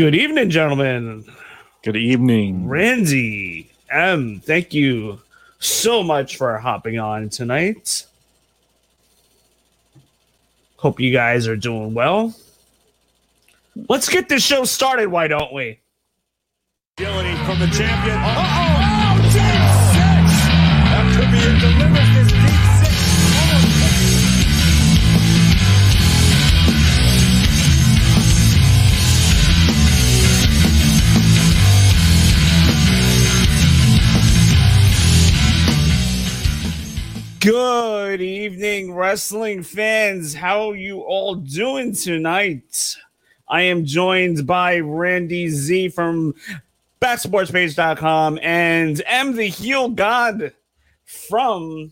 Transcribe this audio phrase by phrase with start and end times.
[0.00, 1.26] Good evening, gentlemen.
[1.82, 2.66] Good evening.
[2.66, 5.20] Randy M, thank you
[5.58, 8.06] so much for hopping on tonight.
[10.76, 12.34] Hope you guys are doing well.
[13.90, 15.80] Let's get this show started, why don't we?
[16.96, 18.16] Agility from the champion.
[18.16, 18.79] Uh-oh.
[37.40, 40.34] Good evening, wrestling fans.
[40.34, 42.94] How are you all doing tonight?
[43.48, 46.34] I am joined by Randy Z from
[47.00, 50.52] backsportspage.com and am the heel god
[51.06, 51.90] from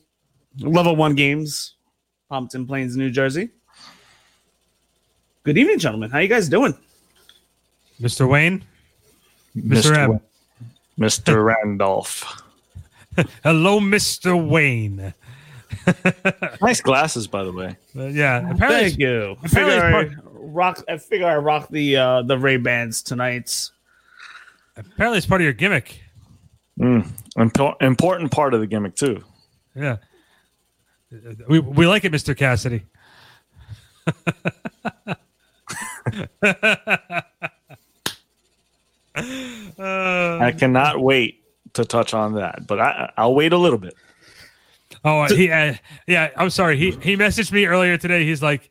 [0.60, 1.76] Level One Games,
[2.28, 3.48] Pompton Plains, New Jersey.
[5.44, 6.10] Good evening, gentlemen.
[6.10, 6.74] How you guys doing?
[8.02, 8.28] Mr.
[8.28, 8.66] Wayne,
[9.56, 9.96] Mr.
[9.96, 10.10] M.
[10.10, 10.18] Wa-
[10.98, 11.42] Mr.
[11.42, 12.42] Randolph.
[13.42, 14.46] hello, Mr.
[14.46, 15.14] Wayne.
[16.60, 17.76] Nice glasses, by the way.
[17.96, 19.36] Uh, yeah, apparently, Thank you.
[19.42, 20.84] I apparently figure it's I rock.
[20.88, 23.70] I figure I rock the uh, the Ray Bans tonight.
[24.76, 26.02] apparently it's part of your gimmick.
[26.80, 27.08] Mm.
[27.36, 29.22] Impor- important part of the gimmick, too.
[29.74, 29.96] Yeah,
[31.48, 32.36] we we like it, Mr.
[32.36, 32.82] Cassidy.
[39.78, 41.42] I cannot wait
[41.74, 43.94] to touch on that, but I, I'll wait a little bit.
[45.04, 45.74] Oh, he, uh,
[46.06, 46.30] yeah.
[46.36, 46.76] I'm sorry.
[46.76, 48.24] He he messaged me earlier today.
[48.24, 48.70] He's like,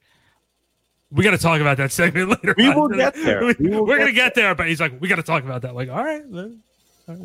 [1.11, 3.45] "We got to talk about that segment later." We on." will get there.
[3.45, 5.43] We, We will are gonna get get there, but he's like, "We got to talk
[5.43, 6.23] about that." Like, all right.
[6.31, 6.61] then.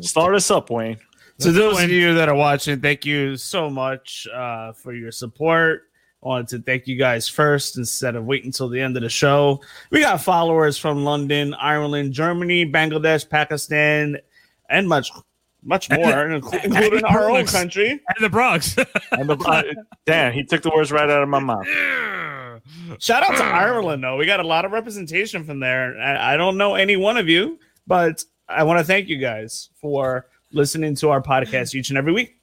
[0.01, 0.97] Start us up, Wayne.
[1.39, 5.89] To those of you that are watching, thank you so much uh, for your support.
[6.23, 9.09] I wanted to thank you guys first instead of waiting until the end of the
[9.09, 9.59] show.
[9.91, 14.19] We got followers from London, Ireland, Germany, Bangladesh, Pakistan,
[14.69, 15.11] and much,
[15.63, 17.89] much more, including our own country.
[17.91, 18.75] And the Bronx.
[19.11, 19.63] And the, uh,
[20.05, 21.67] damn, he took the words right out of my mouth.
[22.99, 24.17] Shout out to Ireland, though.
[24.17, 25.99] We got a lot of representation from there.
[25.99, 29.69] I, I don't know any one of you, but I want to thank you guys
[29.75, 32.39] for listening to our podcast each and every week.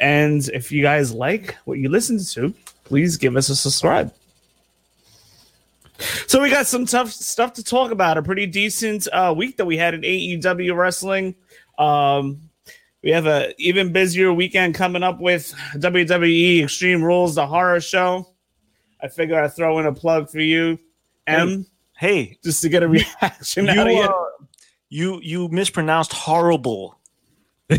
[0.00, 2.54] And if you guys like what you listen to,
[2.84, 4.12] please give us a subscribe.
[6.26, 8.18] So we got some tough stuff to talk about.
[8.18, 11.34] A pretty decent uh, week that we had in AEW wrestling.
[11.78, 12.40] Um,
[13.02, 18.28] we have a even busier weekend coming up with WWE Extreme Rules, the horror show.
[19.00, 20.78] I figure I'd throw in a plug for you,
[21.26, 24.02] M, Hey, just to get a reaction you, out of you.
[24.02, 24.12] uh,
[24.88, 26.98] you you mispronounced horrible.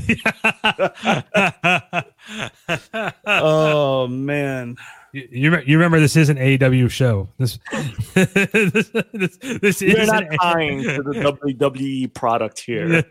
[3.25, 4.77] oh man.
[5.13, 7.29] You, you you remember this is an AEW show.
[7.37, 7.59] This
[8.13, 13.03] this, this, this We're is not an- tying to the WWE product here.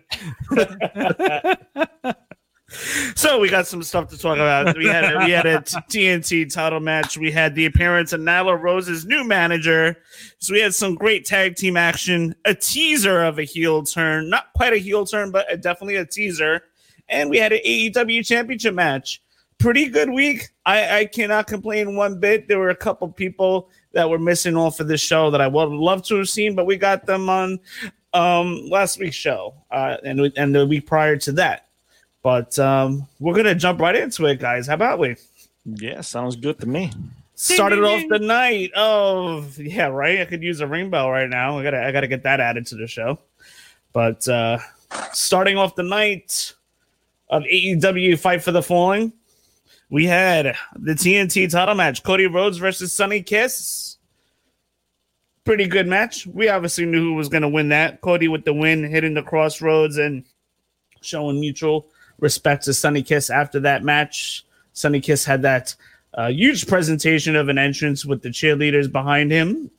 [3.14, 4.76] So we got some stuff to talk about.
[4.76, 7.16] We had a, we had a TNT title match.
[7.16, 9.96] We had the appearance of Nyla Rose's new manager.
[10.38, 12.34] So we had some great tag team action.
[12.44, 16.04] A teaser of a heel turn, not quite a heel turn, but a, definitely a
[16.04, 16.62] teaser.
[17.08, 19.22] And we had an AEW championship match.
[19.58, 20.50] Pretty good week.
[20.64, 22.46] I, I cannot complain one bit.
[22.46, 25.70] There were a couple people that were missing off of this show that I would
[25.70, 27.58] love to have seen, but we got them on
[28.12, 31.68] um, last week's show uh, and and the week prior to that.
[32.22, 34.66] But um, we're gonna jump right into it, guys.
[34.66, 35.16] How about we?
[35.64, 36.92] Yeah, sounds good to me.
[37.34, 38.70] Started off the night.
[38.74, 40.20] Oh, yeah, right.
[40.20, 41.58] I could use a ring bell right now.
[41.58, 43.18] I gotta, I gotta get that added to the show.
[43.92, 44.58] But uh,
[45.12, 46.54] starting off the night
[47.28, 49.12] of AEW Fight for the Fallen,
[49.90, 53.96] we had the TNT title match: Cody Rhodes versus Sonny Kiss.
[55.44, 56.26] Pretty good match.
[56.26, 58.00] We obviously knew who was going to win that.
[58.00, 60.24] Cody with the win, hitting the Cross Rhodes and
[61.02, 61.86] showing mutual
[62.18, 64.44] respect to Sonny Kiss after that match.
[64.72, 65.74] Sonny Kiss had that
[66.14, 69.70] uh, huge presentation of an entrance with the cheerleaders behind him.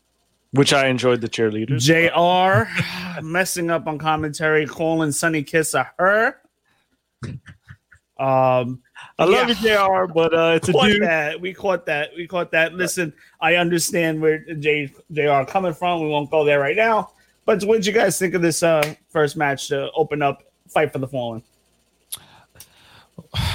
[0.52, 1.82] Which I enjoyed the cheerleaders.
[1.82, 6.38] JR messing up on commentary, calling Sonny Kiss a her.
[8.18, 8.82] Um,
[9.20, 9.82] I love Yeah.
[9.82, 11.02] you, JR But uh, it's a caught dude.
[11.04, 11.40] that.
[11.42, 12.12] We caught that.
[12.16, 12.74] We caught that.
[12.74, 13.12] Listen,
[13.42, 16.02] I understand where J JR coming from.
[16.02, 17.12] We won't go there right now.
[17.46, 20.92] But what did you guys think of this uh, first match to open up Fight
[20.92, 21.42] for the Fallen?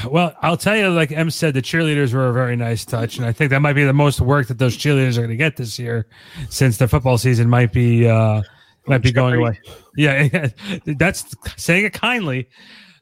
[0.09, 3.25] Well, I'll tell you, like M said, the cheerleaders were a very nice touch, and
[3.25, 5.57] I think that might be the most work that those cheerleaders are going to get
[5.57, 6.07] this year,
[6.51, 8.43] since the football season might be uh,
[8.87, 9.61] might be going away.
[9.97, 10.49] Yeah, yeah,
[10.97, 12.49] that's saying it kindly.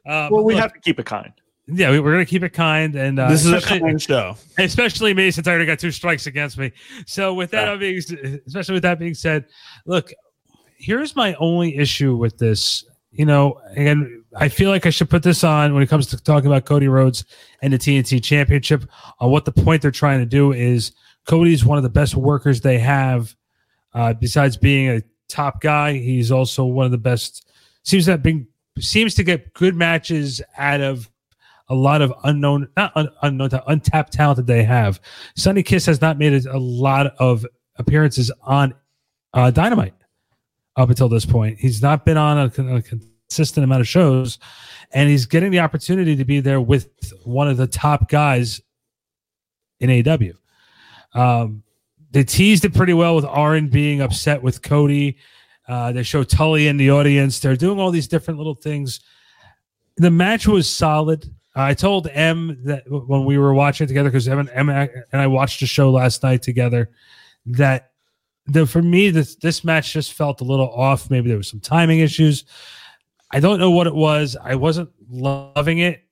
[0.05, 1.31] Uh, Well, we look, have to keep it kind.
[1.73, 4.35] Yeah, we, we're going to keep it kind, and uh, this is a kind show.
[4.57, 6.71] especially me since I already got two strikes against me.
[7.05, 7.75] So with that Yeah.
[7.75, 7.97] being,
[8.47, 9.45] especially with that being said,
[9.85, 10.11] look,
[10.77, 12.85] here's my only issue with this.
[13.13, 16.17] You know, and I feel like I should put this on when it comes to
[16.23, 17.25] talking about Cody Rhodes
[17.61, 18.85] and the TNT Championship.
[19.19, 20.93] On what the point they're trying to do is
[21.27, 23.35] Cody's one of the best workers they have.
[23.93, 27.49] Uh, besides being a top guy, he's also one of the best.
[27.83, 28.47] Seems that being
[28.79, 31.09] seems to get good matches out of
[31.71, 34.99] a lot of unknown, not un, unknown, untapped talent that they have.
[35.37, 37.45] Sonny Kiss has not made a, lot of
[37.77, 38.73] appearances on
[39.33, 39.93] uh, Dynamite
[40.75, 41.57] up until this point.
[41.59, 44.37] He's not been on a, a consistent amount of shows,
[44.91, 46.89] and he's getting the opportunity to be there with
[47.23, 48.59] one of the top guys
[49.79, 50.33] in AW.
[51.13, 51.63] Um,
[52.11, 55.17] they teased it pretty well with Arn being upset with Cody.
[55.69, 57.39] Uh, they show Tully in the audience.
[57.39, 58.99] They're doing all these different little things.
[59.95, 61.33] The match was solid.
[61.53, 65.27] I told M that when we were watching it together, because Em, Em and I
[65.27, 66.89] watched the show last night together,
[67.45, 67.91] that
[68.45, 71.09] the for me this this match just felt a little off.
[71.09, 72.45] Maybe there was some timing issues.
[73.31, 74.37] I don't know what it was.
[74.41, 76.03] I wasn't loving it.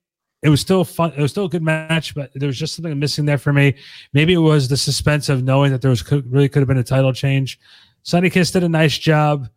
[0.41, 1.11] It was still fun.
[1.17, 3.75] It was still a good match, but there was just something missing there for me.
[4.13, 6.77] Maybe it was the suspense of knowing that there was could, really could have been
[6.77, 7.59] a title change.
[8.03, 9.49] Sonny Kiss did a nice job.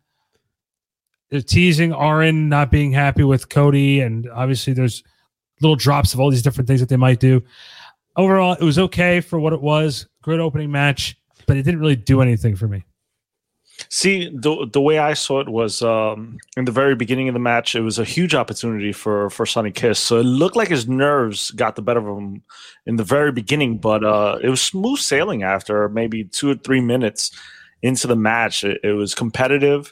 [1.29, 5.03] They're teasing Arn not being happy with Cody, and obviously there's
[5.63, 7.41] little drops of all these different things that they might do.
[8.15, 10.07] Overall, it was okay for what it was.
[10.21, 11.17] Great opening match,
[11.47, 12.83] but it didn't really do anything for me.
[13.89, 17.39] See, the the way I saw it was um, in the very beginning of the
[17.39, 17.75] match.
[17.75, 19.99] It was a huge opportunity for for Sonny Kiss.
[19.99, 22.43] So it looked like his nerves got the better of him
[22.85, 26.81] in the very beginning, but uh, it was smooth sailing after maybe two or three
[26.81, 27.31] minutes
[27.81, 28.63] into the match.
[28.63, 29.91] It, it was competitive,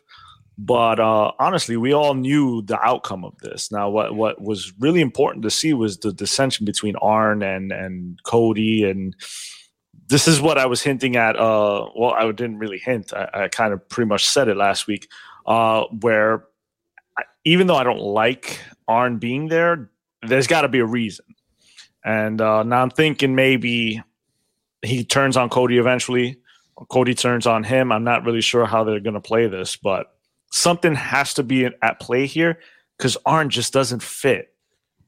[0.63, 3.71] but uh, honestly, we all knew the outcome of this.
[3.71, 8.21] Now, what what was really important to see was the dissension between Arn and and
[8.23, 9.15] Cody and
[10.07, 11.35] this is what I was hinting at.
[11.35, 13.11] Uh, well, I didn't really hint.
[13.13, 15.07] I, I kind of pretty much said it last week.
[15.45, 16.43] Uh, where
[17.17, 19.89] I, even though I don't like Arn being there,
[20.21, 21.25] there's got to be a reason.
[22.05, 24.03] And uh, now I'm thinking maybe
[24.83, 26.37] he turns on Cody eventually.
[26.89, 27.91] Cody turns on him.
[27.91, 30.13] I'm not really sure how they're going to play this, but
[30.51, 32.59] something has to be at play here
[32.97, 34.53] because Arn just doesn't fit.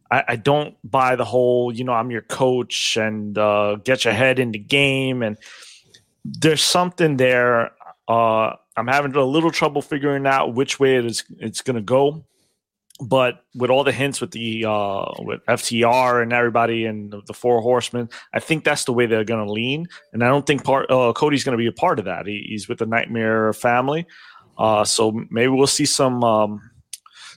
[0.09, 4.13] I, I don't buy the whole, you know, I'm your coach and uh, get your
[4.13, 5.21] head in the game.
[5.21, 5.37] And
[6.23, 7.71] there's something there.
[8.07, 11.81] Uh, I'm having a little trouble figuring out which way it is it's going to
[11.81, 12.25] go.
[13.01, 17.33] But with all the hints with the uh, with FTR and everybody and the, the
[17.33, 19.87] four horsemen, I think that's the way they're going to lean.
[20.13, 22.27] And I don't think part uh, Cody's going to be a part of that.
[22.27, 24.05] He, he's with the Nightmare family,
[24.57, 26.71] uh, so maybe we'll see some um,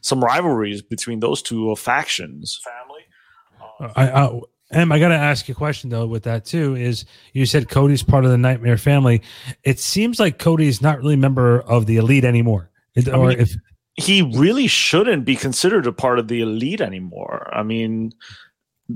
[0.01, 2.61] some rivalries between those two uh, factions.
[2.65, 3.93] Family.
[3.97, 4.41] I, I
[4.73, 6.07] Em, I got to ask you a question though.
[6.07, 9.23] With that too, is you said Cody's part of the Nightmare family.
[9.63, 12.71] It seems like Cody's not really a member of the Elite anymore.
[12.95, 13.57] It- or mean- if
[13.97, 17.49] he really shouldn't be considered a part of the elite anymore.
[17.53, 18.13] I mean,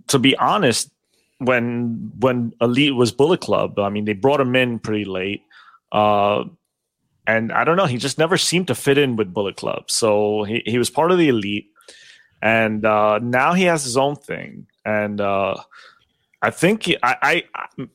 [0.08, 0.90] to be honest,
[1.38, 5.42] when when elite was Bullet Club, I mean, they brought him in pretty late,
[5.90, 6.44] uh,
[7.30, 9.90] and I don't know, he just never seemed to fit in with Bullet Club.
[9.90, 11.68] So he he was part of the elite,
[12.42, 15.54] and uh, now he has his own thing, and uh,
[16.42, 17.44] I think I, I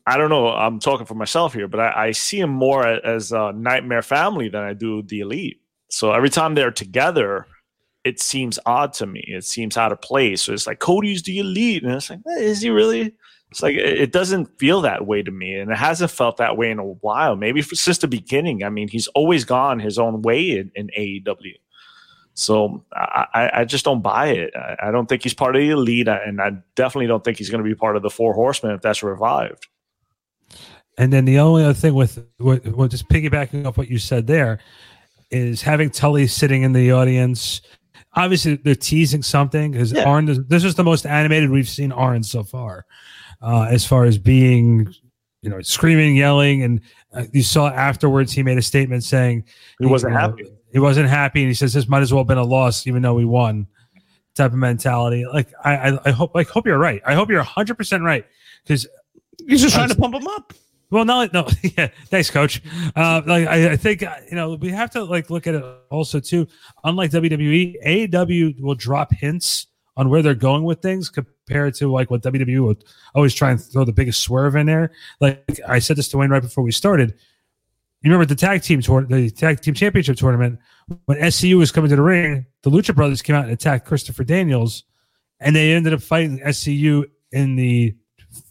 [0.05, 0.47] I don't know.
[0.47, 4.49] I'm talking for myself here, but I, I see him more as a Nightmare Family
[4.49, 5.59] than I do the elite.
[5.89, 7.45] So every time they're together,
[8.03, 9.23] it seems odd to me.
[9.27, 10.43] It seems out of place.
[10.43, 13.13] So it's like Cody's the elite, and it's like, is he really?
[13.55, 16.71] It's like it doesn't feel that way to me, and it hasn't felt that way
[16.71, 17.37] in a while.
[17.37, 18.65] Maybe since the beginning.
[18.65, 21.53] I mean, he's always gone his own way in, in AEW.
[22.33, 24.53] So I, I- just don't buy it.
[24.83, 27.63] I, don't think he's part of the elite, and I definitely don't think he's going
[27.63, 29.67] to be part of the Four Horsemen if that's revived.
[30.97, 34.27] And then the only other thing with, with, with just piggybacking off what you said
[34.27, 34.59] there
[35.31, 37.61] is having Tully sitting in the audience.
[38.17, 40.03] Obviously, they're teasing something because Yeah.
[40.03, 40.25] Arn.
[40.49, 42.85] This is the most animated we've seen Arn so far,
[43.41, 44.93] uh, as far as being,
[45.41, 46.81] you know, screaming, yelling, and
[47.13, 49.43] uh, you saw afterwards he made a statement saying
[49.79, 50.43] He wasn't you know, happy.
[50.71, 53.01] He wasn't happy, and he says this might as well have been a loss, even
[53.01, 53.67] though we won.
[54.35, 55.25] type of mentality.
[55.25, 57.01] Like I, I, I hope, like hope you're right.
[57.05, 58.25] I hope you're 100 percent right
[58.63, 58.87] because
[59.47, 60.53] He's just trying to pump him up.
[60.91, 62.61] well, no, no, yeah, thanks, coach.
[62.95, 65.63] Uh, like I, I think uh, you know we have to like look at it
[65.89, 66.47] also too.
[66.83, 72.11] Unlike WWE, AEW will drop hints on where they're going with things compared to like
[72.11, 72.83] what WWE would
[73.13, 74.91] always try and throw the biggest swerve in there.
[75.21, 77.13] Like I said this to Wayne right before we started.
[78.01, 80.59] You remember the tag team tour, the tag team championship tournament
[81.05, 84.23] when SCU was coming to the ring, the Lucha Brothers came out and attacked Christopher
[84.23, 84.83] Daniels,
[85.39, 87.95] and they ended up fighting SCU in the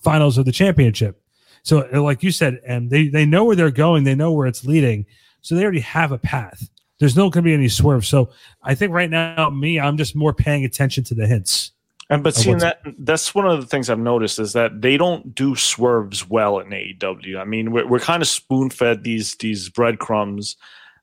[0.03, 1.21] finals of the championship.
[1.63, 4.65] So, like you said, and they they know where they're going, they know where it's
[4.65, 5.07] leading,
[5.41, 6.69] so they already have a path.
[7.01, 8.07] There's no going to be any swerve.
[8.07, 8.31] So,
[8.63, 11.73] I think right now, me, I'm just more paying attention to the hints.
[12.11, 15.35] And but seeing that that's one of the things I've noticed is that they don't
[15.35, 17.39] do swerves well in AEW.
[17.39, 20.57] I mean, we're we're kind of spoon fed these these breadcrumbs,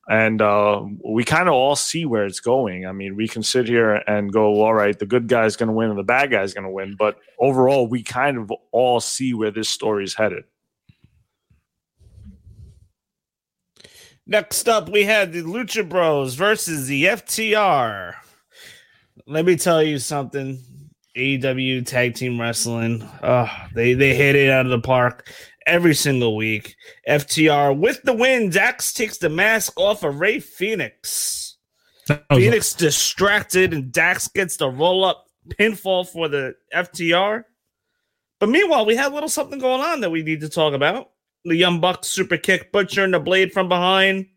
[0.07, 2.85] and uh, we kind of all see where it's going.
[2.85, 5.73] I mean, we can sit here and go, all right, the good guy's going to
[5.73, 9.33] win and the bad guy's going to win, but overall, we kind of all see
[9.33, 10.43] where this story is headed.
[14.31, 18.13] Next up, we had the Lucha Bros versus the FTR.
[19.27, 20.57] Let me tell you something.
[21.17, 25.29] AEW Tag Team Wrestling, uh, they they hit it out of the park
[25.67, 26.77] every single week.
[27.09, 28.49] FTR with the win.
[28.49, 31.55] Dax takes the mask off of Rey Fénix.
[32.07, 35.25] Fénix distracted, and Dax gets the roll up
[35.59, 37.43] pinfall for the FTR.
[38.39, 41.09] But meanwhile, we have a little something going on that we need to talk about.
[41.45, 44.27] The Young Bucks super kick Butcher and the blade from behind.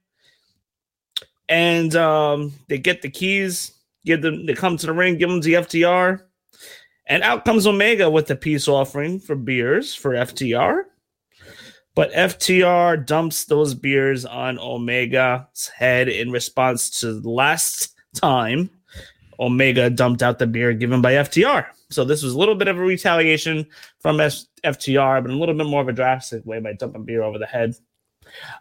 [1.49, 3.73] And um, they get the keys,
[4.07, 6.23] give them they come to the ring, give them the FTR.
[7.07, 10.85] And out comes Omega with the peace offering for beers for FTR.
[11.95, 18.71] But FTR dumps those beers on Omega's head in response to last time
[19.39, 21.67] Omega dumped out the beer given by FTR.
[21.95, 23.67] So this was a little bit of a retaliation
[24.01, 27.23] from F- FTR, but a little bit more of a drastic way by dumping beer
[27.23, 27.75] over the head.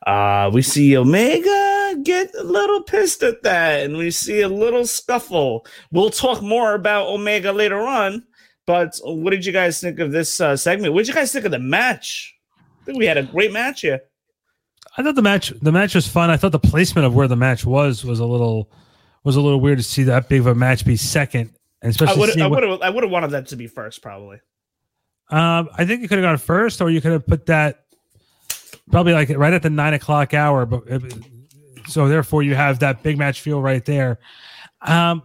[0.06, 4.86] Uh, we see Omega get a little pissed at that, and we see a little
[4.86, 5.66] scuffle.
[5.92, 8.24] We'll talk more about Omega later on.
[8.66, 10.94] But what did you guys think of this uh, segment?
[10.94, 12.34] What did you guys think of the match?
[12.82, 14.02] I think we had a great match here.
[14.98, 16.30] I thought the match the match was fun.
[16.30, 18.70] I thought the placement of where the match was was a little
[19.24, 21.52] was a little weird to see that big of a match be second,
[21.84, 24.02] and I especially would I would have I would have wanted that to be first,
[24.02, 24.40] probably.
[25.30, 27.86] Um, I think you could have gone first, or you could have put that
[28.92, 30.66] probably like right at the nine o'clock hour.
[30.66, 30.84] But
[31.88, 34.20] so therefore, you have that big match feel right there.
[34.82, 35.24] Um,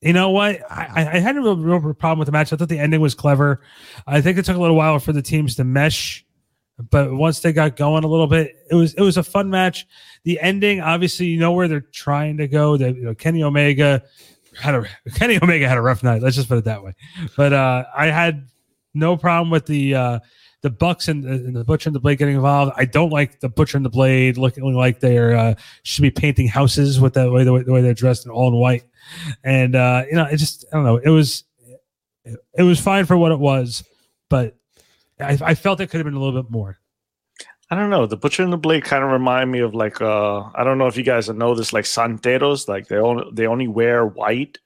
[0.00, 0.60] you know what?
[0.70, 2.52] I, I- I had a real, real problem with the match.
[2.52, 3.60] I thought the ending was clever.
[4.06, 6.24] I think it took a little while for the teams to mesh,
[6.90, 9.86] but once they got going a little bit, it was it was a fun match.
[10.24, 12.76] The ending, obviously, you know where they're trying to go.
[12.76, 14.02] That you know, Kenny Omega
[14.60, 16.22] had a Kenny Omega had a rough night.
[16.22, 16.94] Let's just put it that way.
[17.36, 18.48] But uh, I had
[18.94, 20.18] no problem with the uh,
[20.62, 22.72] the Bucks and, and the Butcher and the Blade getting involved.
[22.76, 26.48] I don't like the Butcher and the Blade looking like they're uh, should be painting
[26.48, 28.84] houses with that way the way, the way they're dressed in all in white.
[29.44, 30.96] And uh, you know, it just I don't know.
[30.98, 31.44] It was
[32.24, 33.84] it was fine for what it was,
[34.28, 34.56] but
[35.18, 36.78] I, I felt it could have been a little bit more.
[37.70, 38.06] I don't know.
[38.06, 40.88] The Butcher and the Blade kind of remind me of like uh I don't know
[40.88, 44.58] if you guys know this, like Santeros, like they only they only wear white.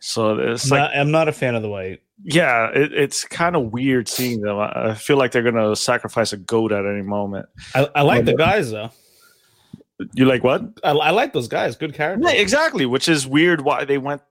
[0.00, 2.00] So it's I'm like not, I'm not a fan of the white.
[2.22, 4.56] yeah, it, it's kind of weird seeing them.
[4.56, 7.46] I I feel like they're gonna sacrifice a goat at any moment.
[7.74, 8.90] I, I like the guys though.
[10.14, 10.62] You like what?
[10.84, 11.74] I, I like those guys.
[11.74, 12.28] Good character.
[12.28, 12.86] Yeah, exactly.
[12.86, 13.62] Which is weird.
[13.62, 14.22] Why they went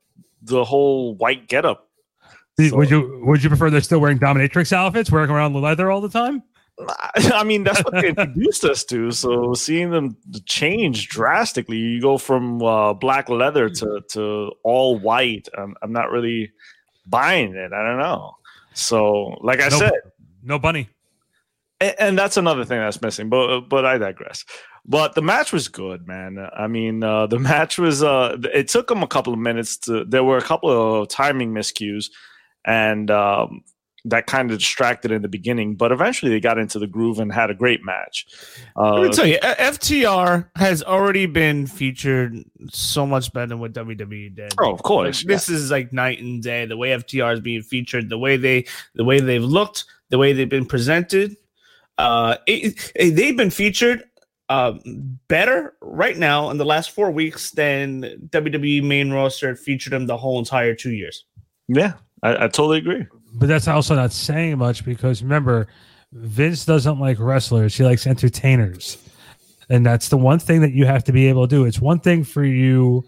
[0.41, 1.89] the whole white getup.
[2.57, 5.99] would you would you prefer they're still wearing dominatrix outfits, wearing around the leather all
[5.99, 6.41] the time?
[7.34, 9.12] I mean, that's what they introduced us to.
[9.12, 10.15] So seeing them
[10.46, 15.48] change drastically, you go from uh, black leather to, to all white.
[15.57, 16.51] I'm, I'm not really
[17.05, 17.74] buying it.
[17.74, 18.36] I don't know.
[18.74, 19.91] So, like I No- said,
[20.43, 20.88] No bunny.
[21.81, 23.29] and, and that's another thing that's missing.
[23.29, 24.46] But but I digress.
[24.86, 26.38] But the match was good, man.
[26.55, 28.03] I mean, uh, the match was.
[28.03, 30.05] Uh, it took them a couple of minutes to.
[30.05, 30.69] There were a couple
[31.01, 32.12] of timing miscues,
[32.65, 33.63] and um,
[34.09, 35.75] that kind of distracted in the beginning.
[35.75, 38.25] But eventually, they got into the groove and had a great match.
[38.75, 42.35] Let me Uh, tell you, FTR has already been featured
[42.69, 44.53] so much better than what WWE did.
[44.59, 45.23] oh, of course.
[45.23, 46.65] Like, this is like night and day.
[46.65, 50.33] The way FTR is being featured, the way they, the way they've looked, the way
[50.33, 51.35] they've been presented.
[51.97, 54.03] Uh, it, it- they've been featured
[54.49, 54.79] um,
[55.27, 60.15] better right now in the last four weeks than WWE main roster featured them the
[60.15, 61.25] whole entire two years.
[61.67, 63.05] yeah, I, I totally agree.
[63.38, 65.67] But that's also not saying much because remember,
[66.12, 68.98] Vince doesn't like wrestlers; he likes entertainers,
[69.70, 71.65] and that's the one thing that you have to be able to do.
[71.65, 73.06] It's one thing for you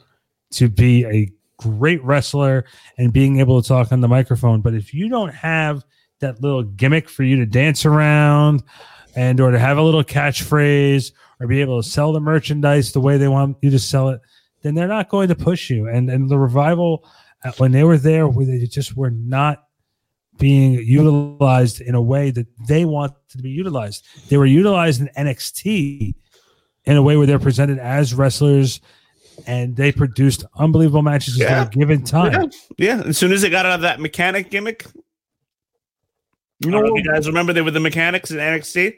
[0.51, 2.65] to be a great wrestler
[2.97, 4.61] and being able to talk on the microphone.
[4.61, 5.83] But if you don't have
[6.19, 8.63] that little gimmick for you to dance around
[9.15, 13.01] and or to have a little catchphrase or be able to sell the merchandise the
[13.01, 14.21] way they want you to sell it,
[14.61, 15.87] then they're not going to push you.
[15.87, 17.07] And and the revival
[17.43, 19.63] uh, when they were there, where they just were not
[20.39, 24.05] being utilized in a way that they want to be utilized.
[24.29, 26.15] They were utilized in NXT
[26.85, 28.79] in a way where they're presented as wrestlers
[29.45, 31.61] and they produced unbelievable matches Yeah.
[31.61, 32.51] at a given time.
[32.77, 33.03] Yeah, yeah.
[33.07, 34.85] As soon as they got out of that mechanic gimmick,
[36.59, 38.95] you know, you guys remember they were the mechanics in NXT.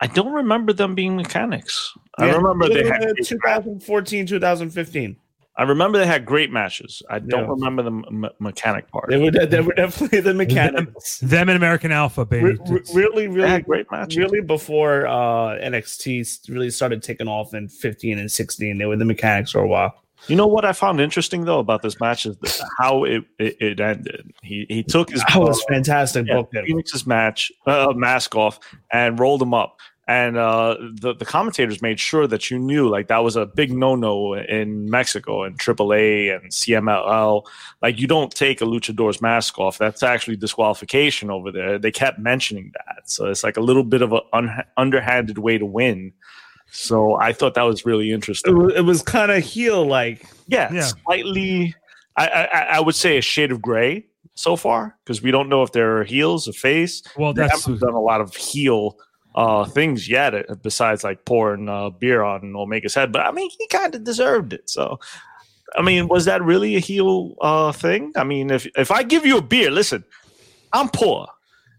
[0.00, 1.92] I don't remember them being mechanics.
[2.18, 3.14] I remember they had.
[3.22, 5.16] 2014, 2015.
[5.56, 7.00] I remember they had great matches.
[7.08, 7.48] I don't Yeah.
[7.50, 9.08] remember the me- mechanic part.
[9.08, 11.18] They were they were definitely the mechanics.
[11.20, 12.44] Them and American Alpha, baby.
[12.44, 14.18] Re- re- really, They really, had great matches.
[14.18, 18.78] really before uh, NXT really started taking off in 15 and 16.
[18.78, 19.94] They were the mechanics for a while.
[20.26, 23.56] You know what I found interesting though about this match is the, how it, it
[23.60, 24.32] it ended.
[24.42, 26.26] He he took his That was fantastic.
[26.26, 26.64] yeah, booked it.
[26.66, 28.58] Fénix's match uh, mask off
[28.90, 29.78] and rolled him up.
[30.06, 33.72] And uh, the the commentators made sure that you knew like that was a big
[33.72, 37.44] no no in Mexico and AAA and CMLL.
[37.80, 39.78] Like you don't take a luchador's mask off.
[39.78, 41.78] That's actually disqualification over there.
[41.78, 45.56] They kept mentioning that, so it's like a little bit of an un- underhanded way
[45.56, 46.12] to win.
[46.70, 48.70] So I thought that was really interesting.
[48.76, 50.26] it was kind of heel like.
[50.48, 50.82] Yeah, Yeah.
[51.04, 51.74] slightly.
[52.16, 55.62] I, I I would say a shade of gray so far because we don't know
[55.62, 57.02] if they're heels or face.
[57.16, 58.98] well, They that's haven't done a lot of heel
[59.34, 63.12] uh, things yet, uh, besides like pouring uh, beer on Omega's head.
[63.12, 64.70] But I mean, he kind of deserved it.
[64.70, 64.98] So,
[65.76, 68.12] I mean, was that really a heel uh, thing?
[68.16, 70.04] I mean, if if I give you a beer, listen,
[70.72, 71.26] I'm poor,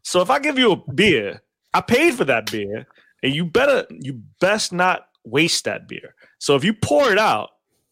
[0.03, 1.41] so if I give you a beer,
[1.73, 2.87] I paid for that beer,
[3.23, 6.13] and you better you best not waste that beer.
[6.39, 7.49] So if you pour it out,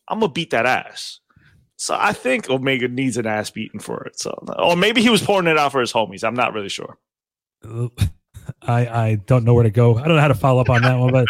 [0.07, 1.19] I'm gonna beat that ass.
[1.75, 4.19] So I think Omega needs an ass beating for it.
[4.19, 6.23] So, or maybe he was pouring it out for his homies.
[6.23, 6.97] I'm not really sure.
[8.61, 9.97] I, I don't know where to go.
[9.97, 11.25] I don't know how to follow up on that one, but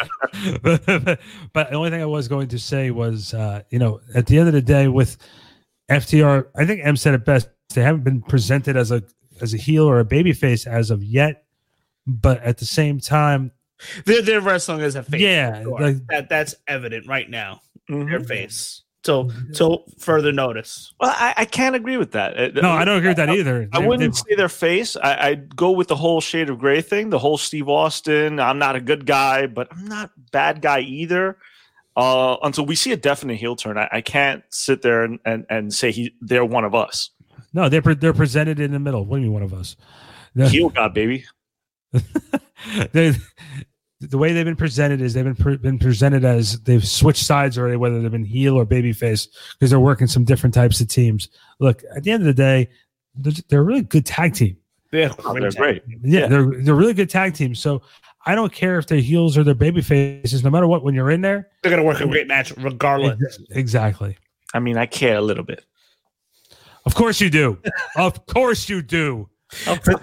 [1.53, 4.37] but the only thing I was going to say was, uh, you know, at the
[4.39, 5.17] end of the day, with
[5.89, 7.49] FTR, I think M said it best.
[7.73, 9.03] They haven't been presented as a
[9.41, 11.45] as a heel or a baby face as of yet,
[12.05, 13.51] but at the same time,
[14.05, 15.21] They're, they're wrestling as a face.
[15.21, 15.79] yeah, Sure.
[15.79, 17.61] like, that that's evident right now.
[17.89, 18.09] Mhm.
[18.09, 18.82] Their face.
[19.05, 20.93] So till further notice.
[20.99, 22.55] Well, I, I can't agree with that.
[22.55, 23.67] No, I don't agree with that either.
[23.73, 24.95] I They- wouldn't they- say their face.
[24.95, 28.39] I, I'd go with the whole shade of gray thing, the whole Steve Austin.
[28.39, 31.37] I'm not a good guy, but I'm not bad guy either.
[31.97, 35.45] Uh, until we see a definite heel turn, I, I can't sit there and, and,
[35.49, 37.09] and say he they're one of us.
[37.53, 39.05] no, they're pre- they're presented in the middle.
[39.05, 39.75] What do you mean, one of us?
[40.33, 41.25] The- Heel god, baby.
[42.93, 43.13] they,
[44.09, 47.57] the way they've been presented is they've been pre- been presented as they've switched sides
[47.57, 51.29] already, whether they've been heel or babyface, because they're working some different types of teams.
[51.59, 52.69] Look, at the end of the day,
[53.15, 54.57] they're, they're a really good tag team.
[54.91, 55.83] Yeah, Oh, they're great.
[55.87, 56.27] Yeah, Yeah.
[56.27, 57.55] they're they're really good tag team.
[57.55, 57.81] So
[58.25, 60.83] I don't care if they're heels or they're baby faces, no matter what.
[60.83, 63.39] When you're in there, They're gonna work a great match regardless.
[63.51, 64.17] Exactly.
[64.53, 65.65] I mean, I care a little bit.
[66.85, 67.57] Of course you do.
[67.95, 69.29] of course you do.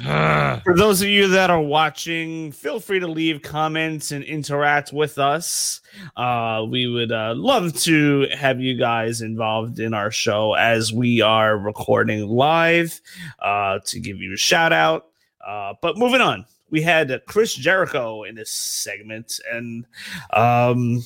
[0.05, 0.61] Ah.
[0.65, 5.19] For those of you that are watching, feel free to leave comments and interact with
[5.19, 5.81] us.
[6.17, 11.21] Uh, we would uh, love to have you guys involved in our show as we
[11.21, 13.01] are recording live
[13.41, 15.07] uh, to give you a shout out.
[15.47, 19.87] Uh, but moving on, we had uh, Chris Jericho in this segment, and
[20.33, 21.03] um,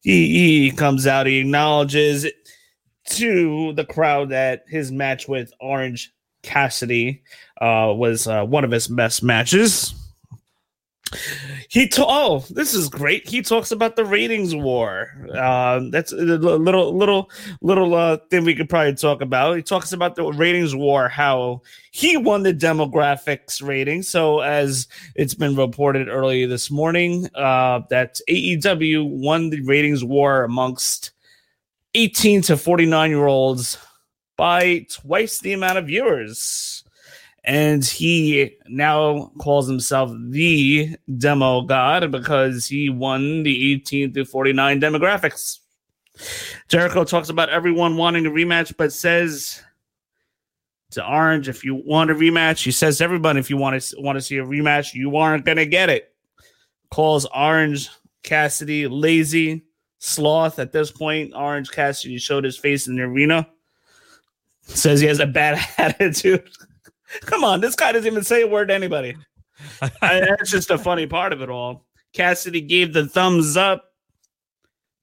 [0.00, 2.26] he, he comes out, he acknowledges
[3.06, 7.22] to the crowd that his match with Orange Cassidy
[7.60, 9.94] uh, was uh, one of his best matches.
[11.68, 13.28] He ta- oh, this is great.
[13.28, 15.10] He talks about the ratings war.
[15.32, 19.56] Uh, that's a little little little uh, thing we could probably talk about.
[19.56, 24.02] He talks about the ratings war, how he won the demographics rating.
[24.02, 30.44] So as it's been reported earlier this morning, uh, that AEW won the ratings war
[30.44, 31.12] amongst
[31.94, 33.78] 18 to 49 year olds
[34.36, 36.75] by twice the amount of viewers.
[37.46, 44.80] And he now calls himself the demo god because he won the 18 to 49
[44.80, 45.60] demographics.
[46.68, 49.62] Jericho talks about everyone wanting a rematch, but says
[50.90, 54.00] to Orange, if you want a rematch, he says to everyone, if you want to
[54.00, 56.12] want to see a rematch, you aren't gonna get it.
[56.90, 57.90] Calls Orange
[58.22, 59.64] Cassidy lazy
[59.98, 60.58] sloth.
[60.58, 63.48] At this point, Orange Cassidy showed his face in the arena.
[64.62, 66.48] Says he has a bad attitude.
[67.22, 69.16] Come on, this guy doesn't even say a word to anybody.
[70.02, 71.86] I- that's just a funny part of it all.
[72.12, 73.92] Cassidy gave the thumbs up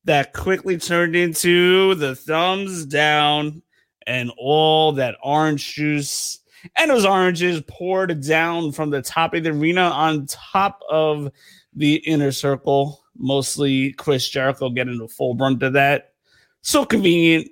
[0.05, 3.61] that quickly turned into the thumbs down,
[4.05, 6.39] and all that orange juice
[6.75, 11.31] and those oranges poured down from the top of the arena on top of
[11.73, 13.03] the inner circle.
[13.17, 16.13] Mostly Chris Jericho getting the full brunt of that.
[16.61, 17.49] So convenient,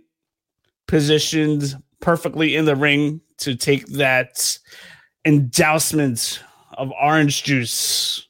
[0.88, 4.58] positioned perfectly in the ring to take that
[5.26, 6.42] endousement
[6.74, 8.28] of orange juice.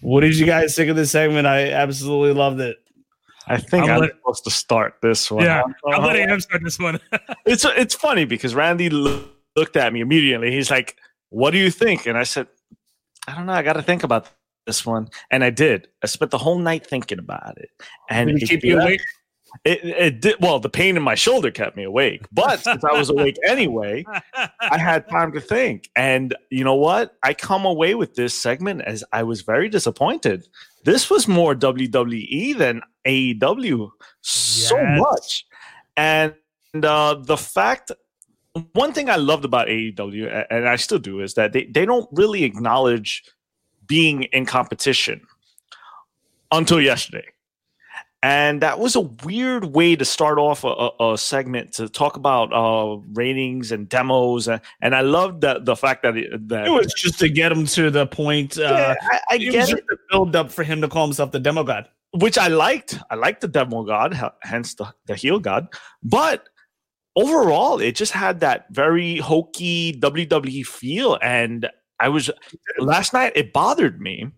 [0.00, 1.46] What did you guys think of this segment?
[1.46, 2.76] I absolutely loved it.
[3.48, 5.44] I think I'm I'm, let- supposed to start this one.
[5.44, 6.98] Yeah, I'm letting him start this one.
[7.46, 10.50] it's it's funny because Randy lo- looked at me immediately.
[10.50, 10.96] He's like,
[11.30, 12.48] "What do you think?" And I said,
[13.28, 13.52] "I don't know.
[13.52, 14.28] I got to think about
[14.66, 15.86] this one." And I did.
[16.02, 17.70] I spent the whole night thinking about it,
[18.10, 19.02] and Did it it, keep you awake?
[19.64, 20.36] It, it did.
[20.40, 24.04] Well, the pain in my shoulder kept me awake, but since I was awake anyway,
[24.60, 25.90] I had time to think.
[25.96, 27.16] And you know what?
[27.22, 30.46] I come away with this segment as I was very disappointed.
[30.84, 33.90] This was more WWE than AEW,
[34.20, 35.00] so Yes.
[35.00, 35.46] much.
[35.96, 36.34] And
[36.84, 37.90] uh, the fact,
[38.72, 42.08] one thing I loved about AEW, and I still do, is that they, they don't
[42.12, 43.24] really acknowledge
[43.86, 45.26] being in competition
[46.52, 47.24] until yesterday.
[48.26, 52.16] And that was a weird way to start off a, a, a segment to talk
[52.16, 54.48] about uh, ratings and demos.
[54.48, 57.52] And, and I loved that the fact that it, that It was just to get
[57.52, 58.58] him to the point.
[58.58, 60.88] Uh, Yeah, I, I it was get just it, a build up for him to
[60.88, 61.88] call himself the demo god.
[62.14, 62.98] which I liked.
[63.10, 65.68] I liked the demo god, hence the, the heel god.
[66.02, 66.48] But
[67.14, 71.16] overall, it just had that very hokey WWE feel.
[71.22, 72.28] And I was
[72.80, 73.34] last night.
[73.36, 74.32] It bothered me,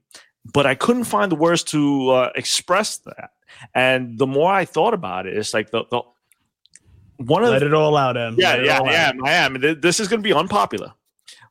[0.52, 3.30] but I couldn't find the words to uh, express that.
[3.74, 6.02] And the more I thought about it, it's like the, the
[7.18, 8.36] one of Let the it all out, Em.
[8.38, 9.24] yeah, yeah, I am.
[9.24, 9.80] I am.
[9.80, 10.92] This is going to be unpopular,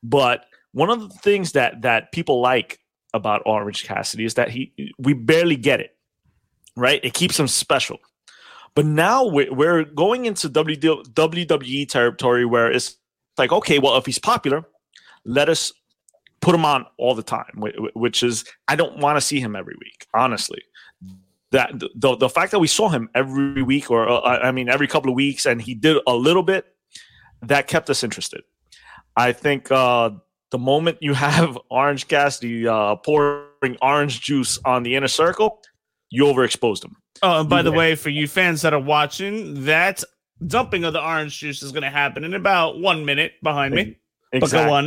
[0.02, 2.80] but one of the things that that people like
[3.14, 5.96] about Orange Cassidy is that he we barely get it,
[6.76, 7.04] right?
[7.04, 7.98] It keeps him special.
[8.76, 12.96] But now we're, we're going into WWE territory where it's
[13.38, 14.64] like, okay, well, if he's popular,
[15.26, 15.74] let us
[16.42, 19.40] put him on all the time, wh- wh- which is I don't want to see
[19.40, 20.62] him every week, honestly.
[21.52, 24.88] That the the fact that we saw him every week, or uh, I mean every
[24.88, 26.66] couple of weeks, and he did a little bit,
[27.42, 28.42] that kept us interested.
[29.16, 30.12] I think uh,
[30.52, 35.62] the moment you have Orange Cassidy uh, pouring orange juice on the inner circle,
[36.10, 36.96] you overexposed him.
[37.24, 40.04] Oh, and by the way, for you fans that are watching, that
[40.46, 43.98] dumping of the orange juice is going to happen in about one minute behind me.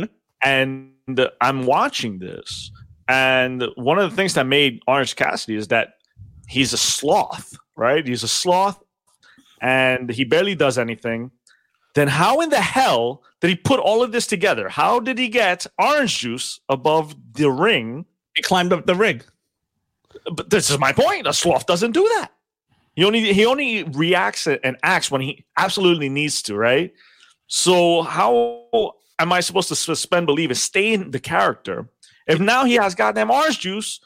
[0.01, 0.09] On.
[0.43, 2.71] and I'm watching this,
[3.07, 5.95] and one of the things that made Orange Cassidy is that
[6.51, 8.05] he's a sloth, right?
[8.05, 8.83] He's a sloth,
[9.61, 11.31] and he barely does anything.
[11.95, 14.69] Then how in the hell did he put all of this together?
[14.69, 18.05] How did he get orange juice above the ring?
[18.35, 19.25] He climbed up the rig.
[20.31, 21.25] But this is my point.
[21.25, 22.31] A sloth doesn't do that.
[22.95, 26.93] He only he only reacts and acts when he absolutely needs to, right?
[27.47, 31.87] So how am I supposed to suspend belief and stay in the character
[32.27, 33.99] if now he has goddamn orange juice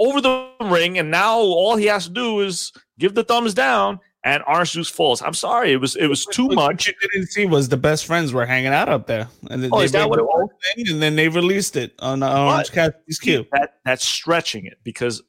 [0.00, 4.00] over the ring and now all he has to do is give the thumbs down
[4.24, 5.22] and orange juice falls?
[5.22, 6.86] I'm sorry, it was it was too What much.
[6.88, 9.28] you didn't see was the best friends were hanging out up there.
[9.50, 10.48] And then Oh, they is that what it was?
[10.76, 13.46] And then they released it on uh, Orange Cassidy's cue.
[13.52, 15.22] That that's stretching it because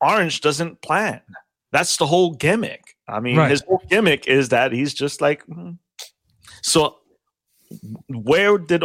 [0.00, 1.20] Orange doesn't plan.
[1.70, 2.96] That's the whole gimmick.
[3.08, 3.50] I mean, Right.
[3.50, 5.46] his whole gimmick is that he's just like.
[5.46, 5.78] mm.
[6.62, 6.96] So,
[8.08, 8.84] where did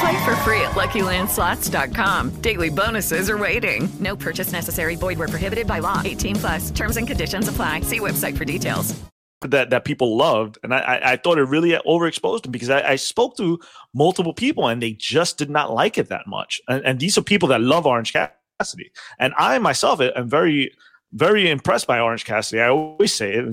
[0.00, 2.40] Play for free at LuckyLandSlots.com.
[2.40, 3.88] Daily bonuses are waiting.
[3.98, 4.96] No purchase necessary.
[4.96, 6.02] Void where prohibited by law.
[6.04, 6.70] 18 plus.
[6.70, 7.80] Terms and conditions apply.
[7.80, 8.94] See website for details.
[9.42, 12.96] that that people loved, and I I, thought it really overexposed him because I, I
[12.96, 13.60] spoke to
[13.94, 16.60] multiple people and they just did not like it that much.
[16.68, 20.72] And, and these are people that love Orange Cassidy, and I myself am very
[21.12, 22.60] very impressed by Orange Cassidy.
[22.60, 23.44] I always say it,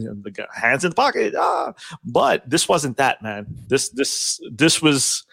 [0.54, 1.74] hands in the pocket, ah.
[2.04, 3.46] But this wasn't that, man.
[3.68, 5.25] This this this was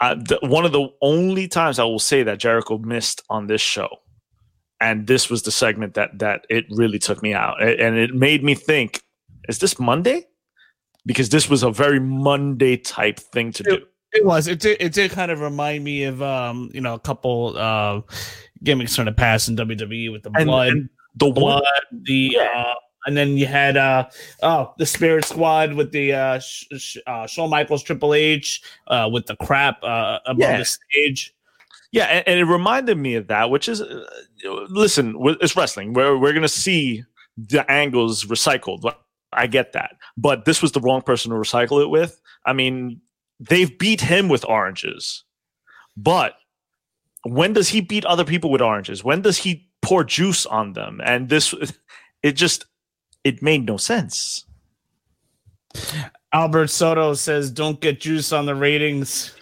[0.00, 3.88] the, one of the only times I will say that Jericho missed on this show,
[4.80, 8.44] and this was the segment that that it really took me out, and it made
[8.44, 9.02] me think:
[9.48, 10.26] Is this Monday?
[11.06, 13.78] Because this was a very Monday type thing to do.
[14.12, 14.48] It was.
[14.48, 14.76] It did.
[14.80, 18.00] It did kind of remind me of um, you know, a couple uh
[18.64, 22.38] gimmicks from the past in WWE with the And- blood, and the blood, one, the
[22.38, 22.74] uh,
[23.06, 24.06] and then you had uh
[24.42, 29.08] oh the Spirit Squad with the uh, sh- sh- uh Shawn Michaels, Triple H, uh
[29.12, 30.58] with the crap uh above Yeah.
[30.58, 31.32] the stage.
[31.92, 34.04] Yeah, and, and it reminded me of that, which is, uh,
[34.68, 35.92] listen, it's wrestling.
[35.94, 37.04] We're we're gonna see
[37.38, 38.92] the angles recycled.
[39.32, 42.20] I get that, but this was the wrong person to recycle it with.
[42.44, 43.00] I mean,
[43.40, 45.24] they've beat him with oranges,
[45.96, 46.34] but
[47.24, 49.02] when does he beat other people with oranges?
[49.04, 51.00] When does he pour juice on them?
[51.04, 51.54] And this,
[52.22, 52.66] it just,
[53.26, 54.44] it made no sense.
[56.32, 59.34] Albert Soto says, "Don't get juice on the ratings."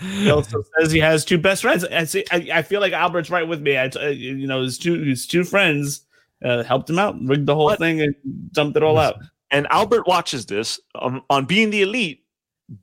[0.00, 1.84] he also says he has two best friends.
[1.84, 2.24] I see.
[2.30, 3.76] I, I feel like Albert's right with me.
[3.76, 6.06] I, you know, his two his two friends
[6.44, 8.14] uh, helped him out, rigged the whole thing, and
[8.52, 9.16] dumped it all out.
[9.50, 12.24] and Albert watches this um, on being the elite.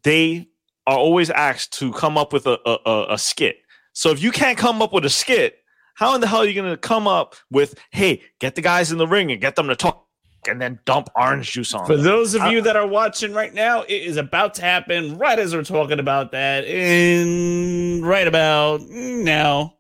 [0.04, 0.50] They
[0.86, 3.58] are always asked to come up with a, a, a skit.
[3.94, 5.63] So if you can't come up with a skit,
[5.94, 8.92] how in the hell are you going to come up with, hey, get the guys
[8.92, 10.08] in the ring and get them to talk
[10.48, 12.04] and then dump orange juice on For them?
[12.06, 15.56] those of you that are watching right now, it is about to happen right as
[15.56, 16.66] we're talking about that.
[16.66, 19.76] And right about now,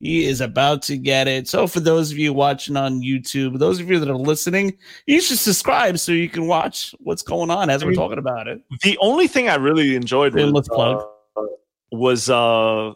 [0.00, 1.48] he is about to get it.
[1.48, 5.22] So, for those of you watching on YouTube, those of you that are listening, you
[5.22, 8.46] should subscribe so you can watch what's going on as I we're mean, talking about
[8.46, 8.60] it.
[8.82, 11.02] the only thing I really enjoyed was, uh,
[11.92, 12.92] was uh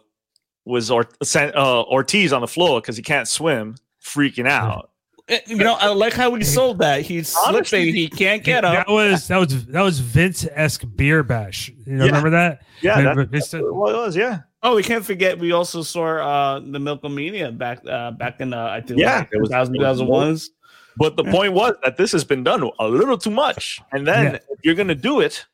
[0.65, 4.91] was or- San- uh, Ortiz on the floor because he can't swim, freaking out.
[5.29, 7.03] Eh, You know, I like how we sold that.
[7.03, 7.95] He's slipping.
[7.95, 8.75] He can't get up.
[8.75, 11.69] That was that was that was Vince esque beer bash.
[11.87, 12.11] You know, Yeah.
[12.11, 12.63] remember that?
[12.81, 14.17] Yeah, And- that- that's what it was.
[14.17, 15.39] Yeah, Oh, we can't forget.
[15.39, 19.29] We also saw uh, the Milkomania back uh, back in uh, I think Yeah, like
[19.33, 20.49] it was- 2000, it 2001s.
[20.97, 23.81] But the point was that this has been done a little too much.
[23.93, 24.39] And then Yeah.
[24.51, 25.47] if you're gonna do it,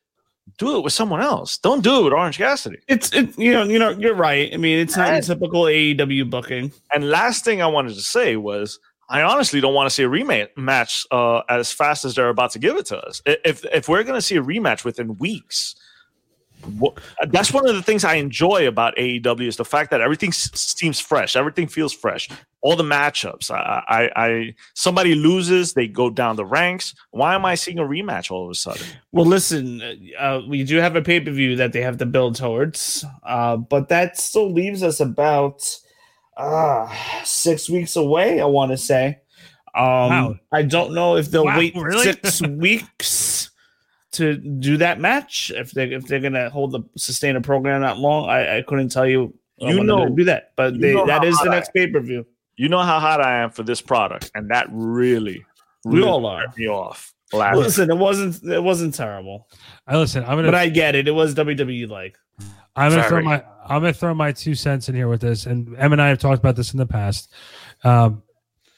[0.57, 1.57] do it with someone else.
[1.57, 2.77] Don't do it with Orange Cassidy.
[2.87, 4.53] It's it, you know you know you're right.
[4.53, 6.71] I mean, it's not And- typical AEW booking.
[6.93, 8.79] And last thing I wanted to say was
[9.09, 12.59] I honestly don't want to see a rematch uh, as fast as they're about to
[12.59, 13.21] give it to us.
[13.25, 15.75] If if we're gonna see a rematch within weeks,
[17.31, 20.49] that's one of the things I enjoy about AEW is the fact that everything s-
[20.53, 22.27] seems fresh, everything feels fresh.
[22.67, 26.93] All the matchups, I, I, I somebody loses, they go down the ranks.
[27.11, 28.85] Why am I seeing a rematch all of a sudden?
[29.13, 29.81] Well, listen,
[30.19, 33.55] uh, we do have a pay per view that they have to build towards, uh,
[33.55, 35.63] but that still leaves us about
[36.35, 38.41] uh, six weeks away.
[38.41, 39.19] I want to say.
[39.75, 40.35] Um, Wow.
[40.51, 42.03] I don't know if they'll Wow, wait really?
[42.03, 43.49] six weeks
[44.13, 45.51] to do that match.
[45.55, 48.89] If they if they're gonna hold the sustain a program that long, I, I couldn't
[48.89, 49.33] tell you.
[49.61, 51.87] uh, You know- do that, but you they, know that how is the next pay
[51.87, 52.25] per view.
[52.57, 55.45] You know how hot I am for this product, and that really,
[55.85, 56.41] We really all are.
[56.41, 57.13] turned me off.
[57.33, 59.47] Last Listen, it wasn't it wasn't terrible,
[59.85, 60.23] I listen.
[60.23, 61.07] I'm gonna but I get it.
[61.07, 62.17] It was WWE like.
[62.75, 65.75] I'm gonna throw my I'm gonna throw my two cents in here with this, and
[65.77, 67.31] Em and I have talked about this in the past.
[67.83, 68.23] Um,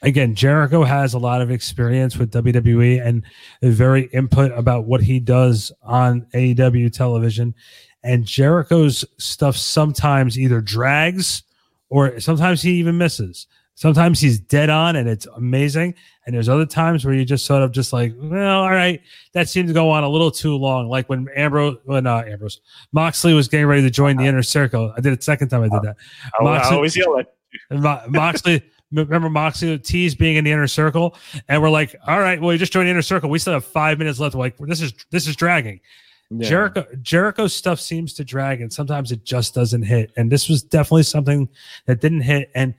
[0.02, 3.24] again, Jericho has a lot of experience with WWE and
[3.60, 7.54] is very input about what he does on AEW television.
[8.02, 11.42] And Jericho's stuff sometimes either drags
[11.88, 13.46] or sometimes he even misses.
[13.80, 15.94] Sometimes he's dead on and it's amazing.
[16.26, 19.00] And there's other times where you just sort of just like, well, all right,
[19.32, 20.90] that seemed to go on a little too long.
[20.90, 22.60] Like when Ambrose, when uh, Ambrose,
[22.92, 24.92] Moxley was getting ready to join the inner circle.
[24.94, 25.96] I did it second time I did that.
[26.24, 27.34] I, I Moxley- always yell at
[28.10, 28.62] Moxley,
[28.92, 31.16] remember Moxley tease being in the inner circle,
[31.48, 33.30] and we're like, all right, well, you just joined the inner circle.
[33.30, 34.34] We still have five minutes left.
[34.34, 35.80] We're like, this is this is dragging.
[36.28, 36.46] Yeah.
[36.50, 40.12] Jericho Jericho's stuff seems to drag, and sometimes it just doesn't hit.
[40.18, 41.48] And this was definitely something
[41.86, 42.50] that didn't hit.
[42.54, 42.74] And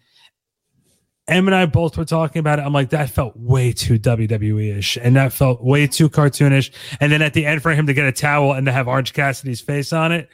[1.32, 2.64] Em and I both were talking about it.
[2.64, 6.72] I'm like, that felt way too WWE ish, and that felt way too cartoonish.
[7.00, 9.14] And then at the end, for him to get a towel and to have Orange
[9.14, 10.30] Cassidy's face on it,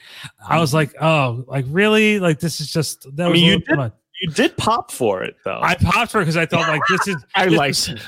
[0.47, 2.19] I was like, oh, like really?
[2.19, 3.93] Like this is just that I was mean, you did much.
[4.21, 5.59] you did pop for it though.
[5.61, 7.23] I popped for it because I thought like this is.
[7.35, 8.01] I this liked is- it.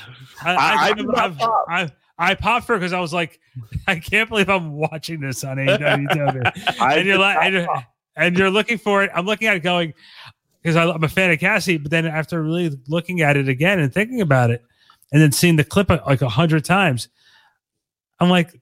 [0.43, 2.35] I, I- I, I I.
[2.35, 3.39] Popped for it because I was like,
[3.87, 6.79] I can't believe I'm watching this on AEW.
[6.81, 7.67] And you're like, and,
[8.15, 9.11] and you're looking for it.
[9.13, 9.93] I'm looking at it going
[10.61, 13.93] because I'm a fan of Cassie, but then after really looking at it again and
[13.93, 14.63] thinking about it,
[15.11, 17.07] and then seeing the clip uh, like a hundred times,
[18.19, 18.59] I'm like,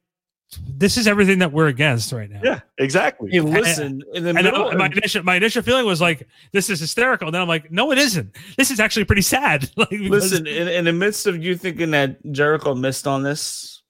[0.66, 2.40] this is everything that we're against right now.
[2.42, 3.30] yeah, exactly.
[3.32, 6.70] Hey, listen, in the And middle, I- my initial my initial feeling was like, this
[6.70, 7.28] is hysterical.
[7.28, 8.34] And then I'm like, no, it isn't.
[8.56, 9.70] This is actually pretty sad.
[9.76, 13.82] like, because- listen, in, in the midst of you thinking that Jericho missed on this,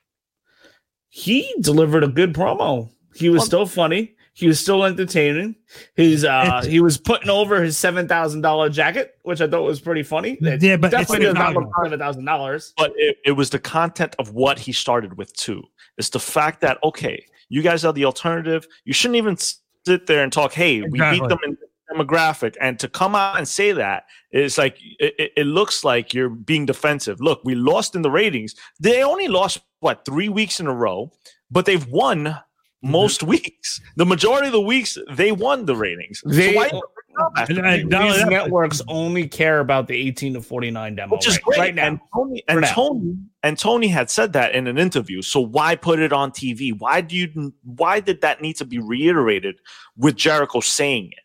[1.10, 2.89] he delivered a good promo.
[3.15, 4.15] He was Well- still funny.
[4.38, 5.56] He was still entertaining.
[5.95, 9.80] His uh, he was putting over his seven thousand dollar jacket, which I thought was
[9.82, 10.34] pretty funny.
[10.39, 12.71] It Yeah, but definitely it's does not not- look seven thousand dollars.
[12.78, 15.63] but it, it was the content of what he started with too.
[15.97, 18.67] It's the fact that okay, you guys are the alternative.
[18.86, 20.54] You shouldn't even sit there and talk.
[20.54, 21.58] Hey, we beat them in
[21.91, 26.13] demographic, and to come out and say that is like it, it- it looks like
[26.13, 27.19] you're being defensive.
[27.19, 28.54] Look, we lost in the ratings.
[28.80, 31.12] They only lost what three weeks in a row,
[31.50, 32.38] but they've won
[32.83, 33.81] most weeks.
[33.95, 36.21] The majority of the weeks they won the ratings.
[36.25, 39.59] They- so why even bring it up after And- and These that, networks only care
[39.59, 41.59] about the eighteen to forty nine demo, which is right, great.
[41.59, 41.87] right now.
[41.87, 42.73] And Tony and now.
[42.73, 45.21] Tony and Tony had said that in an interview.
[45.21, 46.71] So why put it on TV?
[46.77, 47.53] Why do you?
[47.63, 49.59] Why did that need to be reiterated
[49.97, 51.23] with Jericho saying it?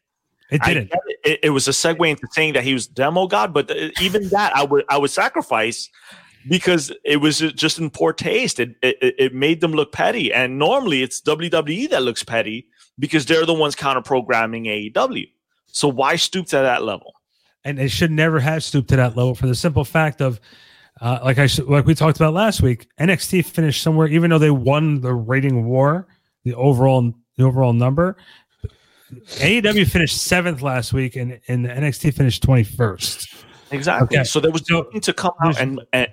[0.56, 0.90] It didn't.
[0.90, 1.18] get it.
[1.24, 4.28] It, it was a segue into saying that he was demo god, but uh, even
[4.30, 5.88] that I would I would sacrifice
[6.48, 8.60] because it was just in poor taste.
[8.60, 12.66] It, it it made them look petty, and normally it's WWE that looks petty
[12.98, 15.28] because they're the ones counter programming AEW.
[15.66, 17.14] So why stoop to that level?
[17.64, 20.40] and they should never have stooped to that level for the simple fact of
[21.00, 24.50] uh, like I like we talked about last week, NXT finished somewhere even though they
[24.50, 26.06] won the rating war,
[26.44, 28.16] the overall the overall number.
[29.12, 33.26] AEW finished seventh last week, and and NXT finished twenty first.
[33.72, 34.18] Exactly.
[34.18, 34.24] Okay.
[34.24, 36.08] So there was nothing to come out and and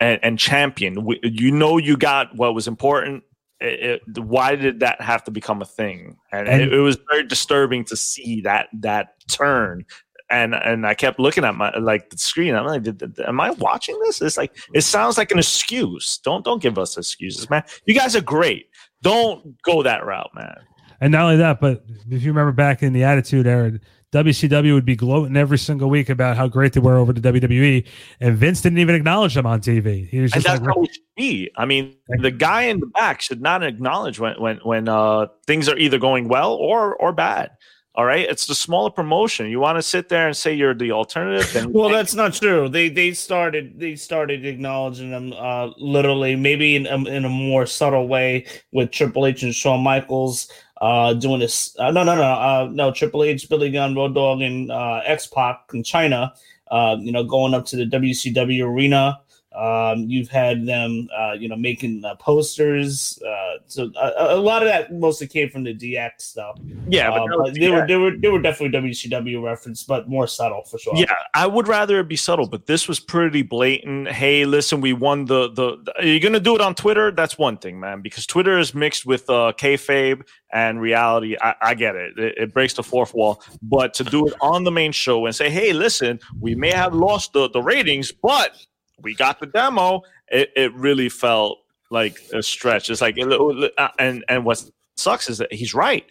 [0.00, 1.06] and and, champion.
[1.22, 3.24] You know, you got what was important.
[3.60, 6.16] It- it- why did that have to become a thing?
[6.32, 9.84] And, And- it, it was very disturbing to see that that turn.
[10.28, 12.54] And and I kept looking at my like the screen.
[12.54, 14.20] I'm like, did, did- am I watching this?
[14.20, 16.18] It's like it sounds like an excuse.
[16.18, 17.62] Don't don't give us excuses, man.
[17.86, 18.68] You guys are great.
[19.02, 20.56] Don't go that route, man.
[21.00, 23.78] And not only that, but if you remember back in the Attitude Era,
[24.16, 27.86] WCW would be gloating every single week about how great they were over the WWE,
[28.20, 30.08] and Vince didn't even acknowledge them on TV.
[30.08, 31.50] He was and just that's like, how it should be.
[31.56, 35.68] I mean, the guy in the back should not acknowledge when when when uh, things
[35.68, 37.50] are either going well or or bad.
[37.94, 39.48] All right, it's the smaller promotion.
[39.48, 42.68] You want to sit there and say you're the alternative, then Well, that's not true.
[42.68, 47.64] They they started they started acknowledging them uh, literally, maybe in a, in a more
[47.64, 50.50] subtle way with Triple H and Shawn Michaels
[50.80, 51.76] uh, doing this.
[51.78, 52.92] Uh, no, no, no, uh, no.
[52.92, 56.32] Triple H, Billy Gunn, Road Dogg, and uh, X Pac in Chyna.
[56.70, 59.20] Uh, you know, going up to the WCW arena.
[59.56, 63.18] Um, you've had them, uh, you know, making uh, posters.
[63.26, 66.58] Uh, so a, a lot of that mostly came from the DX stuff.
[66.88, 70.26] yeah, but Uh, but they were they were they were definitely WCW reference, but more
[70.26, 70.92] subtle for sure.
[70.96, 74.08] Yeah, I would rather it be subtle, but this was pretty blatant.
[74.08, 75.82] Hey, listen, we won the the.
[75.84, 77.10] the you're gonna do it on Twitter?
[77.10, 81.36] That's one thing, man, because Twitter is mixed with uh, kayfabe and reality.
[81.40, 82.18] I, I get it.
[82.18, 83.42] it; it breaks the fourth wall.
[83.62, 86.94] But to do it on the main show and say, "Hey, listen, we may have
[86.94, 88.54] lost the the ratings, but
[89.00, 91.58] we got the demo," it, it really felt
[91.90, 92.90] like a stretch.
[92.90, 94.62] It's like, uh, and and what
[94.96, 96.04] sucks is that he's right.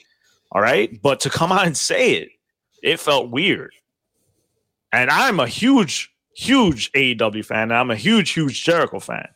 [0.52, 2.30] All right, but to come out and say it,
[2.82, 3.74] it felt weird.
[4.91, 7.63] And I'm a huge, huge AEW fan.
[7.63, 9.28] And I'm a huge, huge Jericho fan.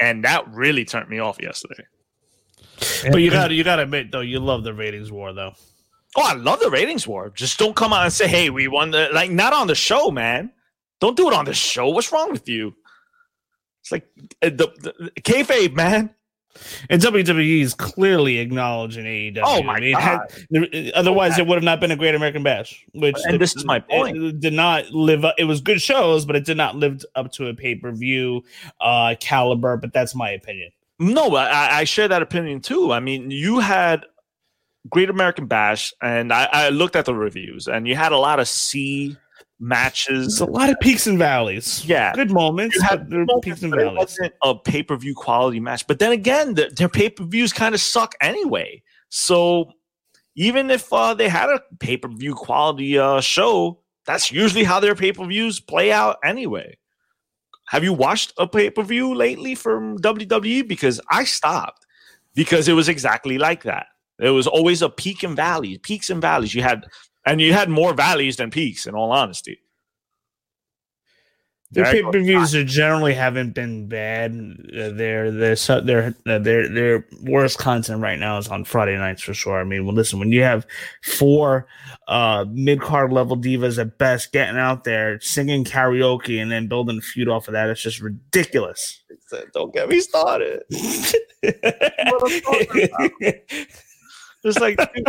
[0.00, 1.84] And that really turned me off yesterday.
[3.10, 5.52] But you got to you got to admit though, you love the ratings war though.
[6.16, 7.30] Oh, I love the ratings war.
[7.30, 10.10] Just don't come out and say, hey, we won the like not on the show,
[10.10, 10.52] man.
[11.00, 11.88] Don't do it on the show.
[11.88, 12.74] What's wrong with you?
[13.82, 14.06] It's like
[14.42, 14.68] uh, the,
[15.00, 16.14] the kayfabe, man.
[16.90, 19.42] And WWE is clearly acknowledging AEW.
[19.44, 22.84] Oh, my I mean, had- otherwise, it would have not been a Great American Bash.
[22.94, 24.16] Which And this is my point.
[24.16, 25.24] it did not live.
[25.24, 27.92] up It was good shows, but it did not live up to a pay per
[27.92, 28.42] view
[28.80, 29.76] uh, caliber.
[29.76, 30.70] But that's my opinion.
[30.98, 32.92] No, I, I share that opinion too.
[32.92, 34.04] I mean, you had
[34.90, 38.40] Great American Bash, and I, I looked at the reviews, and you had a lot
[38.40, 39.16] of C
[39.60, 40.38] matches.
[40.38, 41.84] There's a lot of peaks and valleys.
[41.84, 42.12] Yeah.
[42.14, 42.76] good moments.
[42.76, 43.98] You had but there moments, peaks and valleys.
[43.98, 45.86] wasn't a pay per view quality match.
[45.86, 48.82] But then again, the, their pay per views kind of suck anyway.
[49.08, 49.72] So
[50.36, 54.80] even if uh, they had a pay per view quality uh, show, that's usually how
[54.80, 56.76] their pay per views play out anyway.
[57.66, 60.66] Have you watched a pay per view lately from WWE?
[60.66, 61.86] Because I stopped
[62.34, 63.86] because it was exactly like that.
[64.18, 66.54] It was always a peak and valleys, peaks and valleys.
[66.54, 66.86] You had,
[67.28, 68.86] and you had more valleys than peaks.
[68.86, 69.60] In all honesty,
[71.70, 74.32] Their There pay you per views generally haven't been bad.
[74.32, 79.22] Uh, Their their their uh, their their worst content right now is on Friday nights
[79.22, 79.60] for sure.
[79.60, 80.66] I mean, well, listen, when you have
[81.02, 81.66] four
[82.08, 86.98] uh, mid card level divas at best getting out there singing karaoke and then building
[86.98, 89.02] a feud off of that, it's just ridiculous.
[89.52, 90.62] don't get me started.
[94.44, 95.06] It's like dude,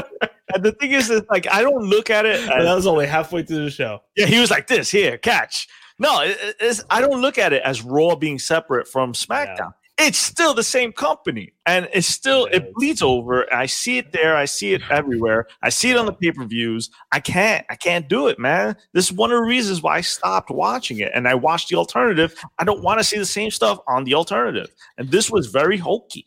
[0.54, 2.46] and the thing is, it's like I don't look at it.
[2.48, 4.02] that was only halfway through the show.
[4.16, 5.68] yeah, he was like this here, catch.
[6.00, 9.74] No, it, I don't look at it as Raw being separate from SmackDown.
[9.98, 13.54] it's still the same company and it's still it bleeds over.
[13.54, 14.36] I see it there.
[14.36, 15.48] I see it everywhere.
[15.62, 16.90] I see it on the pay-per-views.
[17.12, 18.78] I can't i can't do it man.
[18.94, 21.76] This is one of the reasons why i stopped watching it and i watched the
[21.76, 22.34] alternative.
[22.58, 25.78] I don't want to see the same stuff on the alternative and this was very
[25.78, 26.26] hokey.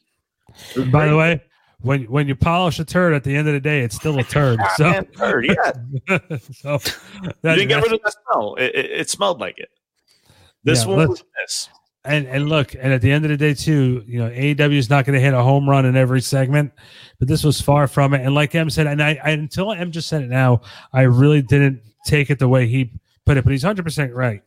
[0.90, 1.40] By the way,
[1.82, 4.24] when when you polish a turd, at the end of the day, it's still a
[4.24, 4.60] turd.
[4.76, 6.18] So, Goddamn turd, yeah.
[6.52, 6.78] so
[7.22, 9.68] you didn't get rid of that smell it, it, it smelled like it
[10.64, 11.68] this Yeah, one was this
[12.04, 14.90] And and look, and at the end of the day, too, you know, AEW is
[14.90, 16.72] not going to hit a home run in every segment,
[17.18, 18.22] but this was far from it.
[18.22, 20.62] And like M said, and I, I until M just said it now,
[20.92, 22.92] I really didn't take it the way he
[23.26, 24.42] put it, but he's hundred percent right.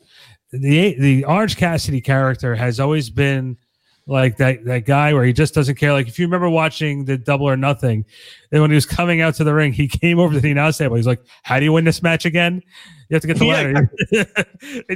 [0.52, 3.58] The the Orange Cassidy character has always been
[4.08, 5.92] like that that guy where he just doesn't care.
[5.94, 8.06] Like if you remember watching the Double or Nothing,
[8.52, 10.78] and when he was coming out to the ring, he came over to the announce
[10.78, 10.96] table.
[10.96, 12.62] He's like, "How do you win this match again?
[13.10, 13.92] You have to get the Yeah, ladder."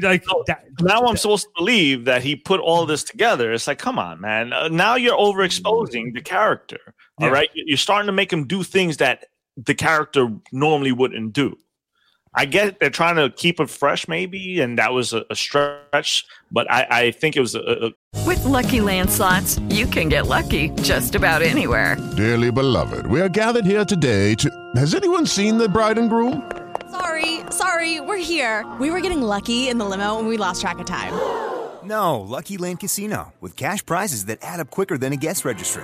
[0.03, 3.51] like that- now I'm supposed to believe that he put all this together.
[3.51, 4.53] It's like, come on, man.
[4.53, 6.79] Uh, now you're overexposing the character.
[7.19, 7.33] All Yeah.
[7.33, 9.25] right, you're starting to make him do things that
[9.57, 11.55] the character normally wouldn't do.
[12.33, 16.25] I get they're trying to keep it fresh, maybe, and that was a, a stretch.
[16.51, 17.91] But I, I think it was a, a
[18.25, 21.97] With Lucky Land slots, you can get lucky just about anywhere.
[22.15, 24.49] Dearly beloved, we are gathered here today to.
[24.75, 26.49] Has anyone seen the bride and groom?
[26.91, 28.65] Sorry, sorry, we're here.
[28.79, 31.13] We were getting lucky in the limo and we lost track of time.
[31.83, 35.83] No, Lucky Land Casino, with cash prizes that add up quicker than a guest registry.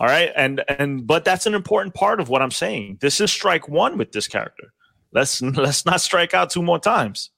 [0.00, 2.96] All right, and and but that's an important part of what I'm saying.
[3.02, 4.72] This is strike one with this character.
[5.12, 7.30] Let's let's not strike out two more times.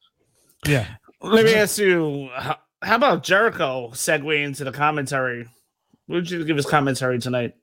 [0.67, 0.87] yeah.
[1.25, 5.49] Let me ask you, how, how about Jericho segue into the commentary?
[6.07, 7.55] What did you give his commentary tonight?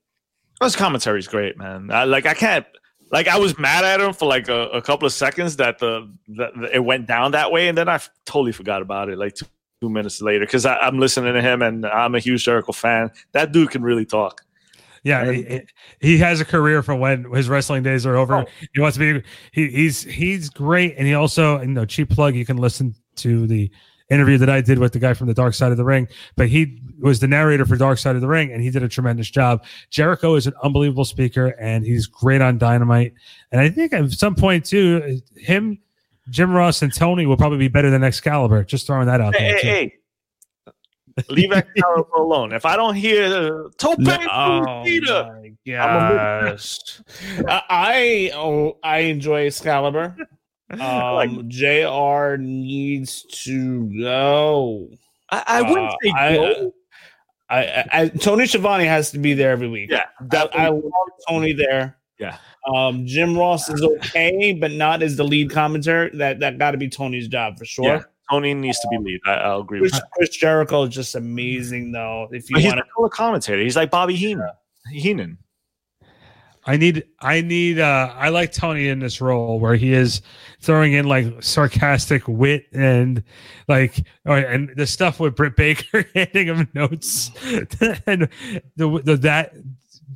[0.61, 1.91] His commentary is great, man.
[1.91, 2.65] I, like I can't.
[3.11, 6.11] Like I was mad at him for like a, a couple of seconds that the
[6.37, 9.17] that it went down that way, and then I f- totally forgot about it.
[9.17, 9.45] Like two,
[9.81, 13.11] two minutes later, because I'm listening to him, and I'm a huge Jericho fan.
[13.31, 14.41] That dude can really talk.
[15.03, 15.61] Yeah, he,
[16.01, 18.35] he has a career for when his wrestling days are over.
[18.35, 18.45] Oh.
[18.73, 19.23] He wants to be.
[19.51, 22.35] He, he's he's great, and he also you know cheap plug.
[22.35, 23.71] You can listen to the
[24.09, 26.47] interview that I did with the guy from the Dark Side of the Ring, but
[26.49, 29.29] he was the narrator for Dark Side of the Ring, and he did a tremendous
[29.29, 29.63] job.
[29.91, 33.13] Jericho is an unbelievable speaker, and he's great on Dynamite.
[33.51, 35.77] And I think at some point too, him,
[36.29, 38.63] Jim Ross, and Tony will probably be better than Excalibur.
[38.63, 39.57] Just throwing that out Hey, there.
[39.59, 39.93] hey, hey.
[41.29, 42.53] Leave Excalibur alone.
[42.53, 44.03] If I don't hear uh, Tope Oh
[44.85, 46.79] Fujita, my gosh!
[47.47, 50.15] I I- oh I enjoy Excalibur.
[50.71, 52.37] Like- Um, JR.
[52.37, 54.87] needs to go.
[55.31, 56.73] I, I wouldn't Uh, say I- go.
[57.49, 59.89] I, I, I Tony Schiavone has to be there every week.
[59.89, 60.47] yeah, I.
[60.53, 60.83] I love
[61.27, 61.97] Tony there.
[62.19, 62.37] yeah.
[62.71, 66.11] Um, Jim Ross is okay, but not as the lead commentator.
[66.13, 68.11] That that got to be Tony's job for sure.
[68.29, 69.21] Yeah, Tony needs to be lead.
[69.25, 70.11] I, I'll agree with Chris, that.
[70.13, 72.27] Chris Jericho is just amazing, though.
[72.31, 73.61] If you But he's want a commentator.
[73.61, 74.49] He's like Bobby Heenan.
[74.91, 75.37] Heenan.
[76.65, 80.21] I need I need uh I like Tony in this role where he is
[80.59, 83.23] throwing in like sarcastic wit and
[83.67, 87.31] like or, and the stuff with Britt Baker handing him notes
[88.05, 88.29] and
[88.75, 89.53] the, the that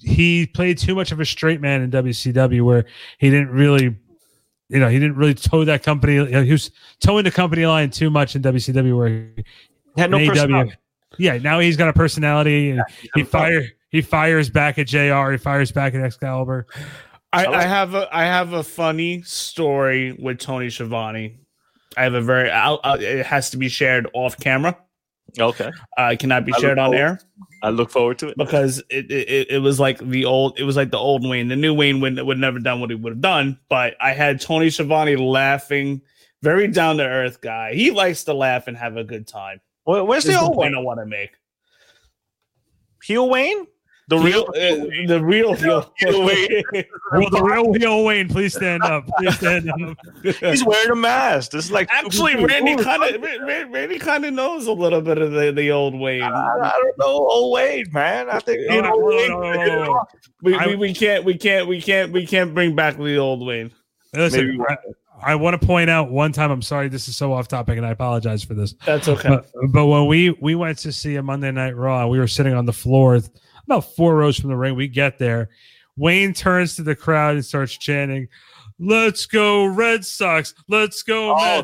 [0.01, 2.85] he played too much of a straight man in WCW where
[3.19, 3.95] he didn't really
[4.73, 7.65] you know he didn't really toe that company you know, he was towing the company
[7.65, 9.43] line too much in WCW where he
[9.97, 10.73] Had no in personality.
[11.17, 12.81] yeah, now he's got a personality and
[13.15, 16.65] he a fire he fires back at JR, he fires back at Excalibur.
[17.31, 21.37] I, like- I have a I have a funny story with Tony Schiavone.
[21.95, 24.75] I have a very I'll, i it has to be shared off camera.
[25.39, 25.71] Okay.
[25.97, 27.19] Uh, it cannot be I shared on forward- air
[27.63, 28.37] I look forward to it.
[28.37, 31.47] because it, it it was like the old it was like the old Wayne.
[31.47, 33.57] The new Wayne would would never done what he would have done.
[33.69, 36.01] But I had Tony Schiavone laughing,
[36.41, 37.73] very down to earth guy.
[37.73, 39.61] He likes to laugh and have a good time.
[39.85, 40.75] Where- Where's This the old point Wayne?
[40.75, 41.31] I want to make.
[43.03, 43.65] Heel Wayne?
[44.17, 45.91] The real, uh, the real heel.
[46.03, 46.63] Wayne.
[47.11, 49.07] Well, the real heel Wayne, please stand up.
[49.17, 49.97] Please stand up.
[50.23, 51.51] He's wearing a mask.
[51.51, 53.21] This is like Actually, Randy kind of
[53.71, 56.21] Randy kind of knows a little bit of the, the old Wayne.
[56.23, 58.29] I, I don't know, old Wayne, man.
[58.29, 60.03] I think No, you know, no, Wayne- no, no, no, no.
[60.41, 63.71] We, we, we can't we can't we can't we can't bring back the old Wayne.
[64.13, 64.75] Listen, I,
[65.25, 66.51] I want to point out one time.
[66.51, 68.73] I'm sorry, this is so off topic, and I apologize for this.
[68.85, 69.29] That's okay.
[69.29, 72.53] But, but when we we went to see a Monday Night Raw, we were sitting
[72.53, 73.19] on the floor,
[73.65, 74.75] about four rows from the ring.
[74.75, 75.49] We get there,
[75.97, 78.27] Wayne turns to the crowd and starts chanting,
[78.79, 80.53] "Let's go Red Sox!
[80.67, 81.63] Let's go!" Oh,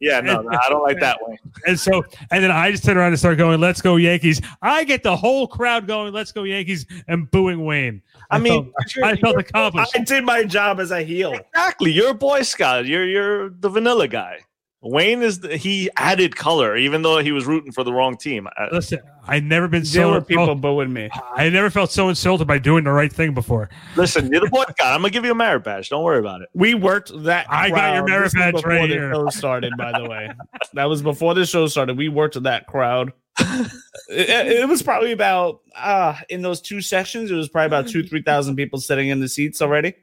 [0.00, 1.38] yeah, no, no, I don't like that Wayne.
[1.66, 4.84] And so, and then I just turn around and start going, "Let's go Yankees!" I
[4.84, 8.02] get the whole crowd going, "Let's go Yankees!" and booing Wayne.
[8.30, 9.92] I mean, felt, I felt accomplished.
[9.94, 11.32] I did my job as a heel.
[11.32, 11.92] Exactly.
[11.92, 12.86] You're a Boy Scout.
[12.86, 14.40] You're you're the vanilla guy.
[14.80, 18.46] Wayne is the, he added color, even though he was rooting for the wrong team.
[18.56, 21.10] I- Listen, I never been There so were people booing me.
[21.34, 23.68] I never felt so insulted by doing the right thing before.
[23.96, 24.94] listen, you're the Boy Scout.
[24.94, 25.88] I'm gonna give you a merit badge.
[25.88, 26.48] Don't worry about it.
[26.54, 27.46] We worked that.
[27.50, 28.08] I got your crowd.
[28.08, 29.12] merit This badge before right the here.
[29.12, 29.72] show started.
[29.76, 30.30] By the way,
[30.74, 31.98] that was before the show started.
[31.98, 33.12] We worked that crowd.
[33.40, 37.30] it, it was probably about uh in those two sections.
[37.30, 39.94] It was probably about two three thousand people sitting in the seats already.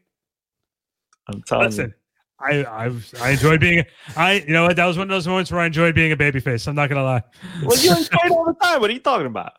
[1.27, 1.93] I'm telling Listen,
[2.45, 3.83] I I've, I enjoyed being
[4.15, 6.17] I you know what that was one of those moments where I enjoyed being a
[6.17, 6.67] babyface.
[6.67, 7.23] I'm not gonna lie.
[7.63, 8.81] Well, you enjoy it all the time.
[8.81, 9.53] What are you talking about?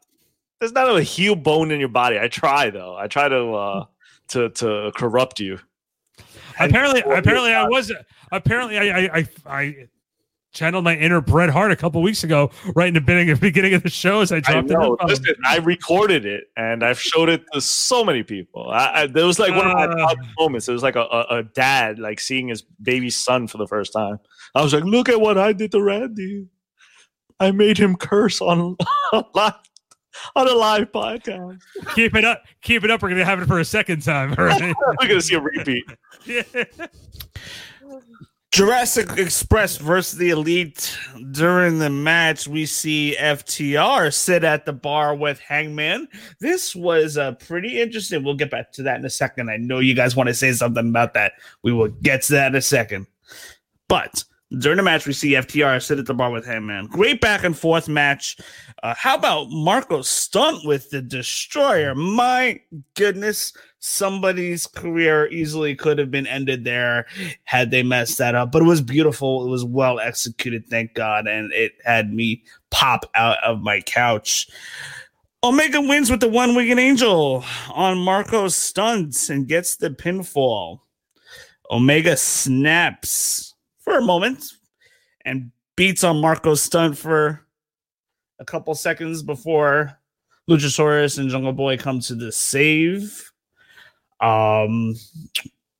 [0.61, 2.19] There's not a heel bone in your body.
[2.19, 2.97] I try though.
[2.97, 3.85] I try to uh
[4.29, 5.59] to to corrupt you.
[6.59, 7.93] apparently, apparently I was
[8.33, 9.89] apparently I I I, I
[10.57, 13.83] channeled my inner Bret Hart a couple weeks ago, right in the beginning beginning of
[13.85, 14.95] the show as I I dropped know.
[15.01, 15.07] it.
[15.07, 18.69] Listen, I recorded it and I've showed it to so many people.
[18.71, 20.15] I, I, there was like one of my Uh.
[20.39, 20.67] moments.
[20.69, 23.93] It was like a, a, a dad like seeing his baby son for the first
[23.93, 24.19] time.
[24.55, 26.47] I was like, "Look at what I did to Randy!
[27.39, 28.77] I made him curse on
[29.13, 29.53] on live
[30.35, 31.61] on a live podcast.
[31.95, 33.03] Keep it up, keep it up.
[33.03, 34.35] We're gonna have it for a second time.
[34.39, 34.75] All right.
[35.01, 35.85] We're gonna see a repeat."
[36.25, 36.43] Yeah.
[38.57, 40.97] Jurassic Express versus the Elite.
[41.33, 46.09] During the match, we see FTR sit at the bar with Hangman.
[46.41, 48.25] This was uh, pretty interesting.
[48.25, 49.51] We'll get back to that in a second.
[49.51, 51.33] I know you guys want to say something about that.
[51.63, 53.09] We will get to that in a second.
[53.89, 54.25] But
[54.59, 56.87] during the match, we see FTR sit at the bar with Hangman.
[56.87, 58.39] Great back and forth match.
[58.83, 61.95] Uh, how about Marko Stunt with the Destroyer?
[61.95, 62.59] My
[62.95, 63.53] goodness,
[63.87, 67.07] somebody's career easily could have been ended there
[67.45, 68.51] had they messed that up.
[68.51, 69.47] But it was beautiful.
[69.47, 74.49] It was well executed, thank God, and it had me pop out of my couch.
[75.45, 80.81] Omega wins with the one winged angel on Marko's stunts and gets the pinfall.
[81.71, 84.45] Omega snaps for a moment
[85.25, 87.47] and beats on Marko's stunt for
[88.39, 89.99] a couple seconds before
[90.51, 93.33] Luchasaurus and Jungle Boy come to the save.
[94.21, 94.95] Um,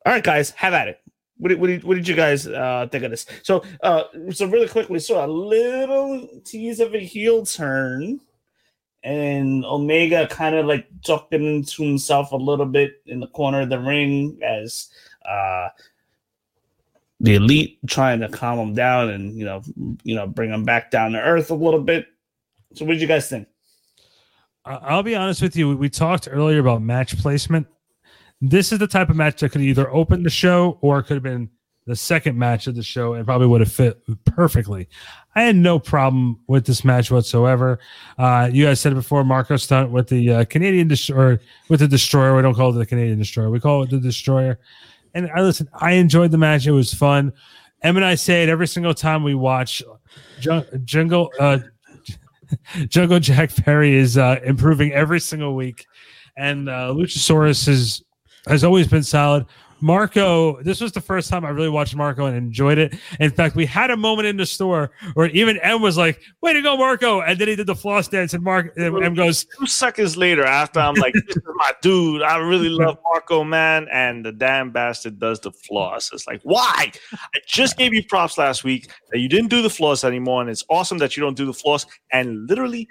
[0.05, 1.01] all right, guys, have at it.
[1.39, 3.27] What did, what did, what did you guys uh, think of this?
[3.43, 8.21] So, uh, so really quick, we saw a little tease of a heel turn,
[9.03, 13.69] and Omega kind of like talking to himself a little bit in the corner of
[13.69, 14.89] the ring as
[15.29, 15.69] uh,
[17.21, 19.63] the elite trying to calm him down and you know,
[20.05, 22.07] you know, bring him back down to earth a little bit.
[22.75, 23.47] So, what did you guys think?
[24.65, 25.77] I'll be honest with you.
[25.77, 27.69] We talked earlier about match placement.
[28.49, 31.15] This is the type of match that could either open the show or it could
[31.15, 31.51] have been
[31.87, 34.89] the second match of the show and probably would have fit perfectly.
[35.35, 37.79] I had no problem with this match whatsoever.
[38.19, 41.89] Uh, you guys said it before, Marko Stunt with the uh, Canadian or with the
[41.89, 42.35] destroyer.
[42.35, 43.51] We don't call it the Canadian destroyer.
[43.51, 44.59] We call it the destroyer.
[45.15, 46.67] And I listen, I enjoyed the match.
[46.67, 47.33] It was fun.
[47.83, 49.83] Em and I say it every single time we watch
[50.41, 51.59] Jung- Jungle, uh,
[52.89, 55.87] Jungle Jack Perry is uh, improving every single week,
[56.37, 58.03] and uh, Luchasaurus is
[58.47, 59.47] has always been solid.
[59.81, 62.95] Marko, this was the first time I really watched Marko and enjoyed it.
[63.21, 66.55] In fact, we had a moment in the store where even M was like, "Way
[66.55, 69.47] to go, Marko!" And then he did the floss dance, and Mark and M goes,
[69.59, 72.23] Two seconds later, after I'm like, "This is my dude.
[72.23, 76.11] I really love Marko, man," and the damn bastard does the floss.
[76.13, 76.91] It's like, why?
[77.13, 80.49] I just gave you props last week that you didn't do the floss anymore, and
[80.49, 81.85] it's awesome that you don't do the floss.
[82.13, 82.89] And literally,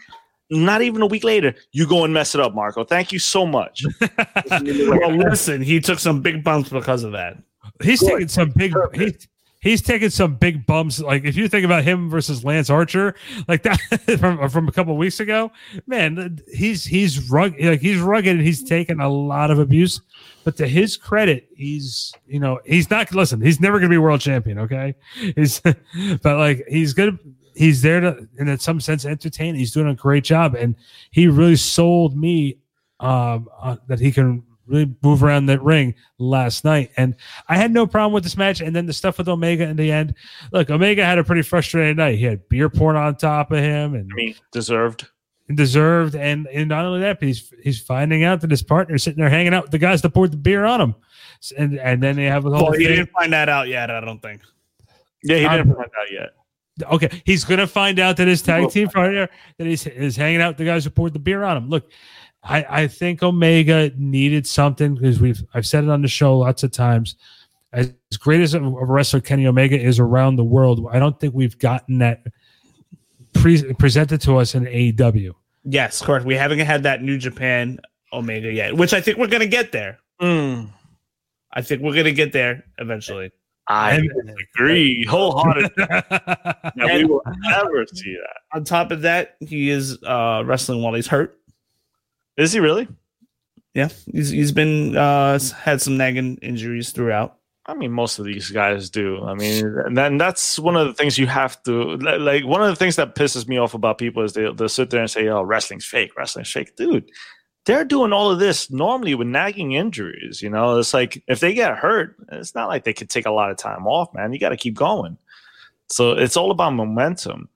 [0.50, 2.84] not even a week later, you go and mess it up, Marko.
[2.84, 3.84] Thank you so much.
[4.52, 7.38] well, listen, he took some big bumps because of that.
[7.84, 9.28] "He's taking some big." He's,
[9.66, 11.00] He's taking some big bumps.
[11.00, 13.16] Like if you think about him versus Lance Archer,
[13.48, 13.78] like that
[14.20, 15.52] from from a couple of weeks ago,
[15.88, 17.66] man, he's he's rugged.
[17.66, 20.02] Like he's rugged and he's taken a lot of abuse.
[20.44, 23.12] But to his credit, he's you know he's not.
[23.12, 24.60] Listen, he's never going to be world champion.
[24.60, 24.94] Okay,
[25.36, 25.60] he's
[26.22, 27.18] but like he's good.
[27.56, 29.56] He's there to, and in some sense, entertain.
[29.56, 30.76] He's doing a great job, and
[31.12, 32.58] he really sold me
[33.00, 36.90] um, uh, that he can really move around that ring last night.
[36.98, 37.16] And
[37.48, 38.62] I had no problem with this match.
[38.62, 40.16] And then the stuff with Omega in the end.
[40.52, 42.18] Look, Omega had a pretty frustrating night.
[42.18, 45.08] He had beer poured on top of him, and I mean, deserved.
[45.54, 46.16] deserved.
[46.16, 49.30] And, and not only that, but he's he's finding out that his partner's sitting there
[49.30, 50.96] hanging out with the guys that poured the beer on him.
[51.58, 52.96] And and then they have a whole Well, he thing.
[52.96, 53.92] didn't find that out yet.
[53.92, 54.42] I don't think.
[55.24, 56.30] Yeah, he I'm- didn't find out yet.
[56.84, 60.50] Okay, he's gonna find out that his tag team partner that he's is hanging out
[60.50, 61.70] with the guys who poured the beer on him.
[61.70, 61.90] Look,
[62.44, 66.64] I, I think Omega needed something because we've I've said it on the show lots
[66.64, 67.16] of times.
[67.72, 71.34] As great as a a wrestler Kenny Omega is around the world, I don't think
[71.34, 72.24] we've gotten that
[73.34, 75.34] pre- presented to us in AEW.
[75.64, 76.26] Yes, correct.
[76.26, 77.80] We haven't had that New Japan
[78.14, 80.00] Omega yet, which I think we're gonna get there.
[80.22, 80.70] Mm,
[81.52, 83.32] I think we're gonna get there eventually.
[83.68, 84.08] I
[84.56, 85.72] agree wholeheartedly.
[85.88, 88.58] that we will never see that.
[88.58, 91.38] On top of that, he is uh, wrestling while he's hurt.
[92.38, 92.88] Is he really?
[93.74, 97.38] Yeah, he's he's been uh, had some nagging injuries throughout.
[97.68, 99.24] I mean, most of these guys do.
[99.24, 102.46] I mean, and then that's one of the things you have to like.
[102.46, 105.02] One of the things that pisses me off about people is they they'll sit there
[105.02, 107.10] and say, "Oh, wrestling's fake, wrestling's fake." Dude,
[107.66, 110.42] they're doing all of this normally with nagging injuries.
[110.42, 113.32] You know, it's like if they get hurt, it's not like they could take a
[113.32, 114.34] lot of time off, man.
[114.34, 115.18] You got to keep going.
[115.90, 117.50] So it's all about momentum.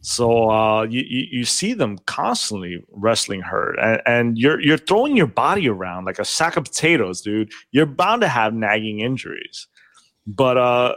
[0.00, 5.26] So uh, you, you see them constantly wrestling hurt, and, and you're you're throwing your
[5.26, 7.50] body around like a sack of potatoes, dude.
[7.72, 9.66] You're bound to have nagging injuries.
[10.26, 10.94] But uh,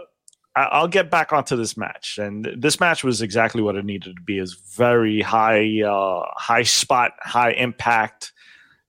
[0.57, 4.18] I- I'll get back onto this match, and this match was exactly what it needed
[4.18, 4.39] to be.
[4.39, 8.34] is very high uh, high spot, high impact,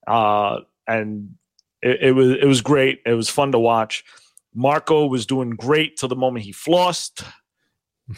[0.08, 1.34] uh, and
[1.82, 3.00] it, it was it was great.
[3.06, 4.04] It was fun to watch.
[4.54, 7.24] Marko was doing great till the moment he flossed.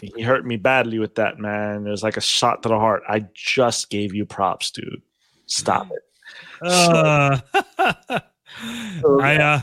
[0.01, 1.85] He hurt me badly with that, man.
[1.85, 3.03] It was like a shot to the heart.
[3.09, 5.01] I just gave you props, dude.
[5.47, 6.03] Stop it.
[6.61, 7.39] Uh,
[9.21, 9.61] I uh,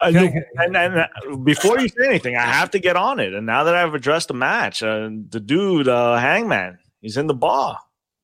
[0.00, 3.34] I know- and, and uh, before you say anything, I have to get on it.
[3.34, 7.34] And now that I've addressed the match, uh, the dude, uh, Hangman, he's in the
[7.34, 7.78] bar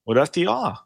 [0.07, 0.79] with FTR.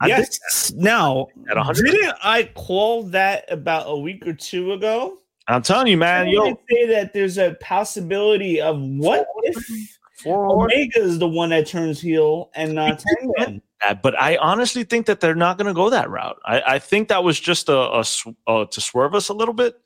[0.00, 0.72] I yes.
[0.72, 5.18] Now, At didn't I call that about a week or two ago?
[5.46, 11.18] I'm telling you, man, You say that there's a possibility of what if Omega is
[11.18, 13.62] the one that turns heel and not Hangman.
[14.02, 16.38] but I honestly think that they're not going to go that route.
[16.44, 19.54] I, I think that was just a, a sw- uh, to swerve us a little
[19.54, 19.80] bit.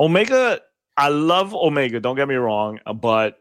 [0.00, 0.60] Omega,
[0.96, 2.00] I love Omega.
[2.00, 3.38] Don't get me wrong, uh, but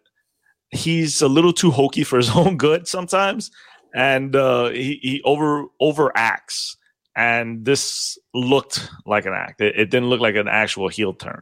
[0.70, 3.52] he's a little too hokey for his own good sometimes,
[3.98, 6.76] and uh, he he over overacts.
[7.20, 9.60] And this looked like an act.
[9.60, 11.42] It, it didn't look like an actual heel turn.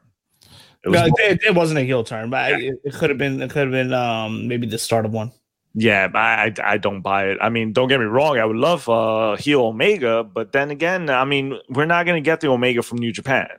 [0.85, 3.09] It was No, more- it, it wasn't a heel turn, but I, it, it could
[3.09, 3.41] have been.
[3.41, 5.33] It could have been um, maybe the start of one.
[5.73, 7.37] Yeah, but I, I I don't buy it.
[7.41, 8.39] I mean, don't get me wrong.
[8.39, 12.25] I would love uh, heel Omega, but then again, I mean, we're not going to
[12.25, 13.49] get the Omega from New Japan,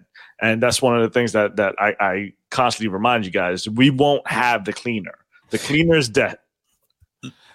[0.41, 3.69] and that's one of the things that that I, I constantly remind you guys.
[3.69, 5.19] We won't have the cleaner.
[5.51, 6.39] The cleaner is dead.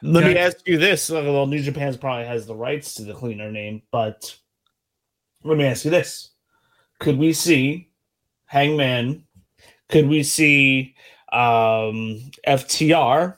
[0.04, 3.14] Let me ask you this: uh, Well, New Japan probably has the rights to the
[3.14, 4.36] cleaner name, but
[5.43, 6.32] let me ask you this:
[6.99, 7.89] Could we see
[8.45, 9.24] Hangman?
[9.89, 10.95] Could we see
[11.32, 13.36] um, FTR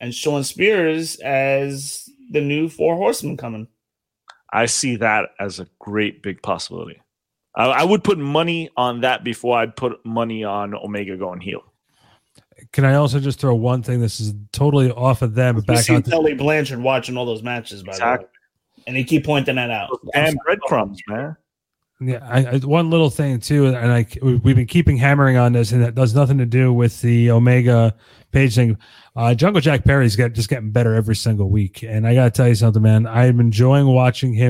[0.00, 3.68] and Shawn Spears as the new Four Horsemen coming?
[4.52, 7.00] I see that as a great big possibility.
[7.54, 11.69] I, I would put money on that before I'd put money on Omega going heel.
[12.72, 14.00] Can I also just throw one thing?
[14.00, 16.02] This is totally off of them, but back see on.
[16.02, 18.26] Tully Blanchard watching all those matches, by the way,
[18.86, 19.90] and he keep pointing that out.
[20.14, 21.36] And breadcrumbs, man.
[22.02, 25.72] Yeah, I, I, one little thing too, and I we've been keeping hammering on this,
[25.72, 27.94] and that does nothing to do with the Omega
[28.32, 28.78] page thing.
[29.14, 32.30] Uh, Jungle Jack Perry's get, just getting better every single week, and I got to
[32.30, 33.06] tell you something, man.
[33.06, 34.49] I'm enjoying watching him.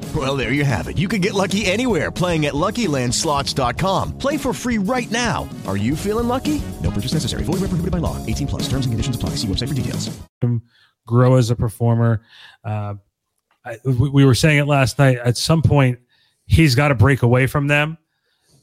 [0.13, 0.97] Well, there you have it.
[0.97, 4.17] You can get lucky anywhere playing at LuckyLandSlots.com.
[4.17, 5.47] Play for free right now.
[5.65, 6.61] Are you feeling lucky?
[6.83, 7.43] No purchase necessary.
[7.43, 8.17] Void where prohibited by law.
[8.25, 8.63] 18 plus.
[8.63, 9.29] Terms and conditions apply.
[9.35, 10.09] See website for details.
[11.07, 12.23] grow as a performer.
[12.63, 12.95] Uh,
[13.63, 15.17] I, we, we were saying it last night.
[15.17, 15.99] At some point,
[16.45, 17.97] he's got to break away from them,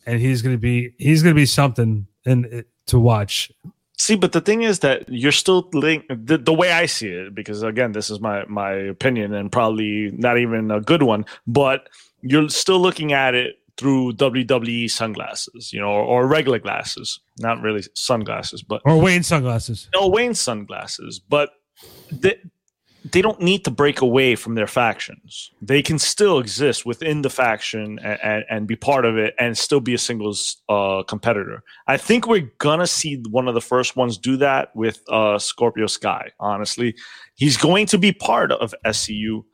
[0.07, 3.51] and he's going to be he's going to be something in to watch.
[3.99, 7.34] See, but the thing is that you're still link the, the way I see it,
[7.34, 11.88] because again, this is my my opinion and probably not even a good one, but
[12.22, 17.61] you're still looking at it through WWE sunglasses, you know, or, or regular glasses, not
[17.61, 19.88] really sunglasses, but Or Wayne sunglasses.
[19.94, 21.51] no Wayne sunglasses, but
[22.11, 22.36] they,
[23.05, 25.51] they don't need to break away from their factions.
[25.62, 29.57] They can still exist within the faction and, and, and be part of it and
[29.57, 31.62] still be a singles uh, competitor.
[31.86, 35.38] I think we're going to see one of the first ones do that with uh,
[35.38, 36.94] Scorpio Sky, honestly.
[37.36, 39.44] He's going to be part of SCU,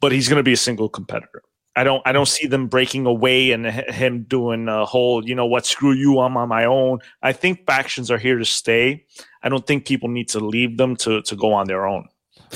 [0.00, 1.42] but he's going to be a single competitor.
[1.76, 5.46] I don't I don't see them breaking away and him doing a whole, you know
[5.46, 7.00] what, screw you, I'm on my own.
[7.20, 9.04] I think factions are here to stay.
[9.42, 12.08] I don't think people need to leave them to to go on their own.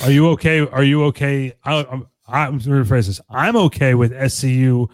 [0.02, 0.60] Are you okay?
[0.60, 1.54] Are you okay?
[1.64, 3.20] I, I'm I'm rephrase this.
[3.30, 4.88] I'm okay with SCU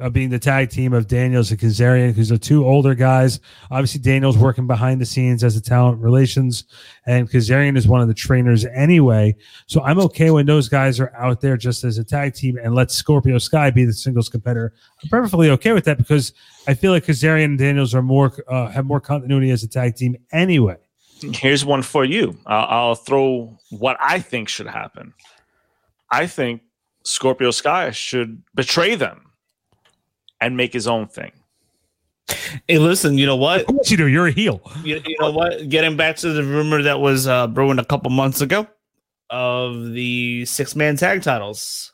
[0.00, 3.40] uh, being the tag team of Daniels and Kazarian because they're two older guys.
[3.70, 6.64] Obviously, Daniels working behind the scenes as a talent relations,
[7.06, 9.36] and Kazarian is one of the trainers anyway.
[9.66, 12.74] So I'm okay when those guys are out there just as a tag team and
[12.74, 14.72] let Scorpio Sky be the singles competitor.
[15.02, 16.32] I'm perfectly okay with that because
[16.66, 19.94] I feel like Kazarian and Daniels are more uh, have more continuity as a tag
[19.94, 20.76] team anyway.
[21.20, 22.36] Here's one for you.
[22.46, 25.14] I'll, I'll throw what I think should happen.
[26.10, 26.62] I think
[27.04, 29.32] Scorpio Sky should betray them
[30.40, 31.32] and make his own thing.
[32.66, 33.62] Hey, listen, you know what?
[33.62, 34.06] Of course you do.
[34.06, 34.60] You're a heel.
[34.84, 35.68] You, you know what?
[35.68, 38.66] Getting back to the rumor that was uh, brewing a couple months ago
[39.30, 41.92] of the six man tag titles.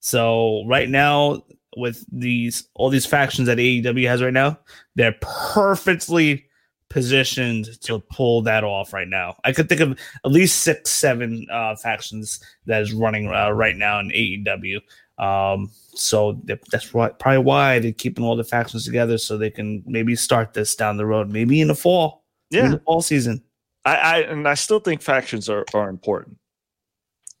[0.00, 1.42] So right now,
[1.76, 4.58] with these all these factions that AEW has right now,
[4.94, 6.45] they're perfectly
[6.88, 9.36] positioned to pull that off right now.
[9.44, 13.76] I could think of at least six, seven uh, factions that is running uh, right
[13.76, 14.80] now in AEW.
[15.18, 19.50] Um, so th- that's why, probably why they're keeping all the factions together so they
[19.50, 22.68] can maybe start this down the road, maybe in the fall, in Yeah.
[22.70, 23.42] the fall season.
[23.84, 26.36] I, I and I still think factions are, are important.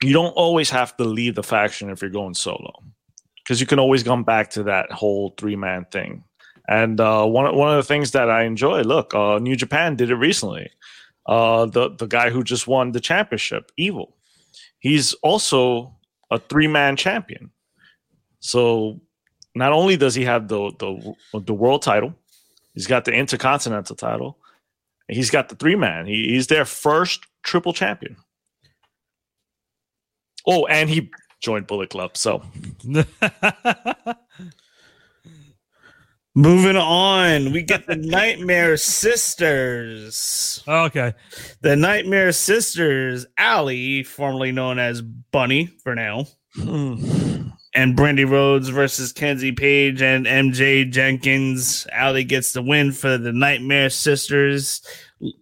[0.02, 2.72] You don't always have to leave the faction if you're going solo,
[3.42, 6.22] because you can always come back to that whole three man thing.
[6.68, 10.10] And uh, one one of the things that I enjoy, look, uh, New Japan did
[10.10, 10.70] it recently.
[11.26, 14.16] Uh, the the guy who just won the championship, Evil,
[14.78, 15.94] he's also
[16.30, 17.50] a three man champion.
[18.40, 19.00] So
[19.54, 22.14] not only does he have the the the world title,
[22.74, 24.38] he's got the intercontinental title,
[25.08, 26.06] He's got the three man.
[26.06, 28.16] He, he's their first triple champion.
[30.46, 31.10] Oh, and he
[31.40, 32.16] joined Bullet Club.
[32.16, 32.42] So
[36.38, 40.62] Moving on, we get the Nightmare Sisters.
[40.68, 41.14] Okay.
[41.62, 46.26] The Nightmare Sisters, Allie, formerly known as Bunny for now,
[46.58, 51.86] and Brandy Rhodes versus Kenzie Paige and MJ Jenkins.
[51.90, 54.82] Allie gets the win for the Nightmare Sisters.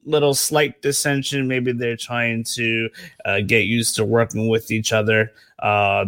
[0.05, 1.49] Little slight dissension.
[1.49, 2.89] Maybe they're trying to
[3.25, 5.33] uh, get used to working with each other.
[5.59, 6.05] Uh,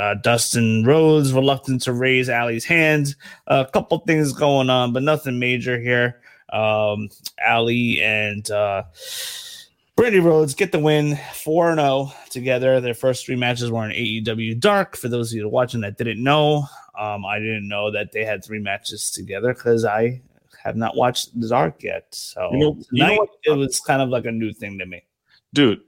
[0.00, 3.14] uh, Dustin Rhodes reluctant to raise Allie's hand.
[3.46, 6.20] A couple things going on, but nothing major here.
[6.52, 7.08] Um,
[7.40, 8.84] Allie and uh,
[9.96, 12.80] Brandy Rhodes get the win 4 0 together.
[12.80, 14.96] Their first three matches were in AEW Dark.
[14.96, 16.66] For those of you watching that didn't know,
[16.98, 20.20] um, I didn't know that they had three matches together because I
[20.62, 22.06] have not watched the Dark yet.
[22.10, 25.02] So You know- you know it was kind of like a new thing to me.
[25.52, 25.80] dude,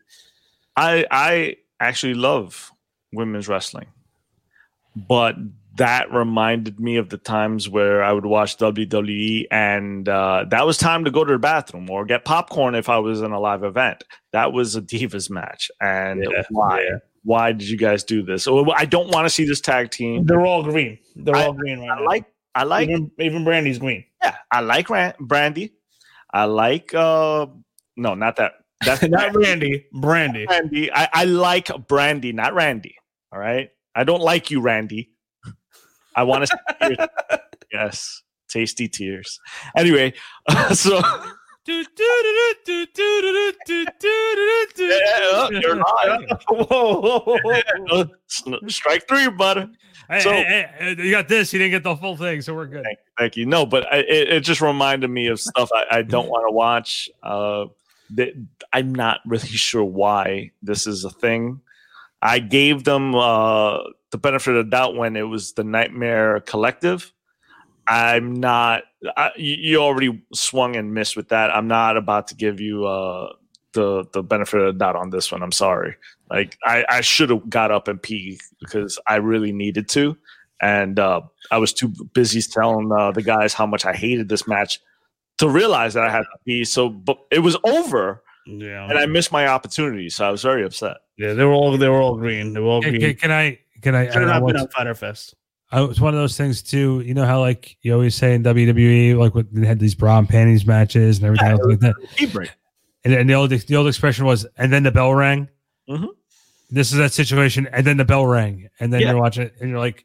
[0.77, 2.71] I I actually love
[3.13, 3.87] women's wrestling,
[4.97, 5.37] but
[5.77, 10.79] that reminded me of the times where I would watch WWE, and uh, that was
[10.79, 13.63] time to go to the bathroom or get popcorn if I was in a live
[13.63, 14.03] event.
[14.33, 16.81] That was a divas match, and Yeah, why?
[16.83, 16.99] yeah.
[17.25, 18.47] Why did you guys do this?
[18.47, 20.25] Oh, I don't want to see this tag team.
[20.27, 20.99] They're all green.
[21.17, 22.07] They're I- all green right I now.
[22.07, 22.25] like
[22.55, 24.05] I like even, even Brandy's green.
[24.23, 25.75] yeah, I like Ran- Brandy.
[26.33, 27.47] I like uh
[27.97, 28.53] no, not that.
[28.85, 30.47] That's Not Randy, Brandy.
[30.49, 30.93] Randy.
[30.93, 32.97] I, I like Brandy, not Randy.
[33.33, 33.71] All right.
[33.97, 35.11] I don't like you, Randy.
[36.15, 36.47] I want
[36.81, 37.09] to.
[37.73, 39.41] yes, tasty tears.
[39.77, 40.13] Anyway,
[40.73, 41.01] so
[44.89, 46.29] Yeah, you're lying.
[46.49, 48.05] whoa, whoa, whoa,
[48.47, 48.59] whoa.
[48.69, 49.69] strike three, butter.
[50.09, 50.45] Hey, So- hey,
[50.79, 51.53] hey, hey, you got this.
[51.53, 52.85] You didn't get the full thing, so we're good.
[52.85, 53.47] Thank, thank you.
[53.47, 56.53] No, but I, it, it just reminded me of stuff I, I don't want to
[56.53, 57.11] watch.
[57.23, 57.67] Uh,
[58.11, 58.29] that
[58.73, 61.61] I'm not really sure why this is a thing.
[62.23, 63.79] I gave them uh,
[64.11, 67.13] the benefit of the doubt when it was the Nightmare Collective.
[67.87, 68.83] I'm not.
[69.17, 71.55] I, you you already swung and missed with that.
[71.55, 73.33] I'm not about to give you uh,
[73.73, 75.43] the the benefit of the doubt on this one.
[75.43, 75.95] I'm sorry.
[76.29, 80.17] Like I, I should have got up and pee because I really needed to,
[80.61, 81.21] and uh,
[81.53, 84.81] I was too busy telling uh, the guys how much I hated this match
[85.39, 86.65] to realize that I had to pee.
[86.65, 88.89] So, but it was over, Yeah.
[88.89, 90.09] and I missed my opportunity.
[90.09, 90.99] So I was very upset.
[91.19, 92.53] Yeah, they were all they were all green.
[92.53, 93.01] They were all Can, green.
[93.03, 93.59] can, can I?
[93.83, 94.07] Can I?
[94.11, 95.35] Should I not want- been on Fyter Fest.
[95.73, 97.01] I, it's one of those things too.
[97.05, 100.19] You know how like you always say in WWE, like when they had these bra
[100.19, 102.51] and panties matches and everything else like that.
[103.05, 105.49] And, and the old the old expression was, and then the bell rang.
[105.89, 106.09] Mhm.
[106.71, 109.13] This is that situation, and then the bell rang, and then Yeah.
[109.13, 110.05] you're watching it, and you're like,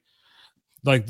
[0.83, 1.07] like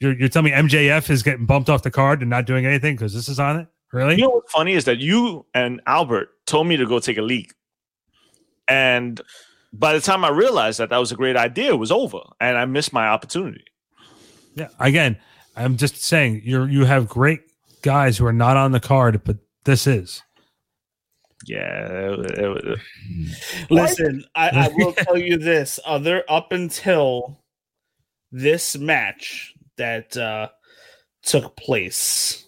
[0.00, 2.96] you're you're telling me MJF is getting bumped off the card and not doing anything
[2.96, 3.68] because this is on it.
[3.92, 4.16] Really?
[4.16, 7.22] You know what's funny is that you and Albert told me to go take a
[7.22, 7.54] leak,
[8.68, 9.20] and
[9.72, 12.56] by the time I realized that that was a great idea, it was over, and
[12.58, 13.64] I missed my opportunity.
[14.54, 14.68] Yeah.
[14.80, 15.16] Again,
[15.56, 17.40] I'm just saying you're you have great
[17.82, 20.22] guys who are not on the card, but this is.
[21.46, 22.78] Yeah, it- it- it-
[23.70, 27.40] Listen, I, I will tell you this: other up until
[28.32, 30.48] this match that uh,
[31.22, 32.46] took place,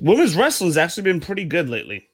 [0.00, 2.08] women's wrestling has actually been pretty good lately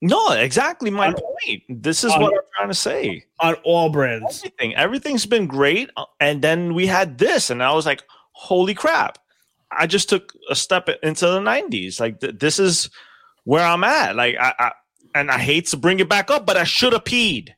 [0.00, 1.62] no, exactly my On- point.
[1.68, 3.24] This is on- what I'm trying to say.
[3.40, 4.38] on all brands.
[4.44, 8.74] Everything, everything's been great, uh, and then we had this, and I was like, "Holy
[8.74, 9.18] crap!"
[9.72, 11.98] I just took a step into the '90s.
[11.98, 12.90] Like th- this is
[13.42, 14.14] where I'm at.
[14.14, 14.72] Like I, I,
[15.16, 17.48] and I hate to bring it back up, but I should have peed.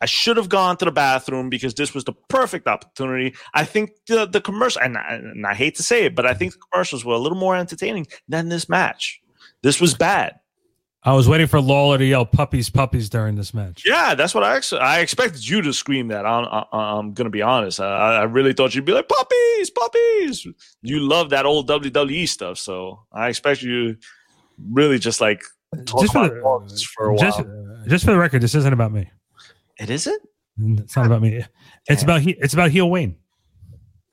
[0.00, 3.34] I should have gone to the bathroom because this was the perfect opportunity.
[3.54, 6.34] I think the the commercial, and I, and I hate to say it, but I
[6.34, 9.20] think the commercials were a little more entertaining than this match.
[9.62, 10.36] This was bad.
[11.02, 13.84] I was waiting for Lawler to yell "puppies, puppies" during this match.
[13.86, 16.26] Yeah, that's what I ex- I expected you to scream that.
[16.26, 17.80] I'm, I'm gonna be honest.
[17.80, 20.46] I, I really thought you'd be like puppies, puppies.
[20.82, 23.96] You love that old WWE stuff, so I expect you
[24.70, 25.42] really just like
[25.86, 27.18] talk Just for the- for a while.
[27.24, 27.40] Just,
[27.88, 29.10] just for the record, this isn't about me.
[29.80, 30.22] It isn't.
[30.58, 31.42] It's not about me.
[31.88, 33.16] It's about he, it's about heel Wayne.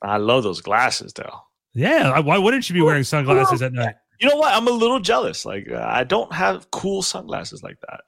[0.02, 1.42] I love those glasses though.
[1.74, 3.96] Yeah, why wouldn't you be wearing sunglasses at night?
[4.20, 4.54] You know what?
[4.54, 5.46] I'm a little jealous.
[5.46, 8.02] Like uh, I don't have cool sunglasses like that.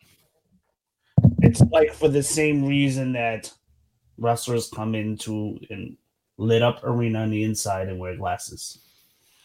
[1.41, 3.51] It's like for the same reason that
[4.17, 5.97] wrestlers come into an
[6.37, 8.79] lit up arena on the inside and wear glasses.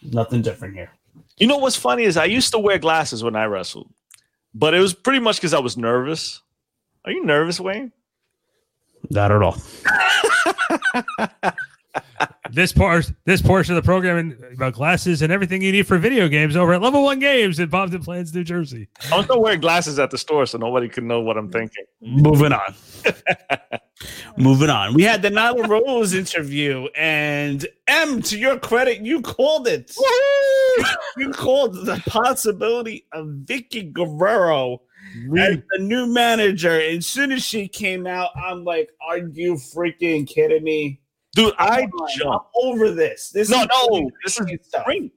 [0.02, 0.90] Nothing different here.
[1.36, 3.92] You know what's funny is I used to wear glasses when I wrestled,
[4.54, 6.40] but it was pretty much because I was nervous.
[7.04, 7.92] Are you nervous, Wayne?
[9.10, 9.56] Not at all.
[12.54, 15.98] This part, this portion of the program and about glasses and everything you need for
[15.98, 18.88] video games over at Level One Games in Pompton Plains, New Jersey.
[19.10, 21.84] I was still wearing glasses at the store, so nobody could know what I'm thinking.
[22.00, 22.74] Moving on.
[24.36, 24.94] Moving on.
[24.94, 29.92] We had the Nyla Rose interview, and M, to your credit, you called it.
[31.16, 34.82] you called the possibility of Vickie Guerrero
[35.38, 36.80] as the new manager.
[36.80, 41.00] As soon as she came out, I'm like, "Are you freaking kidding me,
[41.34, 42.46] Dude, I jumped.
[42.62, 43.30] Over this.
[43.30, 44.46] This No, is no, this is
[44.84, 45.12] great.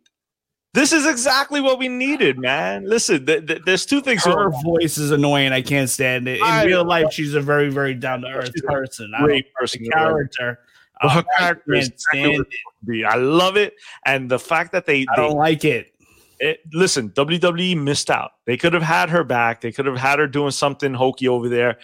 [0.73, 2.85] This is exactly what we needed, man.
[2.87, 4.23] Listen, th- th- there's two things.
[4.25, 5.51] Her voice is annoying.
[5.51, 6.37] I can't stand it.
[6.37, 9.11] In I- real life, she's a very, very down to earth person.
[9.23, 9.85] Great person.
[9.91, 10.59] character.
[11.01, 13.05] Well, her I character is exactly.
[13.05, 13.75] I love it,
[14.05, 15.93] and the fact that they, I they don't like it.
[16.39, 18.31] It, listen, WWE missed out.
[18.45, 19.61] They could have had her back.
[19.61, 21.77] They could have had her doing something hokey over there.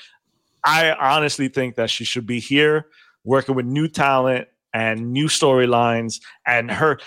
[0.64, 2.88] I honestly think that she should be here
[3.24, 7.00] working with new talent and new storylines and her.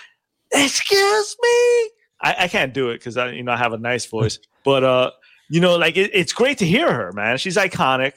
[0.53, 1.89] Excuse me.
[2.21, 4.83] I, I can't do it because I, you know, I have a nice voice, but
[4.83, 5.11] uh,
[5.49, 7.37] you know, like it, it's great to hear her, man.
[7.37, 8.13] She's iconic,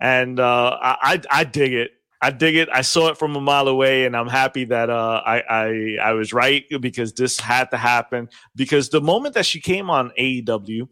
[0.00, 1.92] and uh, I, I, I dig it.
[2.22, 2.68] I dig it.
[2.72, 6.12] I saw it from a mile away, and I'm happy that uh, I, I I
[6.12, 8.28] was right because this had to happen.
[8.54, 10.88] Because the moment that she came on AEW,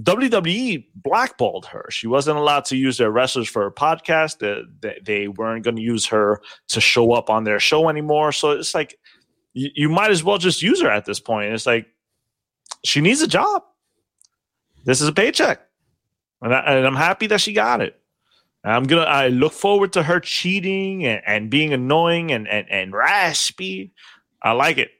[0.00, 1.86] WWE blackballed her.
[1.90, 4.38] She wasn't allowed to use their wrestlers for her podcast.
[4.38, 8.30] They, they, they weren't going to use her to show up on their show anymore.
[8.30, 8.96] So it's like
[9.54, 11.52] you, you might as well just use her at this point.
[11.52, 11.88] It's like
[12.84, 13.64] she needs a job.
[14.84, 15.60] This is a paycheck,
[16.40, 18.00] and, I, and I'm happy that she got it.
[18.64, 19.02] I'm gonna.
[19.02, 23.92] I look forward to her cheating and, and being annoying and, and and raspy.
[24.42, 24.90] I like it.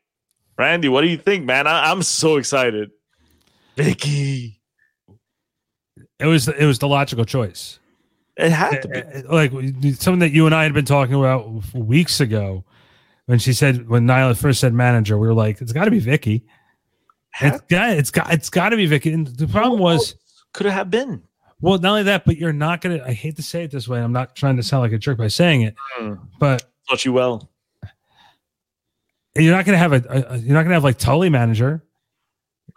[0.56, 1.66] Randy, what do you think, man?
[1.66, 2.90] I, I'm so excited.
[3.76, 4.56] Vickie,
[6.18, 7.78] It was it was the logical choice.
[8.36, 9.02] it had to be.
[9.02, 9.52] Uh, Like
[9.96, 12.64] something that you and I had been talking about weeks ago
[13.26, 16.00] when she said when Nyla first said manager, we were like, it's got to be
[16.00, 16.42] Vickie.
[17.40, 19.14] It's got it's got it's got to be Vickie.
[19.14, 20.16] And the problem was
[20.54, 21.22] Could it have been?
[21.60, 23.02] Well, not only that, but you're not gonna.
[23.04, 24.00] I hate to say it this way.
[24.00, 26.14] I'm not trying to sound like a jerk by saying it, Hmm.
[26.38, 27.50] but Thought you well.
[29.36, 31.82] you're not gonna have a, a- you're not gonna have like Tully manager.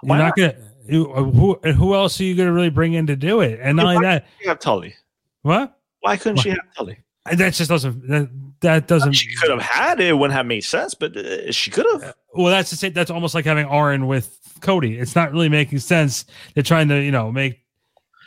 [0.03, 0.35] You're not not?
[0.35, 0.55] gonna.
[0.87, 3.59] You, uh, who who else are you gonna really bring in to do it?
[3.61, 4.95] And not only that, You have Tully.
[5.43, 5.77] what?
[6.01, 6.97] Why couldn't she have Tully?
[7.29, 8.07] And That just doesn't.
[8.07, 8.29] That,
[8.61, 9.13] that doesn't.
[9.13, 10.07] She could have had it.
[10.07, 12.15] It wouldn't have made sense, but uh, she could have.
[12.33, 12.93] Well, that's the same.
[12.93, 14.97] That's almost like having Arn with Cody.
[14.97, 16.25] It's not really making sense.
[16.55, 17.59] They're trying to, you know, make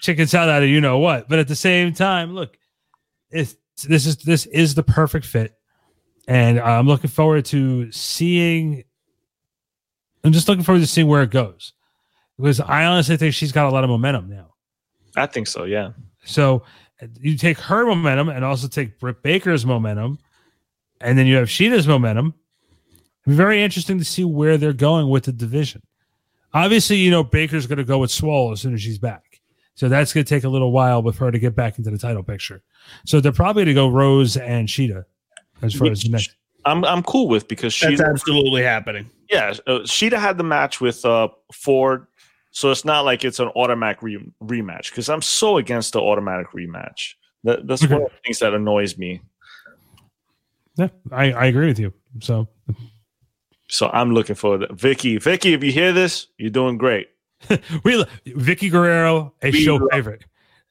[0.05, 1.29] chicken salad out of you know what.
[1.29, 2.57] But at the same time, look,
[3.31, 3.57] it's
[3.89, 5.55] this is this is the perfect fit,
[6.29, 8.85] and I'm looking forward to seeing.
[10.23, 11.73] I'm just looking forward to seeing where it goes,
[12.39, 14.55] because I honestly think she's got a lot of momentum now.
[15.17, 15.65] I think so.
[15.65, 15.93] Yeah.
[16.25, 16.63] So
[17.21, 20.19] you take her momentum and also take Britt Baker's momentum,
[21.01, 22.35] and then you have Shida's momentum.
[23.27, 25.83] Very interesting to see where they're going with the division.
[26.53, 29.24] Obviously, you know Baker's going to go with Swole as soon as she's back,
[29.75, 31.99] so that's going to take a little while before her to get back into the
[31.99, 32.62] title picture.
[33.07, 35.05] So they're probably going to go Rose and Shida
[35.62, 36.37] as far as the next.
[36.64, 39.11] I'm I'm cool with because she's absolutely happening.
[39.31, 39.55] yeah.
[39.66, 42.07] Uh, Shida had the match with uh Ford,
[42.53, 44.91] so it's not like it's an automatic re- rematch.
[44.91, 47.14] Because I'm so against the automatic rematch.
[47.43, 49.20] That, that's one of the things that annoys me.
[50.77, 51.93] Yeah, I, I agree with you.
[52.20, 52.49] So
[53.68, 54.70] So I'm looking for that.
[54.70, 57.09] Vickie, Vickie, if you hear this, you're doing great.
[57.84, 60.24] we lo- Vickie Guerrero, a We show love- favorite,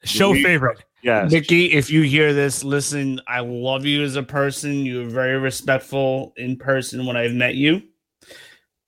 [0.04, 0.84] show We- favorite.
[1.02, 1.30] Yes.
[1.30, 4.86] Vickie, if you hear this, listen, I love you as a person.
[4.86, 7.82] You're very respectful in person when I've met you.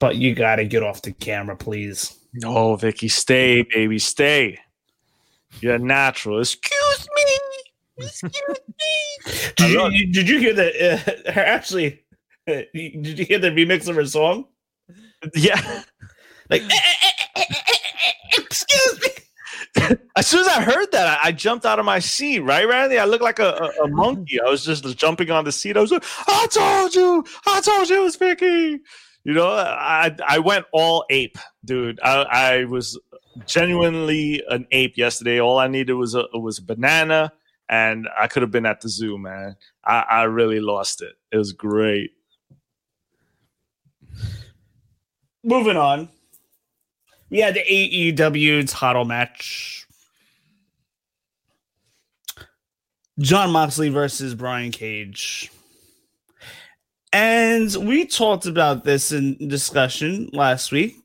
[0.00, 2.16] But you got to get off the camera, please.
[2.32, 4.58] No, Vickie, stay, baby, stay.
[5.60, 6.40] You're natural.
[6.40, 8.04] Excuse me.
[8.04, 8.32] Excuse
[8.68, 9.52] me.
[9.56, 11.26] did you, did you hear that?
[11.26, 12.02] Uh, actually,
[12.46, 14.46] did you hear the remix of her song?
[15.34, 15.82] Yeah.
[16.48, 17.15] Like, eh, eh, eh,
[18.68, 19.08] excuse me.
[20.16, 22.40] As soon as I heard that, I, I jumped out of my seat.
[22.40, 22.98] Right, Randy?
[22.98, 24.40] I looked like a, a, a monkey.
[24.40, 25.76] I was just jumping on the seat.
[25.76, 28.78] I was like, "I told you, I told you it was Vickie."
[29.24, 32.00] You know, I I went all ape, dude.
[32.02, 32.98] I, I was
[33.44, 35.40] genuinely an ape yesterday.
[35.40, 37.32] All I needed was a was a banana,
[37.68, 39.56] and I could have been at the zoo, man.
[39.84, 41.14] I, I really lost it.
[41.32, 42.12] It was great.
[45.42, 46.08] Moving on.
[47.32, 49.86] Had the AEW title match.
[53.18, 55.50] Jon Moxley versus Brian Cage.
[57.12, 60.96] And we talked about this in discussion last week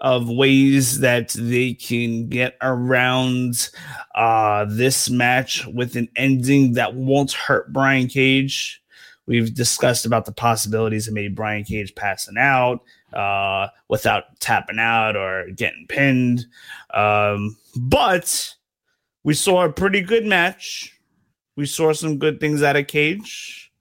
[0.00, 3.70] of ways that they can get around
[4.16, 8.82] uh, this match with an ending that won't hurt Brian Cage.
[9.26, 12.80] We've discussed about the possibilities of maybe Brian Cage passing out
[13.14, 16.46] uh, without tapping out or getting pinned.
[16.94, 18.54] Um, but
[19.24, 20.98] we saw a pretty good match.
[21.56, 23.72] We saw some good things out of Cage.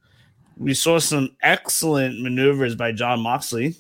[0.58, 3.76] We saw some excellent maneuvers by Jon Moxley.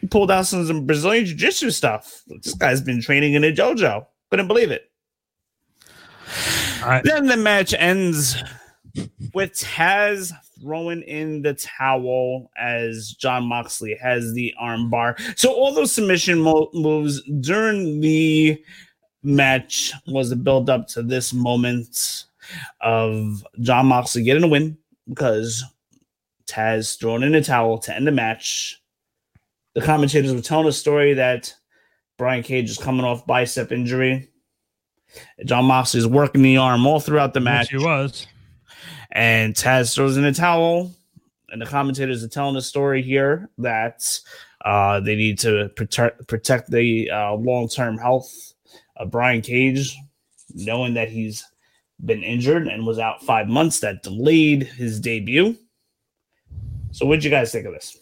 [0.00, 2.22] He pulled out some, some Brazilian Jiu Jitsu stuff.
[2.42, 4.06] This guy's been training in a JoJo.
[4.30, 4.90] Couldn't believe it.
[7.04, 8.36] then the match ends
[9.34, 15.18] with Taz throwing in the towel as Jon Moxley has the armbar.
[15.38, 18.62] So all those submission mo- moves during the
[19.22, 22.24] match was a build up to this moment
[22.80, 24.76] of Jon Moxley getting a win
[25.08, 25.64] because
[26.46, 28.80] Taz throwing in a towel to end the match.
[29.74, 31.54] The commentators were telling a story that
[32.18, 34.28] Brian Cage is coming off bicep injury.
[35.44, 37.72] John Moxley is working the arm all throughout the match.
[37.72, 38.26] Yes, he was.
[39.12, 40.92] And Taz throws in a towel.
[41.50, 44.20] And the commentators are telling the story here that
[44.64, 48.52] uh, they need to protect protect the uh, long term health
[48.96, 49.96] of Brian Cage,
[50.54, 51.44] knowing that he's
[52.04, 53.80] been injured and was out five months.
[53.80, 55.56] That delayed his debut.
[56.92, 57.98] So, what'd you guys think of this?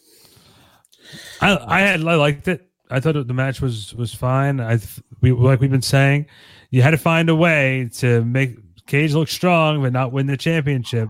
[1.41, 2.69] I I had I liked it.
[2.91, 4.59] I thought the match was was fine.
[4.59, 4.79] I
[5.21, 6.25] we like we've been saying,
[6.71, 8.57] you had to find a way to make
[8.89, 11.09] Cage look strong but not win the championship.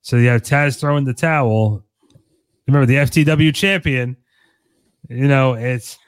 [0.00, 1.84] So you have Taz throwing the towel.
[2.66, 4.16] Remember the FTW champion.
[5.08, 5.98] You know it's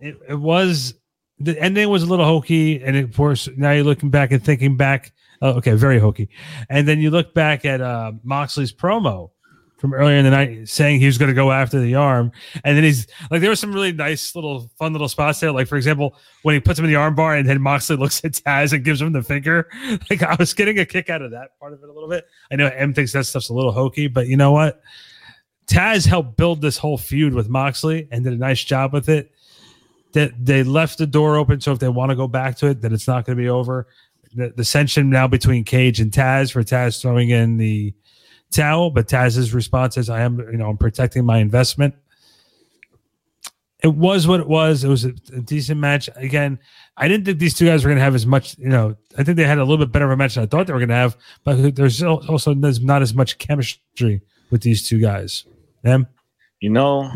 [0.00, 0.94] it, it was
[1.40, 4.76] the ending was a little hokey, and of course now you're looking back and thinking
[4.76, 5.12] back.
[5.40, 6.28] Oh, okay, very hokey.
[6.68, 9.30] And then you look back at uh, Moxley's promo
[9.78, 12.32] from earlier in the night saying he was going to go after the arm.
[12.64, 15.52] And then he's like, there were some really nice little fun little spots there.
[15.52, 18.24] Like, for example, when he puts him in the arm bar and then Moxley looks
[18.24, 19.68] at Taz and gives him the finger.
[20.10, 22.26] Like, I was getting a kick out of that part of it a little bit.
[22.50, 24.80] I know M thinks that stuff's a little hokey, but you know what?
[25.66, 29.30] Taz helped build this whole feud with Moxley and did a nice job with it.
[30.12, 31.60] that they left the door open.
[31.60, 33.48] So if they want to go back to it, then it's not going to be
[33.48, 33.86] over.
[34.34, 37.94] The, the tension now between Cage and Taz for Taz throwing in the
[38.52, 41.94] towel, but Taz's response is, "I am, you know, I'm protecting my investment."
[43.82, 44.82] It was what it was.
[44.82, 46.10] It was a, a decent match.
[46.16, 46.58] Again,
[46.96, 48.58] I didn't think these two guys were going to have as much.
[48.58, 50.46] You know, I think they had a little bit better of a match than I
[50.46, 51.16] thought they were going to have.
[51.44, 54.20] But there's also there's not as much chemistry
[54.50, 55.44] with these two guys.
[55.82, 56.08] Them,
[56.60, 57.08] You know,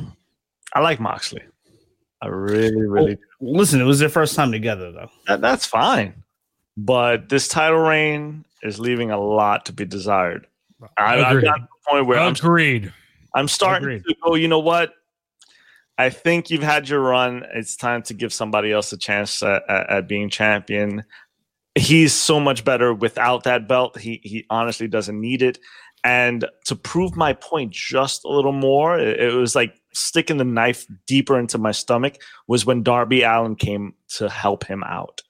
[0.73, 1.43] I like Moxley.
[2.23, 3.19] I really, really.
[3.41, 5.11] Well, listen, it was their first time together, though.
[5.27, 6.23] That, that's fine.
[6.77, 10.47] But this title reign is leaving a lot to be desired.
[10.97, 12.93] I, I've got to the point where I'm, agreed.
[13.35, 14.05] I'm starting Agreed.
[14.05, 14.95] to go, you know what?
[15.99, 17.45] I think you've had your run.
[17.55, 21.05] It's time to give somebody else a chance at, at, at being champion.
[21.75, 23.99] He's so much better without that belt.
[23.99, 25.59] He he honestly doesn't need it.
[26.05, 30.45] And to prove my point just a little more, it, it was like sticking the
[30.45, 35.21] knife deeper into my stomach was when Darby Allin came to help him out.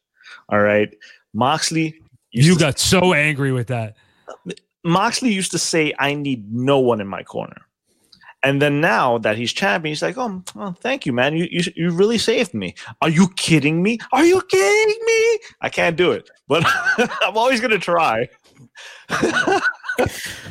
[0.48, 0.94] All right.
[1.34, 2.00] Moxley
[2.30, 3.96] You got so angry with that.
[4.28, 4.52] Uh,
[4.84, 7.62] Moxley used to say, I need no one in my corner.
[8.44, 11.36] And then now that he's champion, he's like, oh, oh, thank you, man.
[11.36, 12.74] You, you, you really saved me.
[13.00, 13.98] Are you kidding me?
[14.12, 15.38] Are you kidding me?
[15.60, 16.64] I can't do it, but
[17.22, 18.28] I'm always going to try.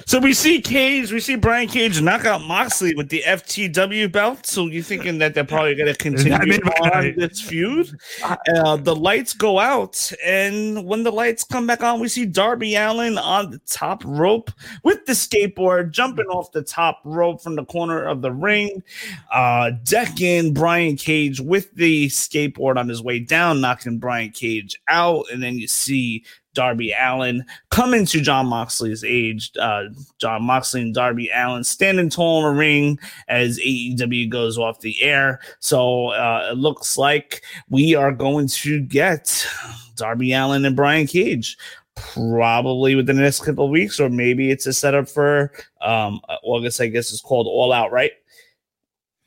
[0.06, 4.46] So we see Cage, we see Brian Cage knock out Moxley with the FTW belt.
[4.46, 7.98] So you're thinking that they're probably going to continue on this feud?
[8.22, 12.76] Uh, the lights go out, and when the lights come back on, we see Darby
[12.76, 14.52] Allin on the top rope
[14.84, 18.84] with the skateboard, jumping off the top rope from the corner of the ring,
[19.32, 25.26] uh, decking Brian Cage with the skateboard on his way down, knocking Brian Cage out,
[25.32, 29.52] and then you see Darby Allin coming to Jon Moxley's age.
[29.60, 29.86] Uh,
[30.20, 35.02] Jon Moxley and Darby Allin standing tall in the ring as AEW goes off the
[35.02, 35.40] air.
[35.60, 39.48] So uh, it looks like we are going to get
[39.96, 41.58] Darby Allin and Brian Cage
[41.96, 46.82] probably within the next couple of weeks, or maybe it's a setup for um, August.
[46.82, 48.12] I guess it's called All Out, right?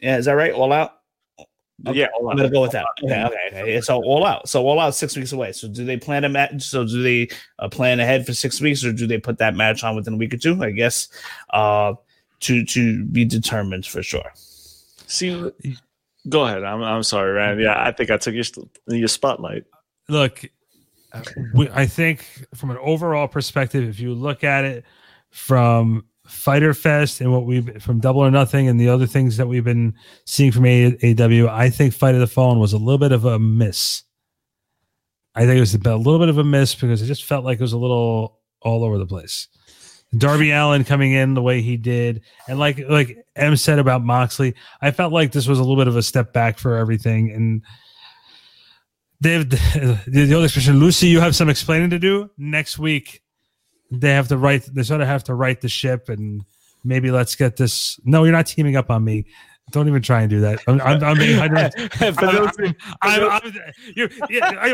[0.01, 0.53] Yeah, is that right?
[0.53, 0.93] All Out.
[1.83, 2.87] Yeah, I'm gonna go with that.
[3.03, 3.81] Okay, okay, okay.
[3.81, 4.49] So all out.
[4.49, 5.53] So all out six weeks away.
[5.53, 6.63] So do they plan a match?
[6.63, 9.83] So do they uh, plan ahead for six weeks, or do they put that match
[9.83, 10.63] on within a week or two?
[10.63, 11.09] I guess
[11.51, 11.95] uh,
[12.41, 14.31] to to be determined for sure.
[15.07, 15.51] See,
[16.29, 16.65] go ahead.
[16.65, 17.61] I'm, I'm sorry, Rand.
[17.61, 18.45] Yeah, I think I took your,
[18.87, 19.65] your spotlight.
[20.09, 20.45] look,
[21.13, 24.85] I think from an overall perspective, if you look at it
[25.31, 29.47] from Fyter Fest and what we've from Double or Nothing and the other things that
[29.47, 29.95] we've been
[30.25, 33.25] seeing from A- AW, I think Fight for the Fallen was a little bit of
[33.25, 34.03] a miss.
[35.35, 37.45] I think it was a a little bit of a miss because it just felt
[37.45, 39.49] like it was a little all over the place.
[40.17, 44.55] Darby Allin coming in the way he did, and like like M said about Moxley,
[44.81, 47.33] I felt like this was a little bit of a step back for everything.
[47.33, 47.63] And
[49.21, 53.24] Dave, the, the old expression, Lucy, you have some explaining to do next week.
[53.91, 54.69] They have to write.
[54.73, 56.45] They sort of have to write the ship, and
[56.85, 58.01] maybe let's get this.
[58.05, 59.27] No, you're not teaming up on me.
[59.71, 60.61] Don't even try and do that.
[60.69, 61.71] I'm, I'm, I'm, I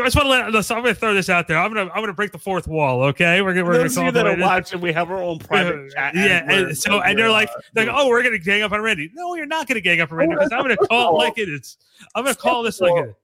[0.03, 0.51] just want to let.
[0.51, 1.57] Listen, I'm going to throw this out there.
[1.57, 1.93] I'm going to.
[1.93, 3.03] I'm going to break the fourth wall.
[3.03, 4.45] Okay, we're going we're going to call that it are the way it is.
[4.45, 6.13] watching, we have our own private chat.
[6.13, 8.81] Yeah, we're- and so and they're like, uh, like, oh, we're gonna gang up on
[8.81, 9.09] Randy.
[9.13, 11.47] No, you're not gonna gang up on Randy because I'm gonna call it like it
[11.49, 11.77] is.
[12.15, 13.15] I'm gonna call this like it.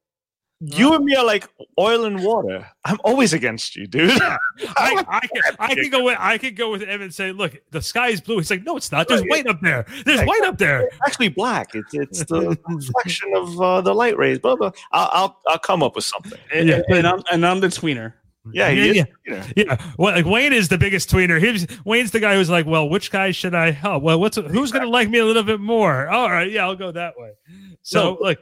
[0.59, 1.47] You and me are like
[1.77, 2.67] oil and water.
[2.83, 4.09] I'm always against you, dude.
[4.21, 4.37] I,
[5.07, 7.81] I, can, I can go with I can go with him and say, look, the
[7.81, 8.37] sky is blue.
[8.37, 9.07] He's like, no, it's not.
[9.07, 9.85] There's white up there.
[10.03, 10.87] There's white up there.
[10.87, 11.75] It's actually black.
[11.75, 14.39] It's it's the reflection of uh, the light rays.
[14.39, 14.71] Blah blah.
[14.91, 16.39] I'll, I'll I'll come up with something.
[16.51, 18.13] and, and I'm and I'm the tweener.
[18.53, 19.07] Yeah, he yeah, is.
[19.25, 19.47] yeah.
[19.55, 21.39] Yeah, well, like Wayne is the biggest tweener.
[21.39, 24.01] He's Wayne's the guy who's like, well, which guy should I help?
[24.03, 26.07] Well, what's who's gonna like me a little bit more?
[26.07, 27.33] All right, yeah, I'll go that way.
[27.83, 28.17] So, No.
[28.21, 28.39] look,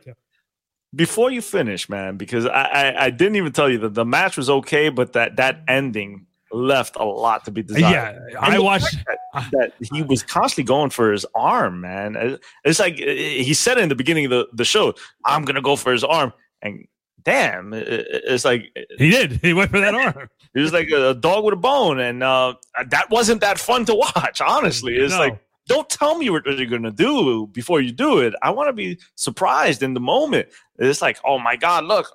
[0.96, 4.38] Before you finish, man, because I, I I didn't even tell you that the match
[4.38, 8.17] was okay, but that that ending left a lot to be desired.
[8.32, 8.96] yeah, I watched.
[9.34, 12.38] that, that he was constantly going for his arm, man.
[12.63, 14.93] It's like uh, he said in the beginning of the, the show,
[15.26, 16.32] "I'm gonna go for his arm,"
[16.62, 16.86] and
[17.24, 19.39] damn, it- it- it's like He did.
[19.42, 20.30] He went for that arm.
[20.54, 22.54] he was like a dog with a bone, and uh,
[22.88, 24.39] that wasn't that fun to watch.
[24.39, 25.20] Honestly, it's No.
[25.20, 28.33] like don't tell me what you're gonna do before you do it.
[28.42, 30.47] I want to be surprised in the moment.
[30.78, 32.08] It's like, oh my god, look,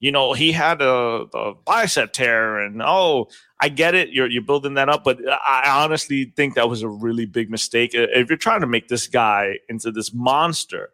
[0.00, 3.28] you know, he had a, a bicep tear, and oh,
[3.60, 4.10] I get it.
[4.10, 7.92] You're you're building that up, but I honestly think that was a really big mistake.
[7.94, 10.90] If you're trying to make this guy into this monster,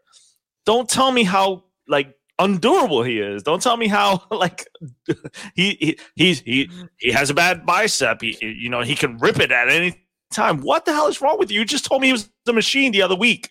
[0.66, 3.42] don't tell me how like undurable he is.
[3.42, 4.68] Don't tell me how like
[5.54, 8.20] he he he's, he he has a bad bicep.
[8.22, 10.00] He- you know he can rip it at any
[10.30, 10.60] time.
[10.60, 11.60] What the hell is wrong with you?
[11.60, 13.50] You just told me he was a machine the other week.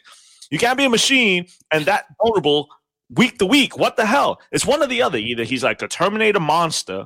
[0.49, 2.69] You can't be a machine and that vulnerable
[3.10, 3.77] week to week.
[3.77, 4.39] What the hell?
[4.51, 5.18] It's one or the other.
[5.18, 7.06] Either he's like a Terminator monster.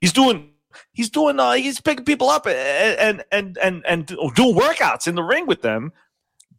[0.00, 0.50] He's doing.
[0.92, 1.38] He's doing.
[1.38, 5.62] Uh, he's picking people up and and and and doing workouts in the ring with
[5.62, 5.92] them.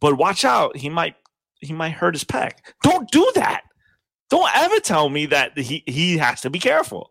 [0.00, 0.76] But watch out.
[0.76, 1.16] He might.
[1.60, 2.52] He might hurt his pec.
[2.82, 3.62] Don't do that.
[4.30, 7.10] Don't ever tell me that he he has to be careful.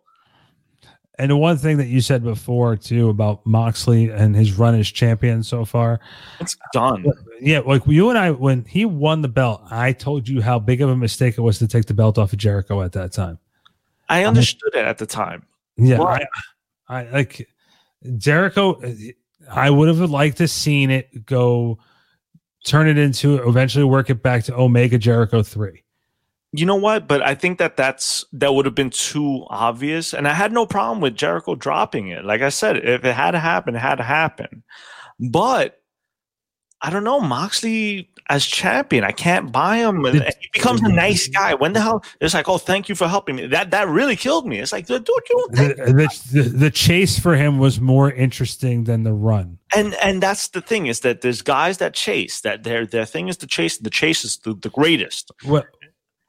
[1.19, 4.89] And the one thing that you said before too about Moxley and his run as
[4.89, 5.99] champion so far,
[6.39, 7.05] it's done.
[7.39, 10.81] Yeah, like you and I, when he won the belt, I told you how big
[10.81, 13.39] of a mistake it was to take the belt off of Jericho at that time.
[14.09, 15.45] I understood it at the time.
[15.77, 16.25] Yeah, I,
[16.87, 17.49] I like
[18.17, 18.81] Jericho.
[19.49, 21.77] I would have liked to seen it go,
[22.65, 25.83] turn it into eventually work it back to Omega Jericho three.
[26.53, 27.07] You know what?
[27.07, 30.65] But I think that that's that would have been too obvious, and I had no
[30.65, 32.25] problem with Jericho dropping it.
[32.25, 34.63] Like I said, if it had to happen, it had to happen.
[35.19, 35.81] But
[36.81, 39.03] I don't know Moxley as champion.
[39.03, 40.03] I can't buy him.
[40.03, 41.39] And he becomes a nice mm-hmm.
[41.39, 41.53] guy.
[41.53, 42.03] When the hell?
[42.19, 43.45] It's like, oh, thank you for helping me.
[43.45, 44.59] That that really killed me.
[44.59, 49.03] It's like, dude, you don't The, the, the, chase for him was more interesting than
[49.03, 49.59] the run.
[49.75, 53.27] and and that's the thing is that there's guys that chase that their their thing
[53.27, 53.77] is to chase.
[53.77, 55.31] The chase is the, the greatest.
[55.43, 55.67] What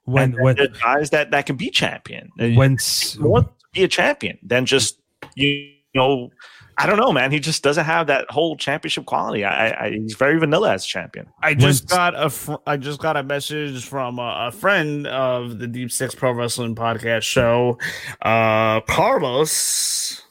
[0.05, 2.31] when when there's guys that that can be champion.
[2.37, 2.79] when
[3.21, 4.99] want to be a champion than just
[5.35, 6.31] you know.
[6.79, 7.31] I don't know, man.
[7.31, 9.45] He just doesn't have that whole championship quality.
[9.45, 11.29] I, I he's very vanilla as champion.
[11.43, 15.59] I just got a fr- I just got a message from a, a friend of
[15.59, 17.79] the Deep Six Pro Wrestling Podcast show,
[18.23, 20.23] uh, Carlos.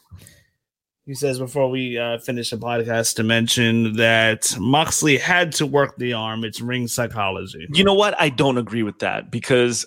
[1.11, 5.97] He says before we uh, finish the podcast to mention that Moxley had to work
[5.97, 6.45] the arm.
[6.45, 7.67] It's ring psychology.
[7.73, 8.15] You know what?
[8.17, 9.85] I don't agree with that because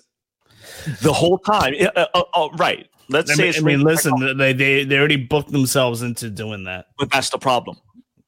[1.01, 2.87] the whole time, uh, uh, uh, right?
[3.09, 6.65] Let's I say mean, I mean listen, they, they they already booked themselves into doing
[6.65, 6.89] that.
[6.99, 7.77] But that's the problem.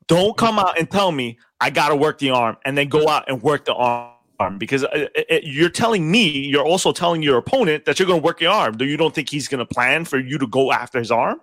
[0.07, 3.07] Don't come out and tell me I got to work the arm and then go
[3.07, 7.21] out and work the arm because uh, uh, uh, you're telling me, you're also telling
[7.21, 8.75] your opponent that you're going to work your arm.
[8.75, 11.39] Do you don't think he's going to plan for you to go after his arm?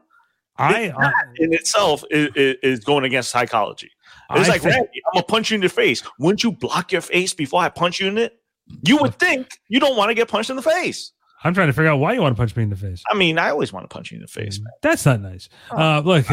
[0.56, 3.90] I, That in itself is, is, is going against psychology.
[4.30, 6.02] It's I like, think- Randy, I'm gonna punch you in the face.
[6.18, 8.38] Wouldn't you block your face before I punch you in it?
[8.82, 11.12] You would think you don't want to get punched in the face.
[11.42, 13.02] I'm trying to figure out why you want to punch me in the face.
[13.10, 14.72] I mean, I always want to punch you in the face, man.
[14.80, 15.50] That's not nice.
[15.70, 16.24] Uh, look,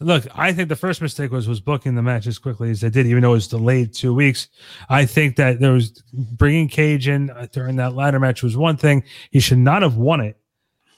[0.00, 0.26] look.
[0.34, 3.06] I think the first mistake was was booking the match as quickly as they did,
[3.06, 4.48] even though it was delayed two weeks.
[4.88, 8.76] I think that there was bringing Cage in uh, during that ladder match was one
[8.76, 9.04] thing.
[9.30, 10.36] He should not have won it.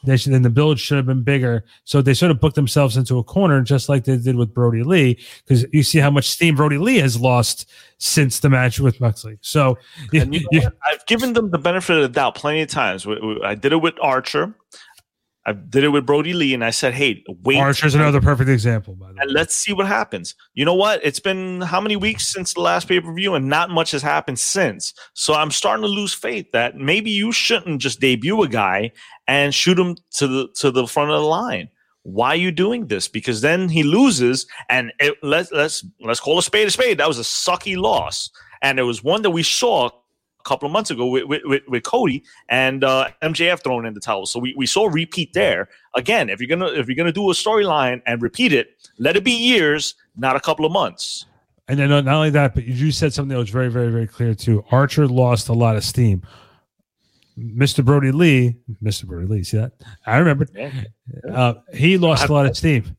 [0.05, 1.65] They should, then the build should have been bigger.
[1.85, 4.85] So they sort of booked themselves into a corner, just like they did with Brodie
[4.85, 7.69] Lee, because you see how much steam Brodie Lee has lost
[7.99, 9.39] since the match with Moxley.
[9.41, 9.77] So
[10.13, 10.71] you know?
[10.87, 13.07] I've given them the benefit of the doubt plenty of times.
[13.45, 14.55] I did it with Archer.
[15.49, 18.95] I did it with Brodie Lee, and I said, "Hey, wait." Archer's another perfect example.
[18.95, 19.21] By the way.
[19.23, 20.35] and let's see what happens.
[20.53, 21.01] You know what?
[21.03, 24.03] It's been how many weeks since the last pay per view, and not much has
[24.03, 24.93] happened since.
[25.15, 28.93] So I'm starting to lose faith that maybe you shouldn't just debut a guy
[29.27, 31.71] and shoot him to the to the front of the line.
[32.03, 33.09] Why are you doing this?
[33.09, 36.99] Because then he loses, and it, let's let's let's call a spade a spade.
[36.99, 38.31] That was a sucky loss,
[38.61, 39.89] and it was one that we saw
[40.49, 44.27] couple of months ago with, with, with, Cody and uh, MJF throwing in the towel.
[44.27, 45.69] So we, we saw repeat there.
[45.95, 49.25] Again, if you're gonna if you're gonna do a storyline and repeat it, let it
[49.25, 51.27] be years, not a couple of months.
[51.69, 54.35] And then not only that, but you said something that was very, very, very clear
[54.35, 54.65] too.
[54.71, 56.23] Archer lost a lot of steam.
[57.39, 57.85] Mr.
[57.85, 59.05] Brodie Lee, Mr.
[59.05, 59.73] Brodie Lee, see that?
[60.07, 60.47] I remember.
[61.31, 62.97] Uh, he lost a lot of steam.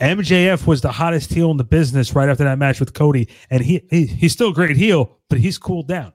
[0.00, 3.62] MJF was the hottest heel in the business right after that match with Cody, and
[3.62, 6.12] he, he he's still a great heel, but he's cooled down.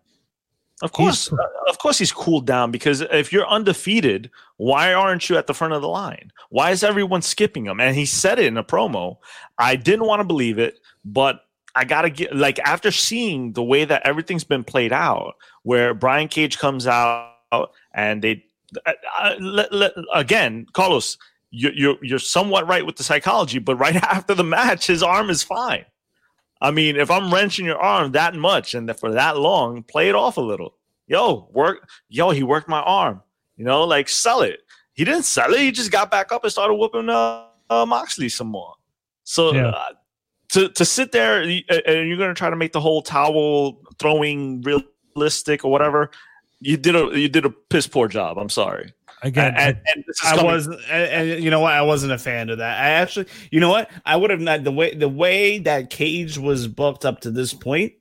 [0.84, 1.38] Of course, uh,
[1.68, 5.74] of course, he's cooled down because if you're undefeated, why aren't you at the front
[5.74, 6.32] of the line?
[6.49, 7.80] Why is everyone skipping him?
[7.80, 9.18] And he said it in a promo.
[9.58, 11.41] I didn't want to believe it, but
[11.74, 16.28] I gotta get like after seeing the way that everything's been played out, where Brian
[16.28, 18.44] Cage comes out and they
[18.86, 21.18] uh, uh, let, let, again, Carlos,
[21.49, 25.30] you, you're you're somewhat right with the psychology, but right after the match, his arm
[25.30, 25.86] is fine.
[26.61, 30.15] I mean, if I'm wrenching your arm that much and for that long, play it
[30.15, 30.75] off a little.
[31.07, 31.88] Yo, work.
[32.09, 33.21] Yo, he worked my arm.
[33.55, 34.61] You know, like sell it.
[34.93, 35.59] He didn't sell it.
[35.59, 38.73] He just got back up and started whooping uh, uh, Moxley some more.
[39.23, 39.67] So Yeah.
[39.67, 39.89] uh,
[40.49, 41.51] to to sit there and
[42.07, 46.09] you're gonna try to make the whole towel throwing realistic or whatever.
[46.59, 48.38] You did a you did a piss poor job.
[48.38, 48.93] I'm sorry.
[49.23, 51.73] Again, and, and I was, and, you know what?
[51.73, 52.80] I wasn't a fan of that.
[52.80, 53.89] I actually, you know what?
[54.06, 57.52] I would have not the way the way that Cage was booked up to this
[57.53, 57.94] point.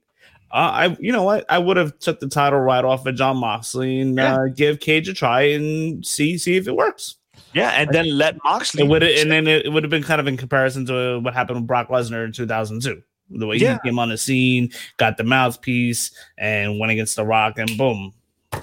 [0.50, 1.46] Uh, I, you know what?
[1.48, 5.08] I would have took the title right off of Jon Moxley and uh, give Cage
[5.08, 7.16] a try and see see if it works.
[7.54, 8.82] Yeah, and then let Moxley.
[8.84, 11.60] It would, and then it would have been kind of in comparison to what happened
[11.60, 13.02] with Brock Lesnar in 2002.
[13.30, 13.78] The way Yeah.
[13.82, 18.12] he came on the scene, got the mouthpiece, and went against The Rock, and boom,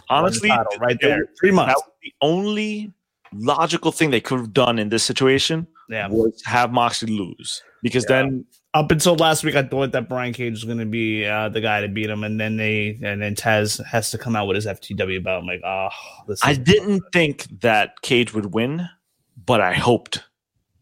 [0.10, 1.24] Honestly, the title right there.
[1.24, 1.74] it- Three months.
[1.74, 2.94] That was the only
[3.34, 6.08] logical thing they could have done in this situation Yeah.
[6.10, 8.46] was have Moxley lose because then
[8.76, 11.62] Up until last week, I thought that Brian Cage was going to be uh, the
[11.62, 14.56] guy to beat him, and then they and then Taz has to come out with
[14.56, 15.44] his FTW belt.
[15.44, 15.90] I'm like, oh,
[16.28, 16.40] this.
[16.44, 18.88] I didn't think that Cage would win,
[19.46, 20.24] but I hoped,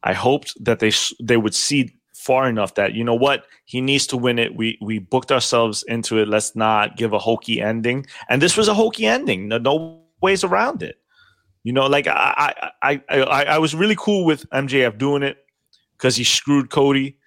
[0.03, 3.81] I hoped that they s- they would see far enough that you know what he
[3.81, 4.56] needs to win it.
[4.56, 6.27] We we booked ourselves into it.
[6.27, 8.06] Let's not give a hokey ending.
[8.30, 9.48] And this was a hokey ending.
[9.48, 10.99] No, no ways around it.
[11.64, 15.38] You know, like I I I I, I was really cool with MJF doing it
[15.98, 17.18] because he screwed Cody.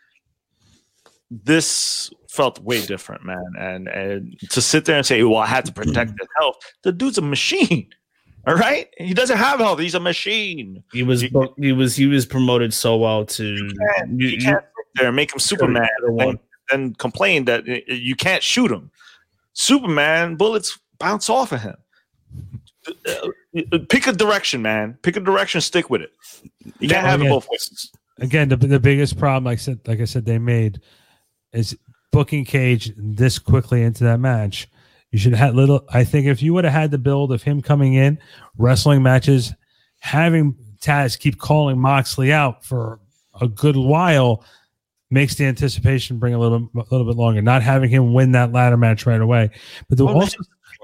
[1.29, 3.53] This felt way different, man.
[3.59, 6.93] And and to sit there and say, "Well, I had to protect his health," the
[6.93, 7.89] dude's a machine.
[8.47, 9.79] All right, he doesn't have health.
[9.79, 10.83] He's a machine.
[10.93, 13.71] He was book- he was he was promoted so well to you,
[14.17, 16.27] You can't sit there and make him Superman and one.
[16.27, 16.39] then,
[16.71, 18.91] then complain that uh, you can't shoot him.
[19.55, 21.77] Superman bullets bounce off of him.
[23.07, 24.99] Uh, Pick a direction, man.
[25.03, 25.61] Pick a direction.
[25.61, 26.13] Stick with it.
[26.81, 27.91] You can't have it Again- both ways.
[28.21, 30.81] Again, the, the biggest problem, like I said, like I said, they made
[31.53, 31.77] is
[32.13, 34.69] booking Cage this quickly into that match.
[35.15, 35.85] You should have little.
[35.91, 38.19] I think if you would have had the build of him coming in,
[38.59, 39.55] wrestling matches,
[40.01, 42.99] having Taz keep calling Moxley out for
[43.41, 44.45] a good while
[45.11, 47.41] makes the anticipation bring a little a little bit longer.
[47.41, 49.51] Not having him win that ladder match right away,
[49.89, 50.39] but the Well, also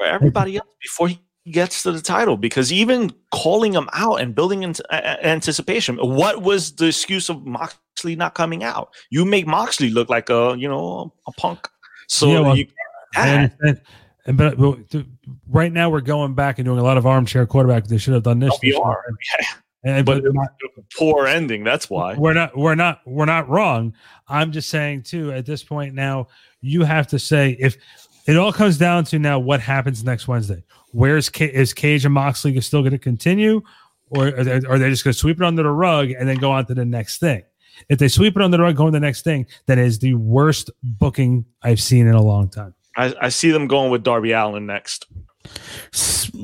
[0.07, 1.19] everybody else before he
[1.51, 5.97] gets to the title because even calling him out and building into a- a- anticipation
[5.97, 10.55] what was the excuse of moxley not coming out you make moxley look like a
[10.57, 11.67] you know a punk
[12.07, 12.67] so Yeah, well, you
[13.17, 13.81] I understand.
[14.27, 14.79] And but, but
[15.49, 17.87] right now we're going back and doing a lot of armchair quarterback.
[17.87, 18.53] They should have done this.
[18.53, 19.05] Oh, we this are
[19.39, 19.49] year.
[19.83, 20.33] And, but but
[20.77, 23.95] a poor ending that's why we're not we're not we're not wrong.
[24.29, 25.33] I'm just saying too.
[25.33, 26.29] At this point now,
[26.61, 27.79] you have to say if
[28.27, 30.63] it all comes down to now what happens next Wednesday.
[30.93, 33.63] Where's is Cage and Moxley still going to continue,
[34.11, 36.37] or are they, are they just going to sweep it under the rug and then
[36.37, 37.43] go on to the next thing?
[37.89, 39.99] If they sweep it under the rug, go on to the next thing, that is
[40.01, 42.75] the worst booking I've seen in a long time.
[43.01, 45.07] I, I see them going with darby allin next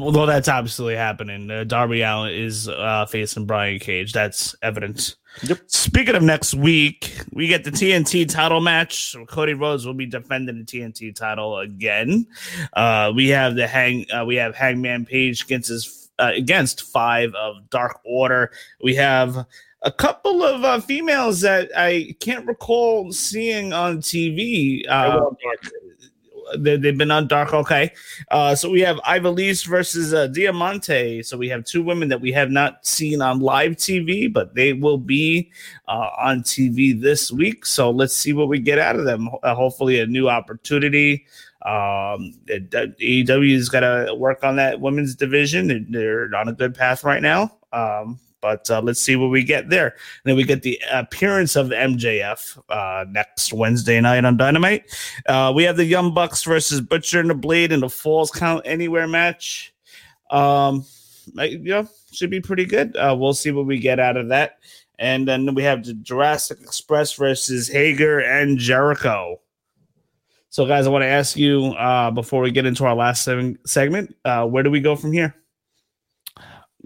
[0.00, 1.50] Although that's absolutely happening.
[1.50, 4.12] Uh, Darby Allin is uh, facing Brian Cage.
[4.12, 5.16] That's evidence.
[5.42, 5.58] Yep.
[5.66, 9.12] Speaking of next week, we get the TNT title match.
[9.12, 12.26] So Cody Rhodes will be defending the TNT title again.
[12.72, 14.06] Uh, we have the hang.
[14.10, 18.50] Uh, we have Hangman Page against his uh, against five of Dark Order.
[18.82, 19.46] We have
[19.82, 24.88] a couple of uh, females that I can't recall seeing on TV.
[24.88, 25.30] Uh,
[26.59, 27.52] they, they've been on Dark.
[27.55, 27.93] Okay,
[28.31, 31.23] uh, so we have Ivelisse versus uh, Diamante.
[31.23, 34.73] So we have two women that we have not seen on live TV, but they
[34.73, 35.51] will be
[35.89, 37.66] uh, on TV this week.
[37.66, 39.28] So let's see what we get out of them.
[39.43, 41.27] Uh, hopefully, a new opportunity.
[41.62, 45.66] Um, AEW's got to work on that women's division.
[45.68, 45.85] They're-
[46.28, 47.52] They're on a good path right now.
[47.73, 49.89] Um, but uh, let's see what we get there.
[49.89, 54.85] And then we get the appearance of MJF uh, next Wednesday night on Dynamite.
[55.27, 58.62] Uh, we have the Young Bucks versus Butcher and the Blade in the Falls Count
[58.64, 59.74] Anywhere match.
[60.31, 60.85] Um,
[61.35, 62.97] you know, should be pretty good.
[62.97, 64.60] Uh, we'll see what we get out of that.
[65.01, 69.40] And then we have the Jurassic Express versus Hager and Jericho.
[70.51, 73.28] So, guys, I want to ask you uh, before we get into our last
[73.66, 75.35] segment, uh, where do we go from here?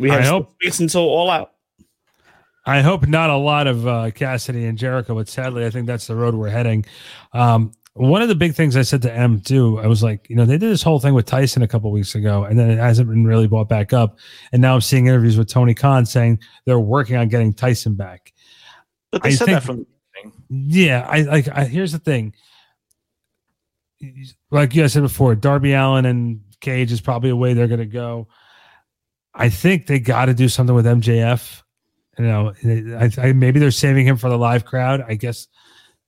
[0.01, 1.53] We I hope- six weeks until all out.
[2.67, 6.07] I hope not a lot of uh, Cassidy and Jericho, but sadly, I think that's
[6.07, 6.85] the road we're heading.
[7.33, 10.37] Um, one of the big things I said to M too, I was like, you
[10.37, 12.79] know, they did this whole thing with Tyson a couple weeks ago, and then it
[12.79, 14.19] hasn't been really brought back up.
[14.53, 18.33] And now I'm seeing interviews with Tony Khan saying they're working on getting Tyson back.
[19.11, 19.87] but they I said think- that from the
[20.23, 21.49] beginning Yeah, I like.
[21.49, 22.35] I, here's the thing.
[24.51, 27.81] Like you guys said before, Darby Allin and Cage is probably a way they're going
[27.81, 28.29] to go.
[29.41, 31.63] I think they got to do something with MJF.
[32.19, 32.53] You know,
[32.99, 35.05] I, I, maybe they're saving him for the live crowd.
[35.07, 35.49] I guess.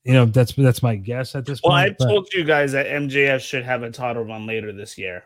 [0.05, 1.97] You know, that's that's my guess at this Well, I point.
[2.01, 5.25] but- told you guys that MJF should have a title run later this year.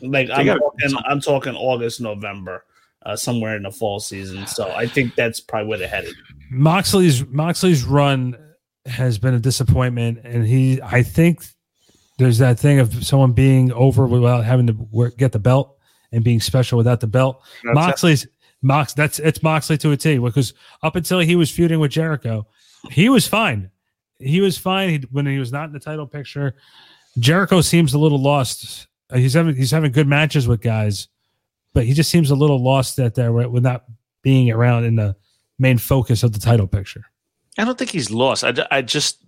[0.00, 2.64] Like I'm talking, I'm talking August, November,
[3.04, 4.46] uh, somewhere in the fall season.
[4.46, 6.14] So I think that's probably where they're headed.
[6.50, 8.36] Moxley's Moxley's run
[8.86, 11.44] has been a disappointment, and he I think
[12.18, 15.76] there's that thing of someone being over without having to work, get the belt
[16.12, 17.42] and being special without the belt.
[17.64, 17.74] That's it.
[17.74, 18.26] Moxley's
[18.62, 22.46] Mox that's it's Moxley to a T because up until he was feuding with Jericho,
[22.90, 23.70] he was fine.
[24.18, 26.54] He was fine he, when he was not in the title picture.
[27.18, 28.86] Jericho seems a little lost.
[29.10, 31.08] Uh, He's having he's having good matches with guys,
[31.72, 33.84] but he just seems a little lost that there with with not
[34.22, 35.16] being around in the
[35.58, 37.04] main focus of the title picture.
[37.58, 39.18] i don't think he's lost I, I just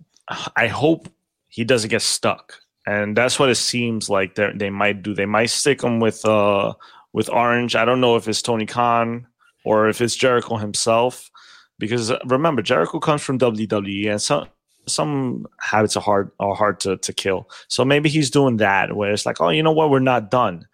[0.55, 1.07] i hope
[1.47, 5.13] he doesn't get stuck and that's what it seems like they they might do.
[5.13, 6.73] They might stick him with uh
[7.13, 7.75] with Orange.
[7.75, 9.27] I don't know if it's Tony Khan
[9.63, 11.31] or if it's Jericho himself,
[11.79, 14.47] because uh, remember Jericho comes from WWE, and some
[14.85, 17.49] some habits are hard are hard to to kill.
[17.67, 20.67] So maybe he's doing that where it's like, oh, you know what, we're not done.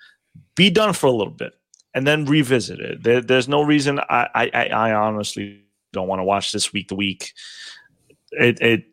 [0.56, 1.53] Be done for a little bit
[1.94, 3.03] and then revisit it.
[3.03, 3.99] There, there's no reason.
[3.99, 5.61] I, I I honestly
[5.94, 7.34] don't want to watch this week to week.
[8.31, 8.86] It it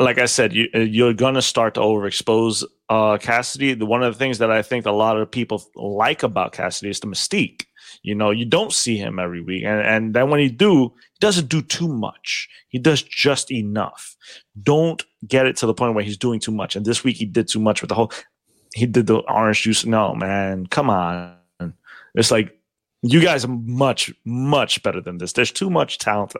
[0.00, 3.74] like I said, you, you're gonna start to overexpose uh, Cassidy.
[3.74, 6.90] The, one of the things that I think a lot of people like about Cassidy
[6.90, 7.66] is the mystique.
[8.02, 11.18] You know, you don't see him every week, and and then when you do, he
[11.20, 12.48] doesn't do too much.
[12.68, 14.16] He does just enough.
[14.62, 16.76] Don't get it to the point where he's doing too much.
[16.76, 18.10] And this week he did too much with the whole.
[18.74, 19.84] He did the orange juice.
[19.84, 21.36] No, man, come on.
[22.14, 22.56] It's like
[23.02, 25.34] you guys are much much better than this.
[25.34, 26.32] There's too much talent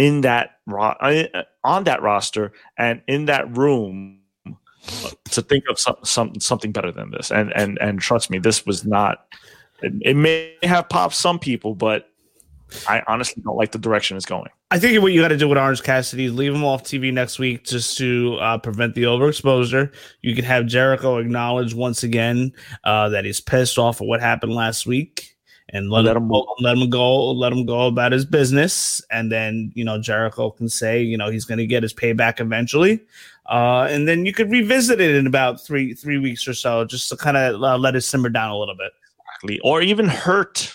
[0.00, 4.18] in that ro- uh, on that roster and in that room
[5.30, 7.30] to think of some, some something better than this.
[7.30, 9.26] And and and trust me, this was not.
[9.82, 12.08] It, it may have popped some people, but
[12.88, 14.48] I honestly don't like the direction it's going.
[14.70, 17.12] I think what you got to do with Orange Cassidy is leave him off TV
[17.12, 19.92] next week just to uh, prevent the overexposure.
[20.22, 22.52] You could have Jericho acknowledge once again
[22.84, 25.36] uh, that he's pissed off at what happened last week
[25.72, 29.02] and let, let him, him let him go let him go about his business.
[29.10, 32.40] And then you know Jericho can say you know he's going to get his payback
[32.40, 33.00] eventually.
[33.46, 37.08] Uh, and then you could revisit it in about three three weeks or so just
[37.08, 38.92] to kind of uh, let it simmer down a little bit.
[39.42, 39.60] Exactly.
[39.60, 40.72] Or even hurt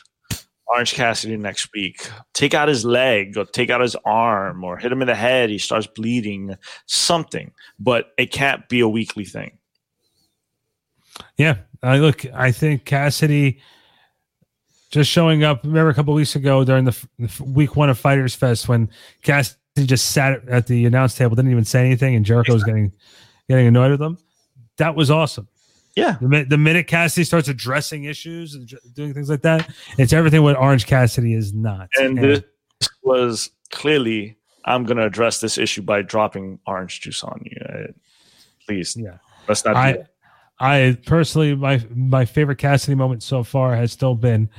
[0.68, 2.10] Orange Cassidy next week.
[2.34, 5.50] Take out his leg or take out his arm or hit him in the head.
[5.50, 6.58] He starts bleeding.
[6.86, 7.52] Something.
[7.80, 9.58] But it can't be a weekly thing.
[11.38, 11.58] Yeah.
[11.84, 13.60] Uh, look I think Cassidy
[14.96, 15.64] just showing up.
[15.64, 18.90] Remember a couple weeks ago during the, the, week one of Fighters Fest when
[19.22, 22.92] Cassidy just sat at the announce table, didn't even say anything, and Jericho was getting
[23.50, 24.18] getting annoyed with them.
[24.78, 25.48] That was awesome.
[25.96, 26.18] Yeah.
[26.20, 30.58] The, the, minute Cassidy starts addressing issues and doing things like that, it's everything what
[30.58, 31.90] Orange Cassidy is not.
[31.98, 32.44] And, and
[32.80, 37.58] this was clearly, I'm going to address this issue by dropping orange juice on you.
[37.66, 37.92] Uh,
[38.66, 38.98] please.
[38.98, 39.20] Yeah.
[39.48, 40.06] Let's not I,
[40.60, 44.50] I personally, my my favorite Cassidy moment so far has still been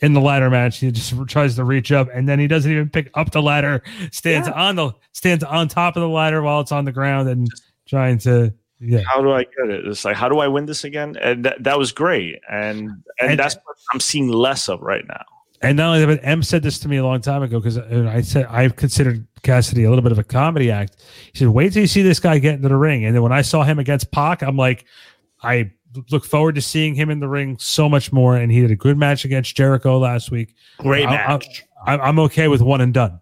[0.00, 0.78] in the ladder match.
[0.78, 3.82] He just tries to reach up, and then he doesn't even pick up the ladder.
[4.12, 4.54] Stands yeah.
[4.54, 7.48] on the stands on top of the ladder while it's on the ground and
[7.86, 8.52] trying to.
[8.82, 9.02] Yeah.
[9.06, 9.86] How do I get it?
[9.86, 11.14] It's like, how do I win this again?
[11.20, 12.88] And that, that was great, and,
[13.20, 15.24] and, and that's what I'm seeing less of right now.
[15.62, 17.76] And not only that, but M said this to me a long time ago because
[17.76, 20.96] uh, I said I've considered Cassidy a little bit of a comedy act.
[21.32, 23.32] He said, "Wait till you see this guy get into the ring." And then when
[23.32, 24.86] I saw him against Pac, I'm like,
[25.42, 25.70] I
[26.10, 28.36] look forward to seeing him in the ring so much more.
[28.36, 30.54] And he did a good match against Jericho last week.
[30.78, 31.64] Great match.
[31.86, 33.20] I, I, I'm okay with one and done.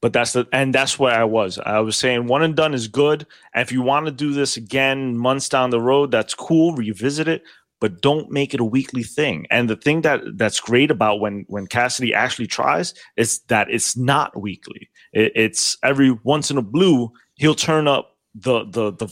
[0.00, 1.58] But that's the and that's where I was.
[1.58, 3.26] I was saying one and done is good.
[3.52, 6.72] And if you want to do this again months down the road, that's cool.
[6.72, 7.42] Revisit it,
[7.80, 9.46] but don't make it a weekly thing.
[9.50, 13.96] And the thing that that's great about when when Cassidy actually tries is that it's
[13.96, 14.88] not weekly.
[15.12, 19.06] It, it's every once in a blue he'll turn up the the the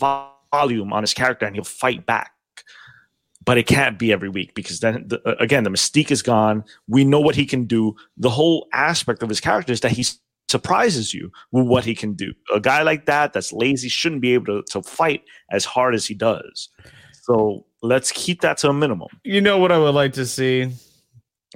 [0.53, 2.31] volume on his character and he'll fight back
[3.47, 6.65] but it can't be every week because then the, uh, again the mystique is gone.
[6.89, 7.97] We know what he can do.
[8.19, 10.05] The whole aspect of his character is that he
[10.49, 12.35] surprises you with what he can do.
[12.55, 16.07] A guy like that that's lazy shouldn't be able to, to fight as hard as
[16.07, 16.69] he does.
[17.23, 19.09] So let's keep that to a minimum.
[19.25, 20.71] You know what i would like to see?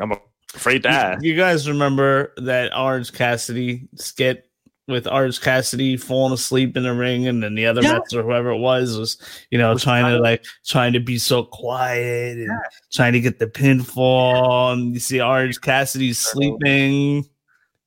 [0.00, 0.12] I'm
[0.54, 1.24] afraid to ask.
[1.24, 4.49] you guys remember that orange cassidy skit
[4.90, 7.94] with Orange Cassidy falling asleep in the ring, and then the other yeah.
[7.94, 9.18] Mets or whoever it was was,
[9.50, 12.58] you know, was trying to like trying to be so quiet and yeah.
[12.92, 14.72] trying to get the pinfall.
[14.72, 17.24] And you see Orange Cassidy sleeping.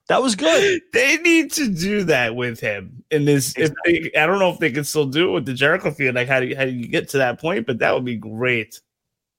[0.08, 0.82] That was good.
[0.94, 3.56] They need to do that with him in this.
[3.56, 3.98] Exactly.
[3.98, 6.16] If they, I don't know if they can still do it with the Jericho field.
[6.16, 7.66] Like how do you, how do you get to that point?
[7.66, 8.80] But that would be great.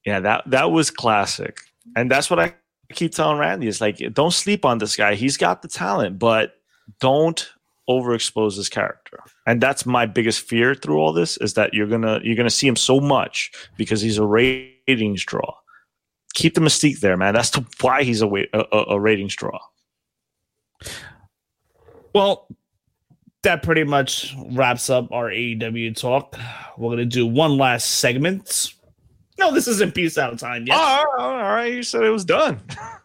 [0.05, 1.61] Yeah, that that was classic,
[1.97, 2.55] and that's what I
[2.93, 3.69] keep telling Randy.
[3.69, 5.15] Is like, don't sleep on this guy.
[5.15, 6.57] He's got the talent, but
[7.01, 7.51] don't
[7.89, 12.19] overexpose his character and that's my biggest fear through all this is that you're gonna
[12.23, 15.55] you're gonna see him so much because he's a ratings draw
[16.35, 19.59] keep the mystique there man that's the, why he's a, a, a ratings draw
[22.15, 22.49] well
[23.45, 26.37] that pretty much wraps up our AEW talk.
[26.77, 28.75] We're gonna do one last segment.
[29.39, 30.77] No, this isn't peace out time yet.
[30.79, 32.61] Oh, all right, you said it was done.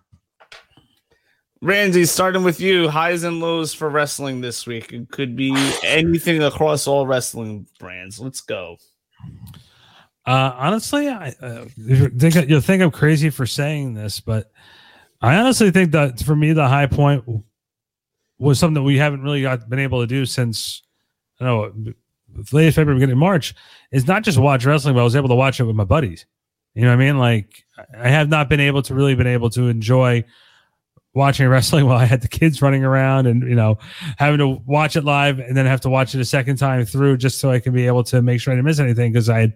[1.62, 4.94] Randy, starting with you, highs and lows for wrestling this week.
[4.94, 5.54] It could be
[5.84, 8.20] anything across all wrestling brands.
[8.20, 8.78] Let's go.
[10.26, 11.66] Uh, honestly, I uh,
[12.18, 14.52] think you'll think I'm crazy for saying this, but
[15.22, 17.26] I honestly think that for me, the high point
[18.38, 20.82] was something that we haven't really got been able to do since
[21.42, 21.74] I know
[22.54, 23.54] late February, beginning March,
[23.92, 26.26] is not just watch wrestling, but I was able to watch it with my buddies.
[26.74, 27.18] You know what I mean?
[27.18, 27.66] Like
[27.98, 30.24] I have not been able to really been able to enjoy
[31.14, 33.78] watching wrestling while I had the kids running around and you know
[34.18, 37.18] having to watch it live and then have to watch it a second time through
[37.18, 39.54] just so I can be able to make sure I didn't miss anything because I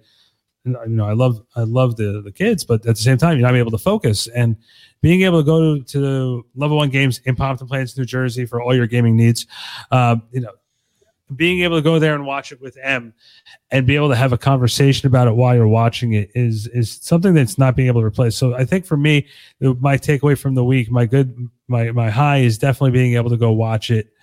[0.66, 3.48] you know I love I love the the kids but at the same time you're
[3.48, 4.56] not able to focus and
[5.02, 8.62] being able to go to, to level one games in Pompton Plains, New Jersey for
[8.62, 9.46] all your gaming needs,
[9.92, 10.52] uh, you know
[11.36, 13.14] being able to go there and watch it with M
[13.72, 17.00] and be able to have a conversation about it while you're watching it is is
[17.02, 18.36] something that's not being able to replace.
[18.36, 19.28] So I think for me,
[19.60, 23.38] my takeaway from the week, my good my my high is definitely being able to
[23.38, 24.14] go watch it,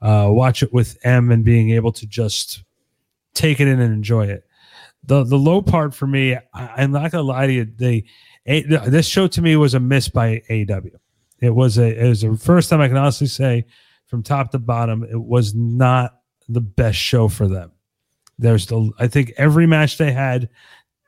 [0.00, 2.62] uh, watch it with M and being able to just
[3.34, 4.44] take it in and enjoy it.
[5.04, 8.04] The the low part for me, I, am not gonna lie to you, they
[8.46, 10.80] a, this show to me was a miss by AW.
[11.40, 13.64] It was a it was the first time I can honestly say
[14.06, 16.18] from top to bottom, it was not
[16.52, 17.72] the best show for them.
[18.38, 20.48] There's the I think every match they had,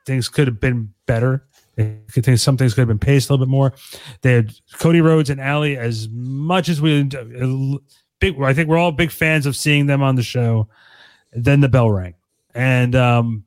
[0.05, 1.45] things could have been better.
[1.77, 3.73] I could think some things could have been paced a little bit more.
[4.21, 7.03] They had Cody Rhodes and Allie as much as we
[8.19, 8.41] big.
[8.41, 10.69] I think we're all big fans of seeing them on the show.
[11.33, 12.15] Then the bell rang,
[12.53, 13.43] and um,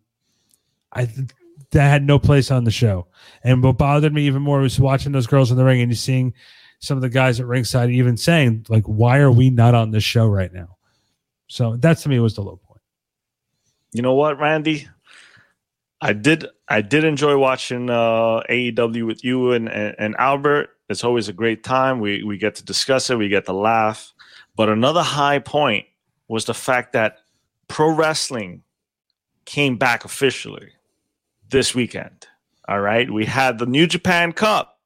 [0.93, 1.09] I
[1.71, 3.07] that had no place on the show.
[3.43, 6.35] And what bothered me even more was watching those girls in the ring and seeing
[6.81, 10.05] some of the guys at ringside even saying like, "Why are we not on this
[10.05, 10.78] show right now?"
[11.49, 12.81] So that to me was the low point.
[13.93, 14.89] You know what, Randy?
[16.01, 20.71] I did I did enjoy watching uh, AEW with you and, and, and Albert.
[20.89, 21.99] It's always a great time.
[22.01, 24.13] We we get to discuss it, we get to laugh.
[24.57, 25.87] But another high point
[26.29, 27.19] was the fact that
[27.69, 28.63] pro wrestling
[29.45, 30.69] came back officially
[31.49, 32.27] this weekend.
[32.69, 33.11] All right.
[33.11, 34.79] We had the New Japan Cup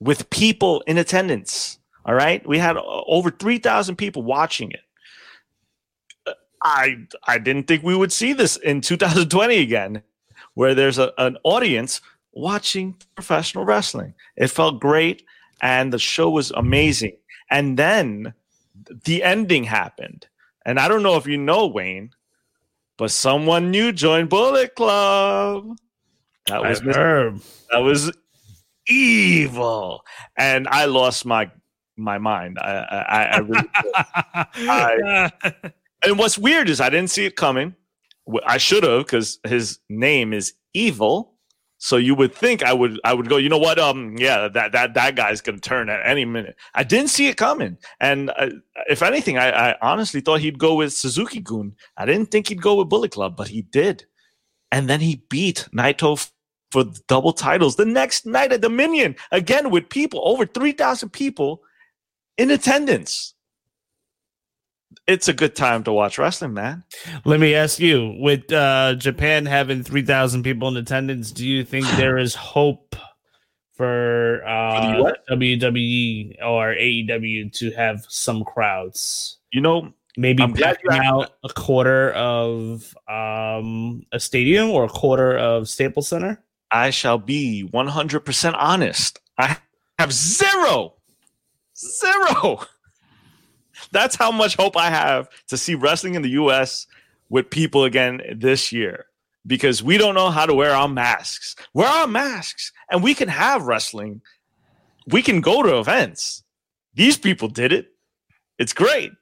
[0.00, 1.78] with people in attendance.
[2.06, 2.46] All right.
[2.46, 4.80] We had over 3,000 people watching it.
[6.62, 10.02] I I didn't think we would see this in 2020 again,
[10.54, 12.00] where there's a, an audience
[12.32, 14.14] watching professional wrestling.
[14.36, 15.24] It felt great,
[15.62, 17.16] and the show was amazing.
[17.50, 18.34] And then
[19.04, 20.26] the ending happened,
[20.64, 22.10] and I don't know if you know Wayne,
[22.96, 25.76] but someone new joined Bullet Club.
[26.46, 27.42] That was Herb.
[27.70, 28.12] That was
[28.88, 30.04] evil,
[30.36, 31.50] and I lost my
[31.96, 32.58] my mind.
[32.58, 33.70] I I, I really
[34.34, 35.32] I,
[36.04, 37.74] and what's weird is I didn't see it coming.
[38.46, 41.34] I should have because his name is Evil.
[41.82, 43.78] So you would think I would I would go, you know what?
[43.78, 46.56] Um, yeah, that that that guy's gonna turn at any minute.
[46.74, 48.50] I didn't see it coming, and uh,
[48.90, 51.72] if anything, I, I honestly thought he'd go with Suzuki Gun.
[51.96, 54.04] I didn't think he'd go with Bullet Club, but he did,
[54.70, 56.30] and then he beat Naito
[56.70, 61.62] for double titles the next night at Dominion again with people over three thousand people
[62.36, 63.34] in attendance
[65.06, 66.84] it's a good time to watch wrestling, man.
[67.24, 71.64] Let me ask you: with uh, Japan having three thousand people in attendance, do you
[71.64, 72.96] think there is hope
[73.74, 79.38] for, uh, WWE or AEW to have some crowds?
[79.52, 85.68] You know, maybe packing out a quarter of um, a stadium or a quarter of
[85.68, 86.42] Staples Center.
[86.70, 89.18] I shall be one hundred percent honest.
[89.38, 89.56] I
[89.98, 90.94] have zero,
[91.76, 92.60] zero
[93.92, 96.86] that's how much hope I have to see wrestling in the US
[97.28, 99.06] with people again this year
[99.46, 101.56] because we don't know how to wear our masks.
[101.74, 104.20] Wear our masks and we can have wrestling.
[105.06, 106.42] We can go to events.
[106.94, 107.88] These people did it.
[108.58, 109.12] It's great.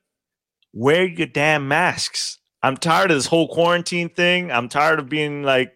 [0.73, 2.39] Wear your damn masks.
[2.63, 4.51] I'm tired of this whole quarantine thing.
[4.51, 5.73] I'm tired of being like,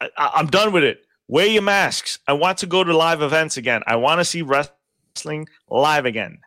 [0.00, 1.06] I- I'm done with it.
[1.28, 2.18] Wear your masks.
[2.26, 3.82] I want to go to live events again.
[3.86, 6.38] I want to see wrestling live again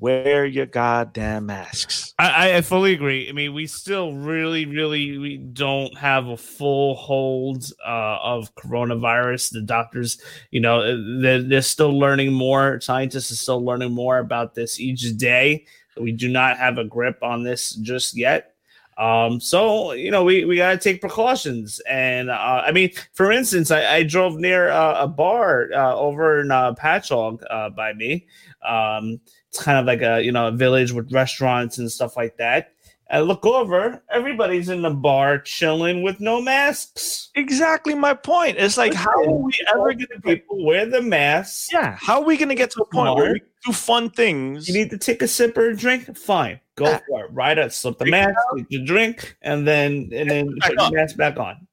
[0.00, 2.14] wear your goddamn masks.
[2.18, 3.28] I, I fully agree.
[3.28, 9.52] I mean, we still really, really, we don't have a full hold uh, of coronavirus.
[9.52, 10.20] The doctors,
[10.50, 12.80] you know, they're, they're still learning more.
[12.80, 15.66] Scientists are still learning more about this each day.
[16.00, 18.54] We do not have a grip on this just yet.
[18.96, 21.80] Um, so you know, we, we gotta take precautions.
[21.88, 26.40] And uh, I mean, for instance, I, I drove near uh, a bar uh, over
[26.40, 28.26] in uh, Patchogue uh, by me.
[28.62, 29.20] Um,
[29.50, 32.72] it's kind of like a you know a village with restaurants and stuff like that.
[33.10, 37.30] I look over, everybody's in the bar chilling with no masks.
[37.34, 38.56] Exactly my point.
[38.56, 41.68] It's like, how are we ever going to people wear the masks?
[41.72, 44.68] Yeah, how are we going to get to a point where we do fun things?
[44.68, 46.16] You need to take a sip or a drink.
[46.16, 47.00] Fine, go yeah.
[47.08, 47.32] for it.
[47.32, 51.16] Right up, slip the mask, take your drink, and then and then put your mask
[51.16, 51.66] back on.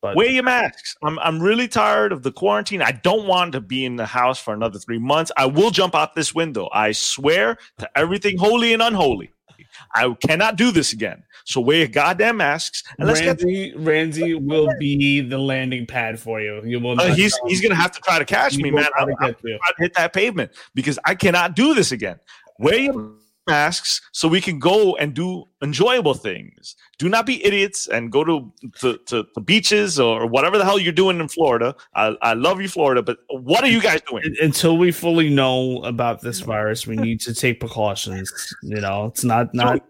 [0.00, 0.96] But wear your masks.
[1.02, 2.82] I'm I'm really tired of the quarantine.
[2.82, 5.32] I don't want to be in the house for another three months.
[5.36, 6.68] I will jump out this window.
[6.72, 9.32] I swear to everything holy and unholy.
[9.94, 11.22] I cannot do this again.
[11.44, 13.42] So wear your goddamn masks and let's get.
[13.42, 16.62] Randy, Randy will be the landing pad for you.
[16.64, 17.00] You will.
[17.00, 17.48] Uh, he's know.
[17.48, 18.86] he's gonna have to try to catch He me, man.
[18.96, 19.58] I'm, to I'm get you.
[19.58, 22.18] trying to hit that pavement because I cannot do this again.
[22.58, 23.12] Wear your
[23.48, 26.76] masks so we can go and do enjoyable things.
[26.98, 30.78] Do not be idiots and go to to, to, to beaches or whatever the hell
[30.78, 31.74] you're doing in Florida.
[31.94, 34.24] I, I love you, Florida, but what are you guys doing?
[34.40, 38.32] Until we fully know about this virus, we need to take precautions.
[38.62, 39.82] You know, it's not not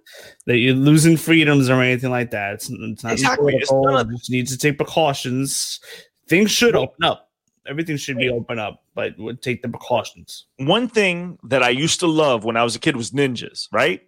[0.47, 2.55] that you're losing freedoms or anything like that.
[2.55, 3.55] It's, it's not Exactly.
[3.56, 5.80] It's not- You just need to take precautions.
[6.28, 7.27] Things should open up.
[7.68, 10.46] Everything should be open up, but we'll take the precautions.
[10.56, 14.02] One thing that I used to love when I was a kid was ninjas, right?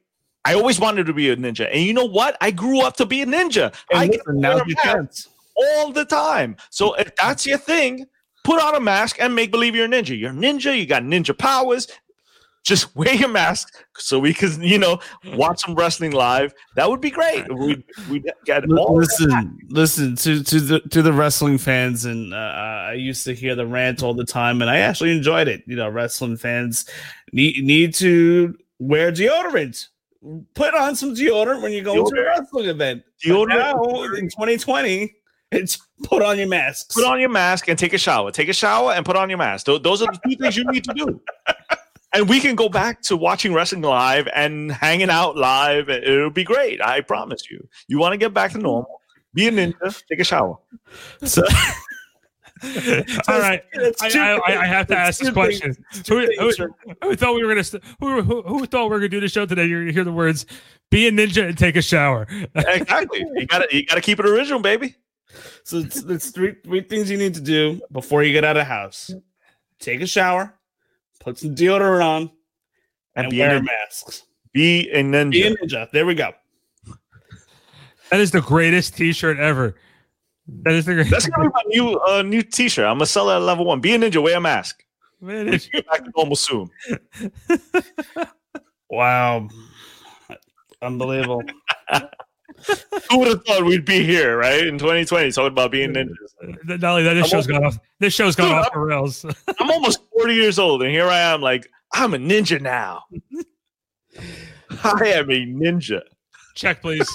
[0.44, 1.68] I always wanted to be a ninja.
[1.70, 2.36] And you know what?
[2.40, 3.74] I grew up to be a ninja.
[3.92, 5.28] I And get to listen, now's your chance.
[5.54, 6.56] all the time.
[6.70, 8.06] So if that's your thing,
[8.44, 10.18] put on a mask and make believe you're a ninja.
[10.18, 11.88] You're a ninja, you got ninja powers.
[12.64, 15.00] Just wear your mask so we can, you know,
[15.34, 16.52] watch some wrestling live.
[16.76, 17.52] That would be great.
[17.52, 22.36] We we get all listen, listen to to the to the wrestling fans, and uh,
[22.36, 25.62] I used to hear the rant all the time, and I actually enjoyed it.
[25.66, 26.84] You know, wrestling fans
[27.32, 29.86] need need to wear deodorant.
[30.54, 33.02] Put on some deodorant when you go to a wrestling event.
[33.24, 33.48] Deodorant.
[33.48, 35.14] Now in 2020,
[35.50, 36.92] it's put on your mask.
[36.94, 38.30] put on your mask and take a shower.
[38.30, 39.66] Take a shower and put on your mask.
[39.66, 41.20] Those are the two things you need to do.
[42.12, 45.88] And we can go back to watching wrestling live and hanging out live.
[45.88, 46.80] It'll be great.
[46.82, 47.68] I promise you.
[47.86, 49.00] You want to get back to normal?
[49.32, 50.02] Be a ninja.
[50.08, 50.58] Take a shower.
[51.24, 51.42] So,
[53.28, 55.72] All right, It's I, I, I- I have to It's ask this question.
[55.72, 55.86] things.
[55.92, 57.64] It's two Who, who, who thought we were gonna?
[57.64, 59.64] St- who, who, who thought we were gonna do the show today?
[59.64, 60.44] You're gonna hear the words
[60.90, 63.24] "be a ninja and take a shower." Exactly.
[63.34, 64.94] You gotta you gotta keep it original, baby.
[65.64, 68.60] So it's, it's three three things you need to do before you get out of
[68.60, 69.10] the house:
[69.78, 70.52] take a shower,
[71.20, 72.22] put some deodorant on,
[73.14, 73.64] And and, be a wear ninja.
[73.66, 74.24] masks.
[74.52, 75.30] Be a ninja.
[75.30, 75.90] Be a ninja.
[75.92, 76.32] There we go.
[78.10, 79.76] That is the greatest T-shirt ever.
[80.64, 81.12] That is the greatest.
[81.12, 82.84] That's gonna be my new uh, new T-shirt.
[82.84, 83.80] I'm gonna sell it at level one.
[83.80, 84.20] Be a ninja.
[84.20, 84.84] Wear a mask.
[85.20, 86.68] Man, it's- Get back to normal soon.
[88.92, 89.46] Wow,
[90.82, 91.44] unbelievable.
[93.10, 96.14] Who would have thought we'd be here, right, in 2020, talking about being ninjas?
[96.64, 97.78] Not only that, this show's gone off.
[97.98, 99.24] This show's gone Dude, off the rails.
[99.60, 103.02] I'm almost 40 years old, and here I am, like I'm a ninja now.
[104.84, 106.02] I am a ninja.
[106.54, 107.08] Check, please.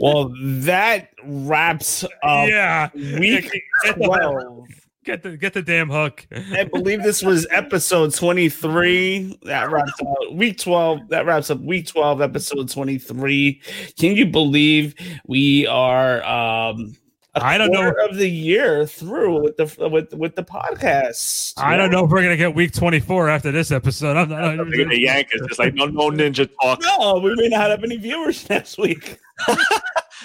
[0.00, 3.52] Well, that wraps up yeah, week
[3.94, 4.66] 12.
[5.04, 6.26] Get the get the damn hook.
[6.52, 9.40] I believe this was episode 23.
[9.42, 11.08] That wraps up week 12.
[11.08, 13.60] That wraps up week 12, episode 23.
[13.98, 14.94] Can you believe
[15.26, 16.96] we are um
[17.34, 17.92] a I don't know.
[18.08, 21.54] of the year through with the with with the podcast?
[21.56, 24.16] I don't know if we're gonna get week twenty four after this episode.
[24.16, 24.56] I'm not.
[24.68, 25.40] They're gonna yank us.
[25.44, 26.80] It's like no, no ninja talk.
[26.82, 29.18] No, we may not have any viewers next week.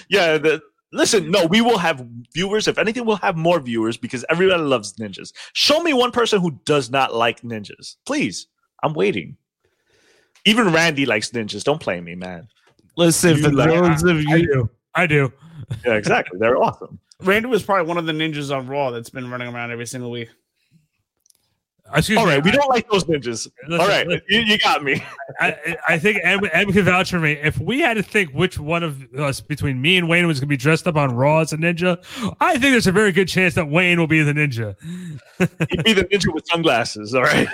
[0.09, 0.37] Yeah.
[0.37, 0.61] The,
[0.91, 2.68] listen, no, we will have viewers.
[2.68, 5.31] If anything, we'll have more viewers because everybody loves ninjas.
[5.53, 8.47] Show me one person who does not like ninjas, please.
[8.84, 9.38] I'm waiting.
[10.45, 11.64] Even Randy likes ninjas.
[11.64, 12.47] Don't play me, man.
[12.95, 14.69] Listen, You for like- those of I you, do.
[14.95, 15.31] I do.
[15.85, 16.39] Yeah, exactly.
[16.39, 16.99] They're awesome.
[17.23, 20.11] Randy was probably one of the ninjas on Raw that's been running around every single
[20.11, 20.30] week.
[21.95, 22.34] Excuse All me.
[22.34, 23.47] right, we I- don't like those ninjas.
[23.68, 24.26] Listen, All right, listen.
[24.30, 25.01] you, you got me.
[25.39, 27.34] I, I think Em, Em can vouch for me.
[27.34, 30.47] If we had to think which one of us between me and Wayne was going
[30.47, 31.97] to be dressed up on Raw as a ninja,
[32.41, 34.76] I think there's a very good chance that Wayne will be the ninja.
[35.69, 37.15] He'd be the ninja with sunglasses.
[37.15, 37.47] All right.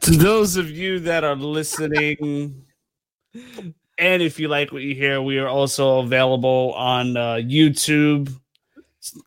[0.00, 2.64] to those of you that are listening
[3.98, 8.28] and if you like what you hear we are also available on uh, youtube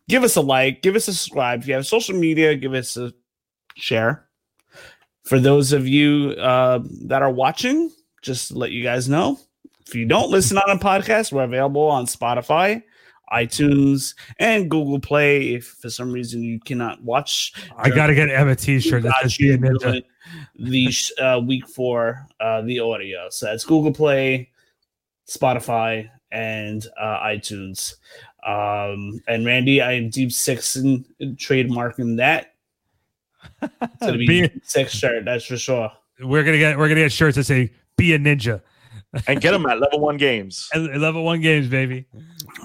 [0.08, 2.96] give us a like give us a subscribe if you have social media give us
[2.96, 3.12] a
[3.76, 4.26] share
[5.24, 7.90] for those of you uh, that are watching
[8.22, 9.38] just let you guys know
[9.86, 12.82] if you don't listen on a podcast we're available on spotify
[13.32, 18.30] itunes and google play if for some reason you cannot watch I got to get
[18.30, 20.02] Emma t shirt that got says "Be a ninja."
[20.58, 23.28] the uh, week for uh, the audio.
[23.30, 24.50] So that's Google Play,
[25.28, 27.94] Spotify, and uh, iTunes.
[28.46, 32.54] Um, and Randy, I am deep six in, in trademarking that.
[33.62, 35.90] It's gonna be Be- Deep six shirt, that's for sure.
[36.20, 38.62] We're gonna get we're gonna get shirts that say "Be a ninja."
[39.26, 40.68] and get them at level one games.
[40.72, 42.06] And level one games, baby.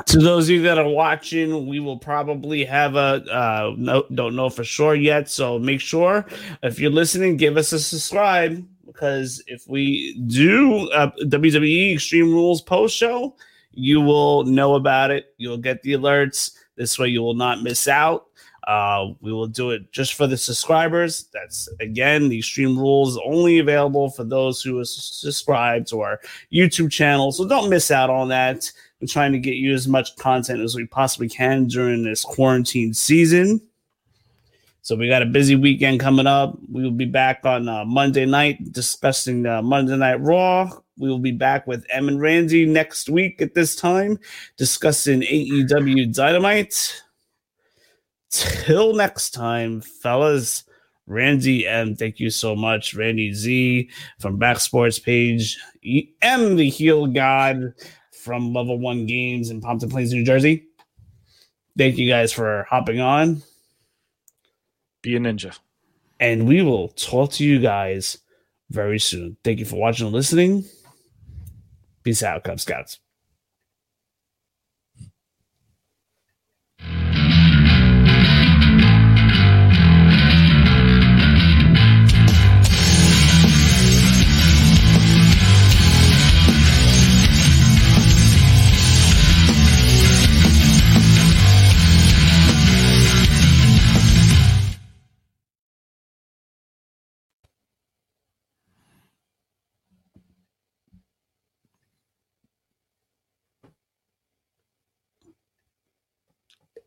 [0.08, 4.36] To those of you that are watching, we will probably have a uh, no, don't
[4.36, 5.30] know for sure yet.
[5.30, 6.26] So make sure
[6.64, 12.62] if you're listening, give us a subscribe because if we do a WWE Extreme Rules
[12.62, 13.36] post show,
[13.74, 15.34] you will know about it.
[15.38, 16.52] You'll get the alerts.
[16.76, 18.28] This way, you will not miss out
[18.68, 21.26] Uh, we will do it just for the subscribers.
[21.34, 26.20] That's again, the Extreme Rules only available for those who are subscribed to our
[26.54, 27.32] YouTube channel.
[27.32, 28.72] So don't miss out on that.
[29.00, 32.94] We're trying to get you as much content as we possibly can during this quarantine
[32.94, 33.60] season.
[34.84, 36.58] So we got a busy weekend coming up.
[36.72, 40.70] We will be back on uh, Monday night discussing uh, Monday Night Raw.
[41.02, 44.20] We will be back with Em and Randy next week at this time
[44.56, 47.04] discussing AEW Dynamite.
[48.30, 50.64] Till next time, fellas.
[51.08, 52.94] Randy M, thank you so much.
[52.94, 55.58] Randy Z from Back Sports Page.
[56.22, 57.74] M, the heel god
[58.14, 60.68] from Level One Games in Pompton Plains, New Jersey.
[61.78, 63.42] Thank you guys for hopping on.
[65.02, 65.58] Be a ninja.
[66.20, 68.20] And we will talk to you guys
[68.70, 69.38] very soon.
[69.44, 70.66] Thank you for watching and listening.
[72.04, 73.00] Peace out, Cub Scouts.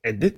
[0.05, 0.33] And this,